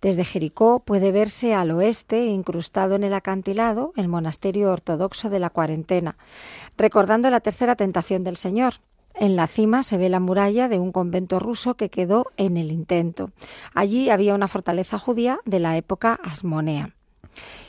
Desde 0.00 0.24
Jericó 0.24 0.80
puede 0.80 1.10
verse 1.10 1.54
al 1.54 1.72
oeste, 1.72 2.26
incrustado 2.26 2.94
en 2.94 3.02
el 3.02 3.14
acantilado, 3.14 3.92
el 3.96 4.06
monasterio 4.06 4.70
ortodoxo 4.70 5.28
de 5.28 5.40
la 5.40 5.50
cuarentena, 5.50 6.16
recordando 6.76 7.30
la 7.30 7.40
tercera 7.40 7.74
tentación 7.74 8.22
del 8.22 8.36
Señor, 8.36 8.74
en 9.18 9.36
la 9.36 9.46
cima 9.46 9.82
se 9.82 9.96
ve 9.96 10.08
la 10.08 10.20
muralla 10.20 10.68
de 10.68 10.78
un 10.78 10.92
convento 10.92 11.38
ruso 11.38 11.74
que 11.74 11.90
quedó 11.90 12.26
en 12.36 12.56
el 12.56 12.72
intento. 12.72 13.30
Allí 13.74 14.10
había 14.10 14.34
una 14.34 14.48
fortaleza 14.48 14.98
judía 14.98 15.40
de 15.44 15.58
la 15.58 15.76
época 15.76 16.18
asmonea. 16.22 16.94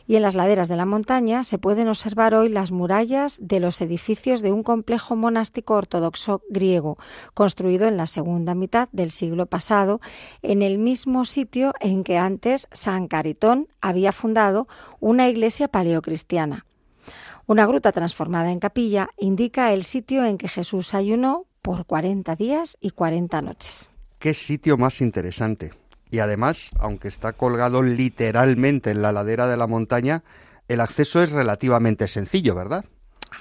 Y 0.07 0.15
en 0.15 0.23
las 0.23 0.33
laderas 0.33 0.67
de 0.67 0.75
la 0.75 0.87
montaña 0.87 1.43
se 1.43 1.59
pueden 1.59 1.87
observar 1.87 2.33
hoy 2.33 2.49
las 2.49 2.71
murallas 2.71 3.37
de 3.41 3.59
los 3.59 3.79
edificios 3.81 4.41
de 4.41 4.51
un 4.51 4.63
complejo 4.63 5.15
monástico 5.15 5.75
ortodoxo 5.75 6.41
griego, 6.49 6.97
construido 7.35 7.87
en 7.87 7.97
la 7.97 8.07
segunda 8.07 8.55
mitad 8.55 8.89
del 8.91 9.11
siglo 9.11 9.45
pasado, 9.45 10.01
en 10.41 10.63
el 10.63 10.79
mismo 10.79 11.25
sitio 11.25 11.73
en 11.79 12.03
que 12.03 12.17
antes 12.17 12.67
San 12.71 13.07
Caritón 13.07 13.67
había 13.81 14.11
fundado 14.11 14.67
una 14.99 15.29
iglesia 15.29 15.67
paleocristiana. 15.67 16.65
Una 17.49 17.65
gruta 17.65 17.91
transformada 17.91 18.51
en 18.51 18.59
capilla 18.59 19.09
indica 19.17 19.73
el 19.73 19.83
sitio 19.83 20.23
en 20.23 20.37
que 20.37 20.47
Jesús 20.47 20.93
ayunó 20.93 21.47
por 21.63 21.87
40 21.87 22.35
días 22.35 22.77
y 22.79 22.91
40 22.91 23.41
noches. 23.41 23.89
Qué 24.19 24.35
sitio 24.35 24.77
más 24.77 25.01
interesante. 25.01 25.71
Y 26.11 26.19
además, 26.19 26.69
aunque 26.77 27.07
está 27.07 27.33
colgado 27.33 27.81
literalmente 27.81 28.91
en 28.91 29.01
la 29.01 29.11
ladera 29.11 29.47
de 29.47 29.57
la 29.57 29.65
montaña, 29.65 30.23
el 30.67 30.79
acceso 30.79 31.23
es 31.23 31.31
relativamente 31.31 32.07
sencillo, 32.07 32.53
¿verdad? 32.53 32.85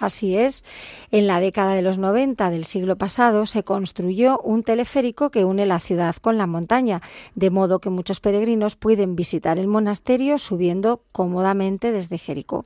Así 0.00 0.38
es, 0.38 0.64
en 1.10 1.26
la 1.26 1.38
década 1.38 1.74
de 1.74 1.82
los 1.82 1.98
90 1.98 2.48
del 2.48 2.64
siglo 2.64 2.96
pasado 2.96 3.44
se 3.44 3.62
construyó 3.62 4.40
un 4.40 4.62
teleférico 4.62 5.30
que 5.30 5.44
une 5.44 5.66
la 5.66 5.80
ciudad 5.80 6.16
con 6.16 6.38
la 6.38 6.46
montaña, 6.46 7.02
de 7.34 7.50
modo 7.50 7.78
que 7.78 7.90
muchos 7.90 8.20
peregrinos 8.20 8.74
pueden 8.74 9.16
visitar 9.16 9.58
el 9.58 9.66
monasterio 9.66 10.38
subiendo 10.38 11.02
cómodamente 11.12 11.92
desde 11.92 12.16
Jericó 12.16 12.64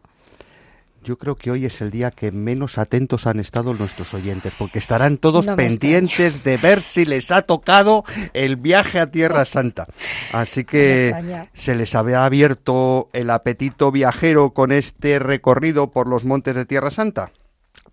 yo 1.02 1.18
creo 1.18 1.34
que 1.36 1.50
hoy 1.50 1.66
es 1.66 1.80
el 1.80 1.90
día 1.90 2.10
que 2.10 2.30
menos 2.32 2.78
atentos 2.78 3.26
han 3.26 3.40
estado 3.40 3.74
nuestros 3.74 4.14
oyentes, 4.14 4.52
porque 4.58 4.78
estarán 4.78 5.18
todos 5.18 5.46
pendientes 5.46 6.44
de 6.44 6.56
ver 6.56 6.82
si 6.82 7.04
les 7.04 7.30
ha 7.30 7.42
tocado 7.42 8.04
el 8.32 8.56
viaje 8.56 9.00
a 9.00 9.10
Tierra 9.10 9.44
Santa. 9.44 9.86
Así 10.32 10.64
que 10.64 11.48
se 11.54 11.74
les 11.74 11.94
había 11.94 12.24
abierto 12.24 13.08
el 13.12 13.30
apetito 13.30 13.90
viajero 13.90 14.50
con 14.52 14.72
este 14.72 15.18
recorrido 15.18 15.90
por 15.90 16.06
los 16.06 16.24
montes 16.24 16.54
de 16.54 16.64
Tierra 16.64 16.90
Santa. 16.90 17.30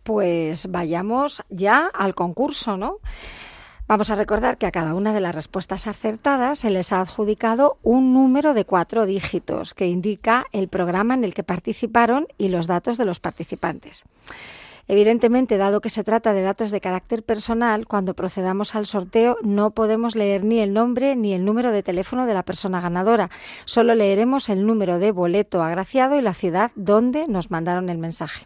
Pues 0.03 0.67
vayamos 0.71 1.43
ya 1.49 1.87
al 1.93 2.15
concurso, 2.15 2.77
¿no? 2.77 2.97
Vamos 3.89 4.11
a 4.11 4.15
recordar 4.15 4.59
que 4.59 4.67
a 4.67 4.71
cada 4.71 4.93
una 4.93 5.13
de 5.13 5.19
las 5.19 5.33
respuestas 5.33 5.87
acertadas 5.87 6.59
se 6.59 6.69
les 6.69 6.93
ha 6.93 7.01
adjudicado 7.01 7.79
un 7.81 8.13
número 8.13 8.53
de 8.53 8.63
cuatro 8.63 9.07
dígitos 9.07 9.73
que 9.73 9.87
indica 9.87 10.45
el 10.51 10.67
programa 10.67 11.15
en 11.15 11.23
el 11.23 11.33
que 11.33 11.41
participaron 11.41 12.27
y 12.37 12.49
los 12.49 12.67
datos 12.67 12.99
de 12.99 13.05
los 13.05 13.19
participantes. 13.19 14.05
Evidentemente, 14.87 15.57
dado 15.57 15.81
que 15.81 15.89
se 15.89 16.03
trata 16.03 16.33
de 16.33 16.43
datos 16.43 16.69
de 16.69 16.81
carácter 16.81 17.23
personal, 17.23 17.87
cuando 17.87 18.13
procedamos 18.13 18.75
al 18.75 18.85
sorteo 18.85 19.37
no 19.41 19.71
podemos 19.71 20.15
leer 20.15 20.43
ni 20.43 20.59
el 20.59 20.71
nombre 20.71 21.15
ni 21.15 21.33
el 21.33 21.43
número 21.43 21.71
de 21.71 21.81
teléfono 21.81 22.27
de 22.27 22.35
la 22.35 22.43
persona 22.43 22.79
ganadora. 22.79 23.31
Solo 23.65 23.95
leeremos 23.95 24.49
el 24.49 24.67
número 24.67 24.99
de 24.99 25.11
boleto 25.11 25.63
agraciado 25.63 26.15
y 26.15 26.21
la 26.21 26.35
ciudad 26.35 26.69
donde 26.75 27.27
nos 27.27 27.49
mandaron 27.49 27.89
el 27.89 27.97
mensaje. 27.97 28.45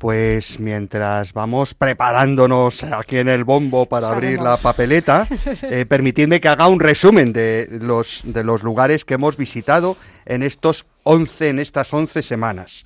Pues 0.00 0.58
mientras 0.58 1.34
vamos 1.34 1.74
preparándonos 1.74 2.84
aquí 2.84 3.18
en 3.18 3.28
el 3.28 3.44
bombo 3.44 3.84
para 3.84 4.08
abrir 4.08 4.40
la 4.40 4.56
papeleta, 4.56 5.28
eh, 5.62 5.84
permitidme 5.86 6.40
que 6.40 6.48
haga 6.48 6.68
un 6.68 6.80
resumen 6.80 7.34
de 7.34 7.68
los, 7.82 8.22
de 8.24 8.42
los 8.42 8.62
lugares 8.62 9.04
que 9.04 9.12
hemos 9.12 9.36
visitado 9.36 9.98
en 10.24 10.42
estos 10.42 10.86
11, 11.02 11.48
en 11.50 11.58
estas 11.58 11.92
11 11.92 12.22
semanas. 12.22 12.84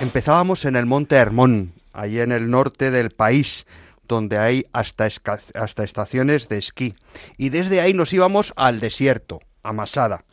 Empezábamos 0.00 0.66
en 0.66 0.76
el 0.76 0.84
Monte 0.84 1.16
Hermón, 1.16 1.72
ahí 1.94 2.20
en 2.20 2.30
el 2.30 2.50
norte 2.50 2.90
del 2.90 3.08
país, 3.08 3.66
donde 4.06 4.36
hay 4.36 4.66
hasta, 4.74 5.08
hasta 5.54 5.82
estaciones 5.82 6.50
de 6.50 6.58
esquí. 6.58 6.94
Y 7.38 7.48
desde 7.48 7.80
ahí 7.80 7.94
nos 7.94 8.12
íbamos 8.12 8.52
al 8.56 8.80
desierto, 8.80 9.40
a 9.62 9.72
Masada. 9.72 10.24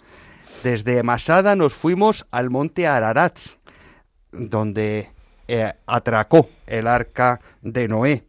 Desde 0.61 1.03
Masada 1.03 1.55
nos 1.55 1.73
fuimos 1.73 2.25
al 2.31 2.49
Monte 2.49 2.85
Ararat, 2.85 3.39
donde 4.33 5.09
eh, 5.53 5.73
atracó 5.85 6.47
el 6.65 6.87
arca 6.87 7.41
de 7.61 7.89
Noé. 7.89 8.23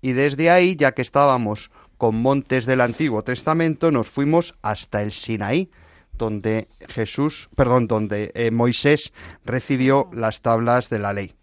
Y 0.00 0.12
desde 0.12 0.48
ahí, 0.48 0.76
ya 0.76 0.92
que 0.92 1.02
estábamos 1.02 1.72
con 1.96 2.14
montes 2.22 2.66
del 2.66 2.80
Antiguo 2.80 3.24
Testamento, 3.24 3.90
nos 3.90 4.08
fuimos 4.08 4.54
hasta 4.62 5.02
el 5.02 5.10
Sinaí, 5.10 5.72
donde 6.12 6.68
Jesús, 6.86 7.48
perdón, 7.56 7.88
donde 7.88 8.30
eh, 8.36 8.52
Moisés 8.52 9.12
recibió 9.44 10.08
las 10.12 10.40
tablas 10.40 10.88
de 10.88 11.00
la 11.00 11.12
ley. 11.12 11.34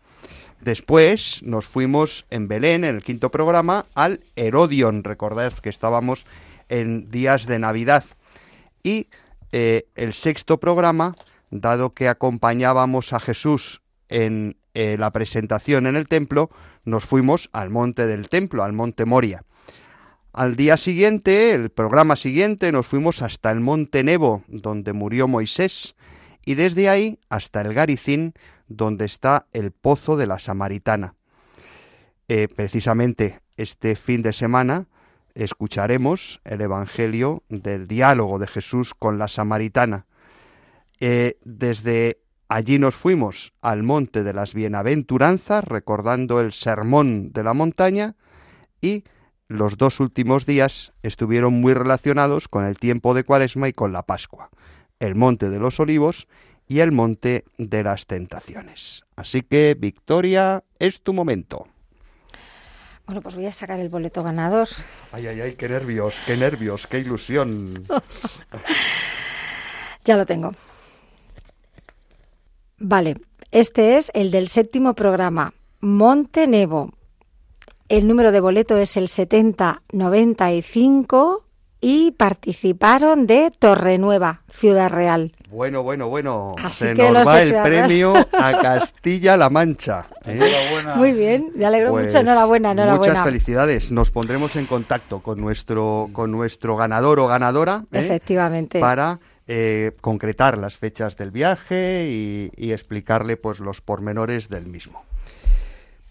Después 0.61 1.43
nos 1.43 1.65
fuimos 1.65 2.25
en 2.29 2.47
Belén, 2.47 2.86
en 2.86 2.95
el 2.95 3.03
quinto 3.03 3.29
programa, 3.29 3.88
al 3.93 4.21
Herodion. 4.38 5.03
Recordad 5.03 5.51
que 5.51 5.67
estábamos 5.67 6.25
en 6.69 7.11
días 7.11 7.45
de 7.45 7.59
Navidad. 7.59 8.05
Y 8.83 9.09
eh, 9.51 9.86
el 9.95 10.13
sexto 10.13 10.61
programa, 10.61 11.17
dado 11.51 11.93
que 11.93 12.07
acompañábamos 12.07 13.11
a 13.11 13.19
Jesús 13.19 13.81
en 14.07 14.55
eh, 14.76 14.97
la 14.99 15.11
presentación 15.11 15.88
en 15.88 15.95
el 15.95 16.07
templo, 16.07 16.49
nos 16.84 17.05
fuimos 17.05 17.49
al 17.53 17.69
monte 17.69 18.05
del 18.05 18.30
templo, 18.30 18.63
al 18.63 18.73
monte 18.73 19.05
Moria. 19.05 19.43
Al 20.34 20.57
día 20.57 20.76
siguiente, 20.76 21.53
el 21.53 21.69
programa 21.69 22.17
siguiente, 22.17 22.73
nos 22.73 22.86
fuimos 22.86 23.21
hasta 23.21 23.51
el 23.51 23.61
monte 23.61 24.03
Nebo, 24.03 24.43
donde 24.47 24.91
murió 24.91 25.30
Moisés, 25.30 25.95
y 26.43 26.55
desde 26.55 26.89
ahí 26.89 27.19
hasta 27.30 27.61
el 27.61 27.73
Garicín, 27.73 28.34
donde 28.67 29.05
está 29.05 29.47
el 29.53 29.71
pozo 29.71 30.17
de 30.17 30.28
la 30.28 30.39
Samaritana. 30.39 31.15
Eh, 32.28 32.49
precisamente 32.53 33.39
este 33.55 33.95
fin 33.95 34.23
de 34.23 34.34
semana 34.34 34.88
escucharemos 35.36 36.41
el 36.43 36.59
Evangelio 36.59 37.43
del 37.47 37.88
diálogo 37.88 38.39
de 38.39 38.47
Jesús 38.47 38.93
con 38.93 39.17
la 39.17 39.30
Samaritana. 39.30 40.05
Eh, 40.99 41.38
desde 41.45 42.19
Allí 42.47 42.77
nos 42.77 42.95
fuimos 42.95 43.53
al 43.61 43.83
monte 43.83 44.23
de 44.23 44.33
las 44.33 44.53
bienaventuranzas, 44.53 45.63
recordando 45.63 46.39
el 46.39 46.51
sermón 46.51 47.31
de 47.31 47.43
la 47.43 47.53
montaña, 47.53 48.15
y 48.81 49.03
los 49.47 49.77
dos 49.77 49.99
últimos 49.99 50.45
días 50.45 50.93
estuvieron 51.01 51.53
muy 51.53 51.73
relacionados 51.73 52.47
con 52.47 52.65
el 52.65 52.77
tiempo 52.77 53.13
de 53.13 53.23
Cuaresma 53.23 53.67
y 53.67 53.73
con 53.73 53.93
la 53.93 54.03
Pascua, 54.03 54.49
el 54.99 55.15
monte 55.15 55.49
de 55.49 55.59
los 55.59 55.79
olivos 55.79 56.27
y 56.67 56.79
el 56.79 56.91
monte 56.91 57.45
de 57.57 57.83
las 57.83 58.05
tentaciones. 58.05 59.05
Así 59.15 59.41
que, 59.41 59.75
Victoria, 59.79 60.63
es 60.79 61.01
tu 61.01 61.13
momento. 61.13 61.67
Bueno, 63.05 63.21
pues 63.21 63.35
voy 63.35 63.45
a 63.45 63.53
sacar 63.53 63.79
el 63.79 63.89
boleto 63.89 64.23
ganador. 64.23 64.67
Ay, 65.11 65.27
ay, 65.27 65.41
ay, 65.41 65.53
qué 65.53 65.69
nervios, 65.69 66.19
qué 66.25 66.37
nervios, 66.37 66.87
qué 66.87 66.99
ilusión. 66.99 67.85
ya 70.05 70.17
lo 70.17 70.25
tengo. 70.25 70.53
Vale, 72.78 73.15
este 73.51 73.97
es 73.97 74.11
el 74.13 74.32
del 74.32 74.49
séptimo 74.49 74.95
programa, 74.95 75.53
Monte 75.80 76.47
Nevo. 76.47 76.91
El 77.88 78.07
número 78.07 78.32
de 78.32 78.39
boleto 78.39 78.78
es 78.78 78.97
el 78.97 79.07
7095 79.07 81.45
y 81.80 82.09
participaron 82.11 83.28
de 83.28 83.51
Torrenueva, 83.57 84.41
Ciudad 84.49 84.89
Real. 84.89 85.32
Bueno, 85.49 85.84
bueno, 85.84 86.09
bueno. 86.09 86.55
Se 86.69 86.93
nos 86.95 87.28
va 87.28 87.43
el 87.43 87.53
premio 87.63 88.13
a 88.34 88.59
Castilla-La 88.59 89.49
Mancha. 89.49 90.07
¿eh? 90.26 90.41
Muy 90.95 91.13
bien, 91.13 91.51
me 91.55 91.65
alegro 91.65 91.91
mucho. 91.91 92.01
Pues 92.01 92.15
enhorabuena, 92.15 92.71
enhorabuena. 92.71 93.13
Muchas 93.13 93.23
felicidades. 93.23 93.91
Nos 93.91 94.11
pondremos 94.11 94.55
en 94.55 94.65
contacto 94.65 95.19
con 95.19 95.39
nuestro, 95.39 96.09
con 96.11 96.32
nuestro 96.32 96.76
ganador 96.76 97.19
o 97.19 97.28
ganadora. 97.28 97.84
¿eh? 97.91 97.99
Efectivamente. 97.99 98.80
Para 98.80 99.19
eh, 99.47 99.91
concretar 100.01 100.57
las 100.57 100.77
fechas 100.77 101.17
del 101.17 101.31
viaje 101.31 102.49
y, 102.57 102.71
explicarle 102.71 103.37
pues 103.37 103.59
los 103.59 103.81
pormenores 103.81 104.49
del 104.49 104.67
mismo. 104.67 105.03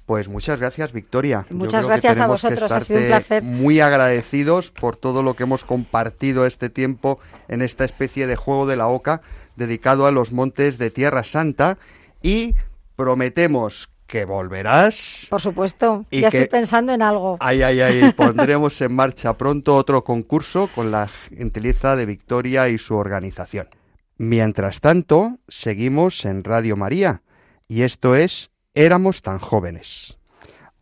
Pues 0.07 0.29
muchas 0.29 0.61
gracias, 0.61 0.93
Victoria. 0.93 1.47
Muchas 1.51 1.87
gracias 1.87 2.21
a 2.21 2.27
vosotros, 2.27 2.71
ha 2.71 2.81
sido 2.81 3.01
un 3.01 3.07
placer. 3.07 3.43
Muy 3.43 3.81
agradecidos 3.81 4.71
por 4.71 4.97
todo 4.97 5.23
lo 5.23 5.35
que 5.35 5.45
hemos 5.45 5.65
compartido 5.65 6.47
este 6.47 6.69
tiempo 6.69 7.19
en 7.49 7.63
esta 7.63 7.85
especie 7.85 8.27
de 8.27 8.37
juego 8.37 8.67
de 8.67 8.77
la 8.77 8.87
oca 8.87 9.23
dedicado 9.57 10.07
a 10.07 10.11
los 10.11 10.31
montes 10.31 10.79
de 10.79 10.91
Tierra 10.91 11.25
Santa 11.25 11.79
y 12.23 12.55
prometemos 12.97 13.89
que 14.07 14.25
volverás. 14.25 15.27
Por 15.31 15.41
supuesto, 15.41 16.05
ya 16.11 16.29
estoy 16.29 16.47
pensando 16.47 16.93
en 16.93 17.03
algo. 17.03 17.37
Ay, 17.41 17.63
ay, 17.63 17.81
ay, 17.81 18.13
pondremos 18.17 18.81
en 18.81 18.95
marcha 18.95 19.37
pronto 19.37 19.77
otro 19.77 20.05
concurso 20.05 20.69
con 20.75 20.91
la 20.91 21.09
gentileza 21.09 21.97
de 21.97 22.07
Victoria 22.07 22.69
y 22.69 22.79
su 22.79 22.95
organización. 22.95 23.69
Mientras 24.17 24.81
tanto, 24.81 25.39
seguimos 25.49 26.25
en 26.25 26.45
Radio 26.45 26.77
María 26.77 27.23
y 27.67 27.83
esto 27.83 28.15
es 28.15 28.51
Éramos 28.77 29.23
tan 29.23 29.39
jóvenes. 29.39 30.19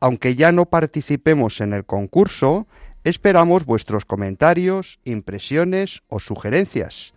Aunque 0.01 0.35
ya 0.35 0.51
no 0.51 0.67
participemos 0.67 1.61
en 1.61 1.75
el 1.75 1.85
concurso, 1.85 2.67
esperamos 3.05 3.67
vuestros 3.67 4.07
comentarios, 4.07 4.99
impresiones 5.05 6.03
o 6.09 6.19
sugerencias. 6.19 7.13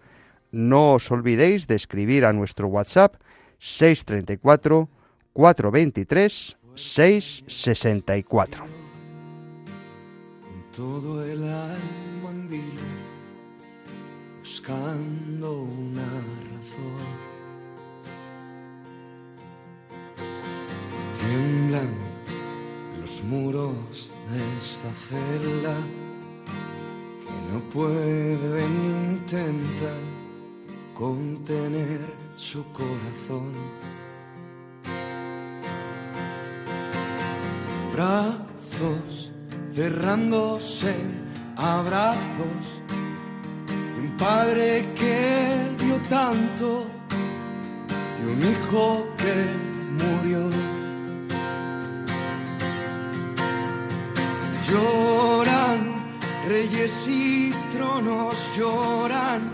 No 0.51 0.93
os 0.93 1.09
olvidéis 1.11 1.67
de 1.67 1.75
escribir 1.75 2.25
a 2.25 2.33
nuestro 2.33 2.67
WhatsApp 2.67 3.15
634 3.59 4.89
423 5.35 6.57
664. 6.75 8.63
Todo 10.73 11.25
el 11.25 11.43
alma 11.43 12.29
en 12.31 12.49
vilo, 12.49 12.81
buscando 14.39 15.63
una 15.63 16.05
razón. 16.05 17.05
Tiemblan 21.19 21.93
los 23.01 23.21
muros 23.23 24.09
de 24.31 24.57
esta 24.57 24.89
celda 24.93 25.75
que 27.25 27.53
no 27.53 27.59
pueden 27.73 28.73
intentar 28.85 29.99
contener 30.97 31.99
su 32.37 32.63
corazón. 32.71 33.51
Brazos 37.95 39.31
cerrándose 39.73 40.89
en 40.89 41.55
abrazos 41.55 42.65
de 43.67 44.01
un 44.01 44.17
padre 44.17 44.93
que 44.95 45.55
dio 45.79 45.95
tanto, 46.09 46.87
de 48.19 48.33
un 48.33 48.41
hijo 48.51 49.07
que 49.15 49.35
murió. 50.01 50.41
Lloran 54.69 55.79
reyes 56.49 57.07
y 57.07 57.53
tronos, 57.71 58.35
lloran 58.57 59.51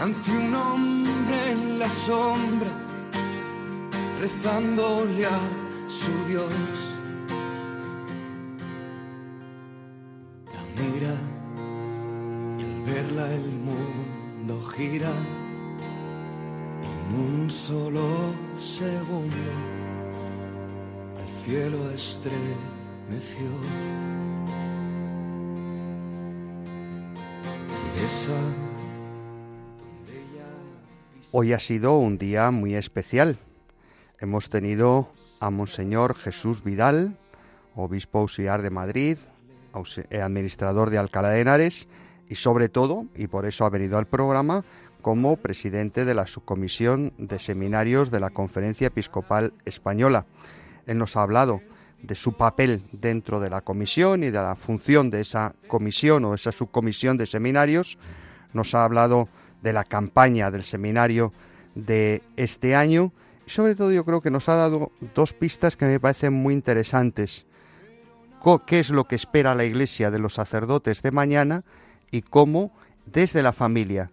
ante 0.00 0.30
un 0.30 0.54
hombre 0.54 1.50
en 1.50 1.80
la 1.80 1.88
sombra, 2.06 2.70
rezándole 4.20 5.26
a 5.26 5.40
su 5.88 6.28
Dios. 6.28 6.93
El 13.10 13.50
mundo 13.50 14.62
gira 14.74 15.12
en 16.82 17.20
un 17.20 17.50
solo 17.50 18.34
segundo. 18.56 19.36
Al 21.18 21.44
cielo 21.44 21.90
estremeció. 21.90 23.46
Hoy 31.30 31.52
ha 31.52 31.58
sido 31.58 31.98
un 31.98 32.16
día 32.16 32.50
muy 32.50 32.74
especial. 32.74 33.38
Hemos 34.18 34.48
tenido 34.48 35.10
a 35.40 35.50
Monseñor 35.50 36.14
Jesús 36.14 36.64
Vidal, 36.64 37.16
obispo 37.76 38.20
auxiliar 38.20 38.62
de 38.62 38.70
Madrid, 38.70 39.18
eh, 40.10 40.20
administrador 40.20 40.90
de 40.90 40.98
Alcalá 40.98 41.30
de 41.30 41.40
Henares 41.40 41.86
y 42.28 42.36
sobre 42.36 42.68
todo, 42.68 43.06
y 43.14 43.26
por 43.26 43.46
eso 43.46 43.64
ha 43.64 43.70
venido 43.70 43.98
al 43.98 44.06
programa, 44.06 44.64
como 45.02 45.36
presidente 45.36 46.06
de 46.06 46.14
la 46.14 46.26
subcomisión 46.26 47.12
de 47.18 47.38
seminarios 47.38 48.10
de 48.10 48.20
la 48.20 48.30
Conferencia 48.30 48.86
Episcopal 48.86 49.52
Española. 49.66 50.24
Él 50.86 50.96
nos 50.96 51.16
ha 51.16 51.22
hablado 51.22 51.60
de 52.02 52.14
su 52.14 52.32
papel 52.32 52.82
dentro 52.92 53.38
de 53.38 53.50
la 53.50 53.60
comisión 53.60 54.24
y 54.24 54.30
de 54.30 54.38
la 54.38 54.56
función 54.56 55.10
de 55.10 55.20
esa 55.20 55.54
comisión 55.68 56.24
o 56.24 56.34
esa 56.34 56.52
subcomisión 56.52 57.18
de 57.18 57.26
seminarios. 57.26 57.98
Nos 58.54 58.74
ha 58.74 58.84
hablado 58.84 59.28
de 59.62 59.74
la 59.74 59.84
campaña 59.84 60.50
del 60.50 60.62
seminario 60.62 61.32
de 61.74 62.22
este 62.36 62.74
año 62.74 63.12
y 63.46 63.50
sobre 63.50 63.74
todo 63.74 63.92
yo 63.92 64.04
creo 64.04 64.22
que 64.22 64.30
nos 64.30 64.48
ha 64.48 64.54
dado 64.54 64.90
dos 65.14 65.34
pistas 65.34 65.76
que 65.76 65.84
me 65.84 66.00
parecen 66.00 66.32
muy 66.32 66.54
interesantes. 66.54 67.46
¿Qué 68.66 68.80
es 68.80 68.90
lo 68.90 69.04
que 69.04 69.16
espera 69.16 69.54
la 69.54 69.64
Iglesia 69.64 70.10
de 70.10 70.18
los 70.18 70.34
sacerdotes 70.34 71.02
de 71.02 71.10
mañana 71.10 71.64
y 72.10 72.22
cómo 72.22 72.72
desde 73.06 73.42
la 73.42 73.52
familia 73.52 74.10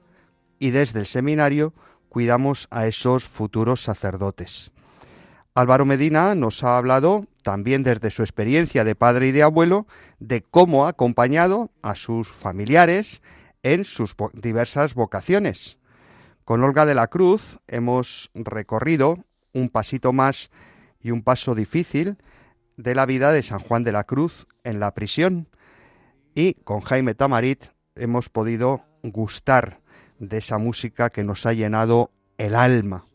y 0.59 0.71
desde 0.71 0.99
el 0.99 1.05
seminario 1.05 1.73
cuidamos 2.09 2.67
a 2.71 2.87
esos 2.87 3.25
futuros 3.25 3.83
sacerdotes? 3.83 4.71
Álvaro 5.53 5.83
Medina 5.83 6.33
nos 6.33 6.63
ha 6.63 6.77
hablado 6.77 7.27
también 7.43 7.83
desde 7.83 8.11
su 8.11 8.21
experiencia 8.21 8.83
de 8.83 8.95
padre 8.95 9.27
y 9.27 9.31
de 9.31 9.43
abuelo 9.43 9.85
de 10.19 10.41
cómo 10.43 10.85
ha 10.85 10.89
acompañado 10.89 11.71
a 11.81 11.95
sus 11.95 12.31
familiares 12.31 13.21
en 13.63 13.83
sus 13.83 14.15
diversas 14.33 14.93
vocaciones. 14.93 15.77
Con 16.45 16.63
Olga 16.63 16.85
de 16.85 16.95
la 16.95 17.07
Cruz 17.07 17.59
hemos 17.67 18.31
recorrido 18.33 19.17
un 19.53 19.69
pasito 19.69 20.13
más 20.13 20.49
y 21.01 21.11
un 21.11 21.21
paso 21.21 21.53
difícil 21.53 22.17
de 22.77 22.95
la 22.95 23.05
vida 23.05 23.31
de 23.31 23.43
San 23.43 23.59
Juan 23.59 23.83
de 23.83 23.91
la 23.91 24.05
Cruz 24.05 24.47
en 24.63 24.79
la 24.79 24.93
prisión 24.93 25.49
y 26.33 26.53
con 26.63 26.81
Jaime 26.81 27.13
Tamarit 27.13 27.65
hemos 27.95 28.29
podido 28.29 28.83
gustar 29.03 29.79
de 30.19 30.37
esa 30.37 30.57
música 30.57 31.09
que 31.09 31.23
nos 31.23 31.45
ha 31.45 31.53
llenado 31.53 32.11
el 32.37 32.55
alma. 32.55 33.05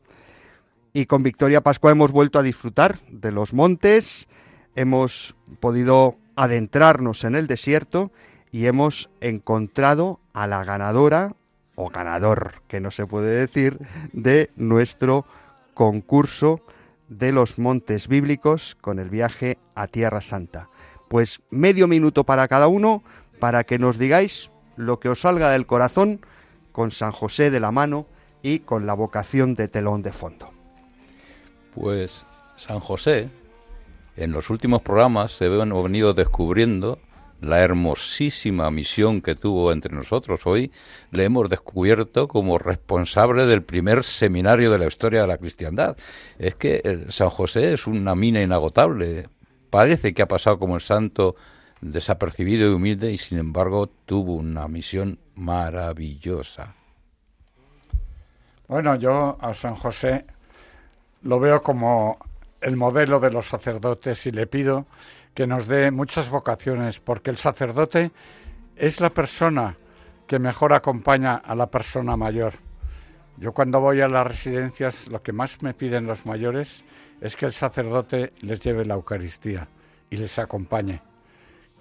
Y 0.92 1.06
con 1.06 1.22
Victoria 1.22 1.60
Pascua 1.60 1.90
hemos 1.90 2.12
vuelto 2.12 2.38
a 2.38 2.42
disfrutar 2.42 2.98
de 3.08 3.32
los 3.32 3.52
montes, 3.52 4.28
hemos 4.74 5.36
podido 5.60 6.16
adentrarnos 6.36 7.24
en 7.24 7.34
el 7.34 7.46
desierto 7.46 8.10
y 8.50 8.66
hemos 8.66 9.10
encontrado 9.20 10.20
a 10.32 10.46
la 10.46 10.64
ganadora 10.64 11.34
o 11.74 11.90
ganador, 11.90 12.62
que 12.68 12.80
no 12.80 12.90
se 12.90 13.06
puede 13.06 13.38
decir, 13.38 13.78
de 14.12 14.50
nuestro 14.56 15.26
concurso 15.74 16.62
de 17.08 17.32
los 17.32 17.58
montes 17.58 18.08
bíblicos 18.08 18.76
con 18.80 18.98
el 18.98 19.10
viaje 19.10 19.58
a 19.74 19.86
Tierra 19.86 20.22
Santa. 20.22 20.70
Pues 21.08 21.42
medio 21.50 21.86
minuto 21.86 22.24
para 22.24 22.48
cada 22.48 22.66
uno 22.66 23.02
para 23.38 23.64
que 23.64 23.78
nos 23.78 23.98
digáis 23.98 24.50
lo 24.76 25.00
que 25.00 25.08
os 25.08 25.20
salga 25.20 25.50
del 25.50 25.66
corazón 25.66 26.20
con 26.72 26.90
San 26.90 27.12
José 27.12 27.50
de 27.50 27.60
la 27.60 27.72
mano 27.72 28.06
y 28.42 28.60
con 28.60 28.86
la 28.86 28.94
vocación 28.94 29.54
de 29.54 29.68
telón 29.68 30.02
de 30.02 30.12
fondo. 30.12 30.50
Pues 31.74 32.26
San 32.56 32.80
José, 32.80 33.28
en 34.16 34.32
los 34.32 34.50
últimos 34.50 34.82
programas 34.82 35.32
se 35.32 35.46
han 35.46 35.82
venido 35.82 36.14
descubriendo 36.14 36.98
la 37.40 37.60
hermosísima 37.60 38.70
misión 38.70 39.20
que 39.20 39.34
tuvo 39.34 39.72
entre 39.72 39.94
nosotros. 39.94 40.46
Hoy 40.46 40.72
le 41.10 41.24
hemos 41.24 41.50
descubierto 41.50 42.28
como 42.28 42.58
responsable 42.58 43.46
del 43.46 43.62
primer 43.62 44.04
seminario 44.04 44.70
de 44.70 44.78
la 44.78 44.86
historia 44.86 45.22
de 45.22 45.26
la 45.26 45.38
cristiandad. 45.38 45.96
Es 46.38 46.54
que 46.54 47.06
San 47.08 47.30
José 47.30 47.72
es 47.74 47.86
una 47.86 48.14
mina 48.14 48.40
inagotable. 48.40 49.28
Parece 49.70 50.14
que 50.14 50.22
ha 50.22 50.28
pasado 50.28 50.58
como 50.58 50.76
el 50.76 50.80
santo 50.80 51.36
desapercibido 51.90 52.70
y 52.70 52.74
humilde 52.74 53.12
y 53.12 53.18
sin 53.18 53.38
embargo 53.38 53.88
tuvo 54.06 54.34
una 54.34 54.68
misión 54.68 55.18
maravillosa. 55.34 56.74
Bueno, 58.68 58.96
yo 58.96 59.38
a 59.40 59.54
San 59.54 59.76
José 59.76 60.26
lo 61.22 61.38
veo 61.38 61.62
como 61.62 62.18
el 62.60 62.76
modelo 62.76 63.20
de 63.20 63.30
los 63.30 63.46
sacerdotes 63.46 64.26
y 64.26 64.32
le 64.32 64.46
pido 64.46 64.86
que 65.34 65.46
nos 65.46 65.66
dé 65.66 65.90
muchas 65.90 66.30
vocaciones, 66.30 66.98
porque 66.98 67.30
el 67.30 67.36
sacerdote 67.36 68.10
es 68.74 69.00
la 69.00 69.10
persona 69.10 69.76
que 70.26 70.38
mejor 70.38 70.72
acompaña 70.72 71.36
a 71.36 71.54
la 71.54 71.70
persona 71.70 72.16
mayor. 72.16 72.54
Yo 73.36 73.52
cuando 73.52 73.80
voy 73.80 74.00
a 74.00 74.08
las 74.08 74.26
residencias 74.26 75.08
lo 75.08 75.22
que 75.22 75.32
más 75.32 75.62
me 75.62 75.74
piden 75.74 76.06
los 76.06 76.24
mayores 76.24 76.84
es 77.20 77.36
que 77.36 77.46
el 77.46 77.52
sacerdote 77.52 78.32
les 78.40 78.60
lleve 78.60 78.84
la 78.84 78.94
Eucaristía 78.94 79.68
y 80.10 80.16
les 80.16 80.38
acompañe. 80.38 81.02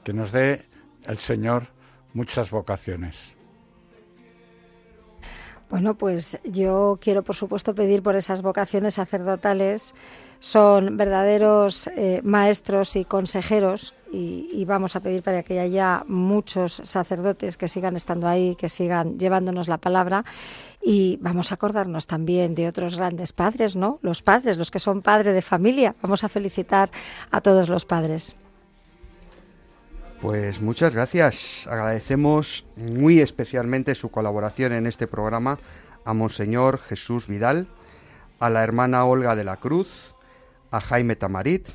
Que 0.06 0.14
nos 0.14 0.32
dé 0.32 0.64
el 1.06 1.18
Señor 1.18 1.68
muchas 2.14 2.52
vocaciones. 2.52 3.34
Bueno, 5.68 5.96
pues 5.96 6.40
yo 6.44 7.00
quiero, 7.02 7.24
por 7.24 7.36
supuesto, 7.36 7.74
pedir 7.74 8.04
por 8.04 8.16
esas 8.16 8.44
vocaciones 8.44 8.94
sacerdotales. 8.94 9.96
Son 10.40 10.96
verdaderos 10.96 11.88
eh, 11.88 12.22
maestros 12.24 12.96
y 12.96 13.04
consejeros 13.04 13.96
y, 14.12 14.64
vamos 14.66 14.96
a 14.96 15.00
pedir 15.00 15.24
para 15.24 15.42
que 15.42 15.60
haya 15.60 16.04
muchos 16.08 16.82
sacerdotes 16.84 17.58
que 17.58 17.68
sigan 17.68 17.96
estando 17.96 18.28
ahí, 18.28 18.56
que 18.56 18.70
sigan 18.70 19.18
llevándonos 19.18 19.68
la 19.68 19.80
palabra 19.80 20.24
y 20.82 21.18
vamos 21.20 21.52
a 21.52 21.56
acordarnos 21.56 22.06
también 22.06 22.54
de 22.54 22.68
otros 22.68 22.96
grandes 22.96 23.34
padres, 23.34 23.76
¿no? 23.76 24.00
Los 24.04 24.22
padres, 24.22 24.58
los 24.58 24.70
que 24.70 24.80
son 24.80 25.02
padres 25.02 25.34
de 25.34 25.42
familia. 25.42 25.96
Vamos 26.02 26.24
a 26.24 26.30
felicitar 26.30 26.92
a 27.32 27.42
todos 27.42 27.68
los 27.68 27.86
padres. 27.86 28.38
Pues 30.22 30.62
muchas 30.62 30.94
gracias. 30.94 31.68
Agradecemos 31.68 32.66
muy 32.78 33.20
especialmente 33.20 33.96
su 33.96 34.10
colaboración 34.10 34.72
en 34.72 34.88
este 34.88 35.08
programa 35.08 35.60
a 36.06 36.14
Monseñor 36.14 36.80
Jesús 36.80 37.28
Vidal, 37.28 37.68
a 38.40 38.50
la 38.50 38.64
hermana 38.64 39.06
Olga 39.06 39.36
de 39.36 39.44
la 39.44 39.58
Cruz, 39.58 40.16
a 40.72 40.80
Jaime 40.80 41.16
Tamarit, 41.16 41.68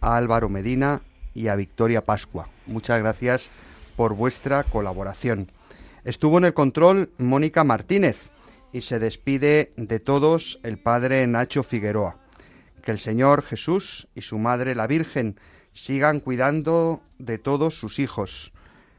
a 0.00 0.16
Álvaro 0.16 0.48
Medina 0.48 1.02
y 1.34 1.48
a 1.48 1.56
Victoria 1.56 2.04
Pascua. 2.04 2.48
Muchas 2.66 2.98
gracias 3.00 3.48
por 3.96 4.14
vuestra 4.14 4.64
colaboración. 4.64 5.50
Estuvo 6.04 6.38
en 6.38 6.46
el 6.46 6.54
control 6.54 7.10
Mónica 7.18 7.64
Martínez 7.64 8.16
y 8.72 8.82
se 8.82 8.98
despide 8.98 9.70
de 9.76 10.00
todos 10.00 10.58
el 10.64 10.78
padre 10.78 11.26
Nacho 11.26 11.62
Figueroa. 11.62 12.16
Que 12.82 12.90
el 12.90 12.98
Señor 12.98 13.42
Jesús 13.42 14.08
y 14.14 14.22
su 14.22 14.36
Madre 14.38 14.74
la 14.74 14.86
Virgen 14.86 15.38
sigan 15.74 16.20
cuidando 16.20 17.02
de 17.18 17.38
todos 17.38 17.78
sus 17.78 17.98
hijos, 17.98 18.52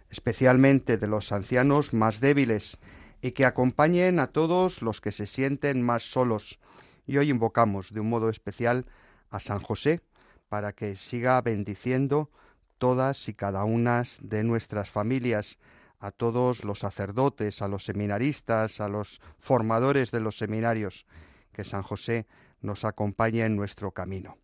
especialmente 0.09 0.97
de 0.97 1.07
los 1.07 1.32
ancianos 1.32 1.93
más 1.93 2.19
débiles, 2.19 2.78
y 3.21 3.32
que 3.32 3.45
acompañen 3.45 4.19
a 4.19 4.28
todos 4.28 4.82
los 4.82 5.01
que 5.01 5.11
se 5.11 5.26
sienten 5.26 5.82
más 5.82 6.03
solos. 6.03 6.59
Y 7.07 7.17
hoy 7.17 7.30
invocamos 7.30 7.93
de 7.93 8.01
un 8.01 8.09
modo 8.09 8.30
especial 8.30 8.86
a 9.32 9.39
San 9.39 9.59
José, 9.59 10.01
para 10.49 10.73
que 10.73 10.95
siga 10.95 11.41
bendiciendo 11.41 12.30
todas 12.78 13.30
y 13.30 13.34
cada 13.34 13.63
una 13.63 14.03
de 14.21 14.43
nuestras 14.43 14.91
familias, 14.91 15.57
a 15.97 16.11
todos 16.11 16.63
los 16.63 16.80
sacerdotes, 16.80 17.61
a 17.61 17.67
los 17.67 17.86
seminaristas, 17.86 18.80
a 18.80 18.89
los 18.89 19.21
formadores 19.39 20.11
de 20.11 20.19
los 20.19 20.38
seminarios, 20.38 21.05
que 21.51 21.63
San 21.63 21.84
José 21.84 22.28
nos 22.61 22.84
acompañe 22.84 23.45
en 23.45 23.55
nuestro 23.55 23.91
camino. 23.91 24.38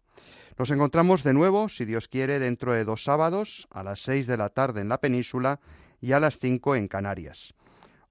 Nos 0.57 0.69
encontramos 0.71 1.23
de 1.23 1.33
nuevo, 1.33 1.69
si 1.69 1.85
Dios 1.85 2.07
quiere, 2.07 2.39
dentro 2.39 2.73
de 2.73 2.83
dos 2.83 3.03
sábados, 3.03 3.67
a 3.71 3.83
las 3.83 4.01
seis 4.01 4.27
de 4.27 4.37
la 4.37 4.49
tarde 4.49 4.81
en 4.81 4.89
la 4.89 4.99
península 4.99 5.59
y 5.99 6.11
a 6.11 6.19
las 6.19 6.37
cinco 6.37 6.75
en 6.75 6.87
Canarias. 6.87 7.53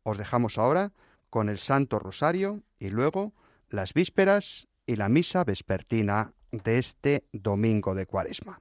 Os 0.02 0.18
dejamos 0.18 0.58
ahora 0.58 0.92
con 1.28 1.48
el 1.48 1.58
Santo 1.58 1.98
Rosario 1.98 2.62
y 2.78 2.88
luego 2.88 3.34
las 3.68 3.94
vísperas 3.94 4.68
y 4.86 4.96
la 4.96 5.08
misa 5.08 5.44
vespertina 5.44 6.32
de 6.50 6.78
este 6.78 7.24
domingo 7.32 7.94
de 7.94 8.06
Cuaresma. 8.06 8.60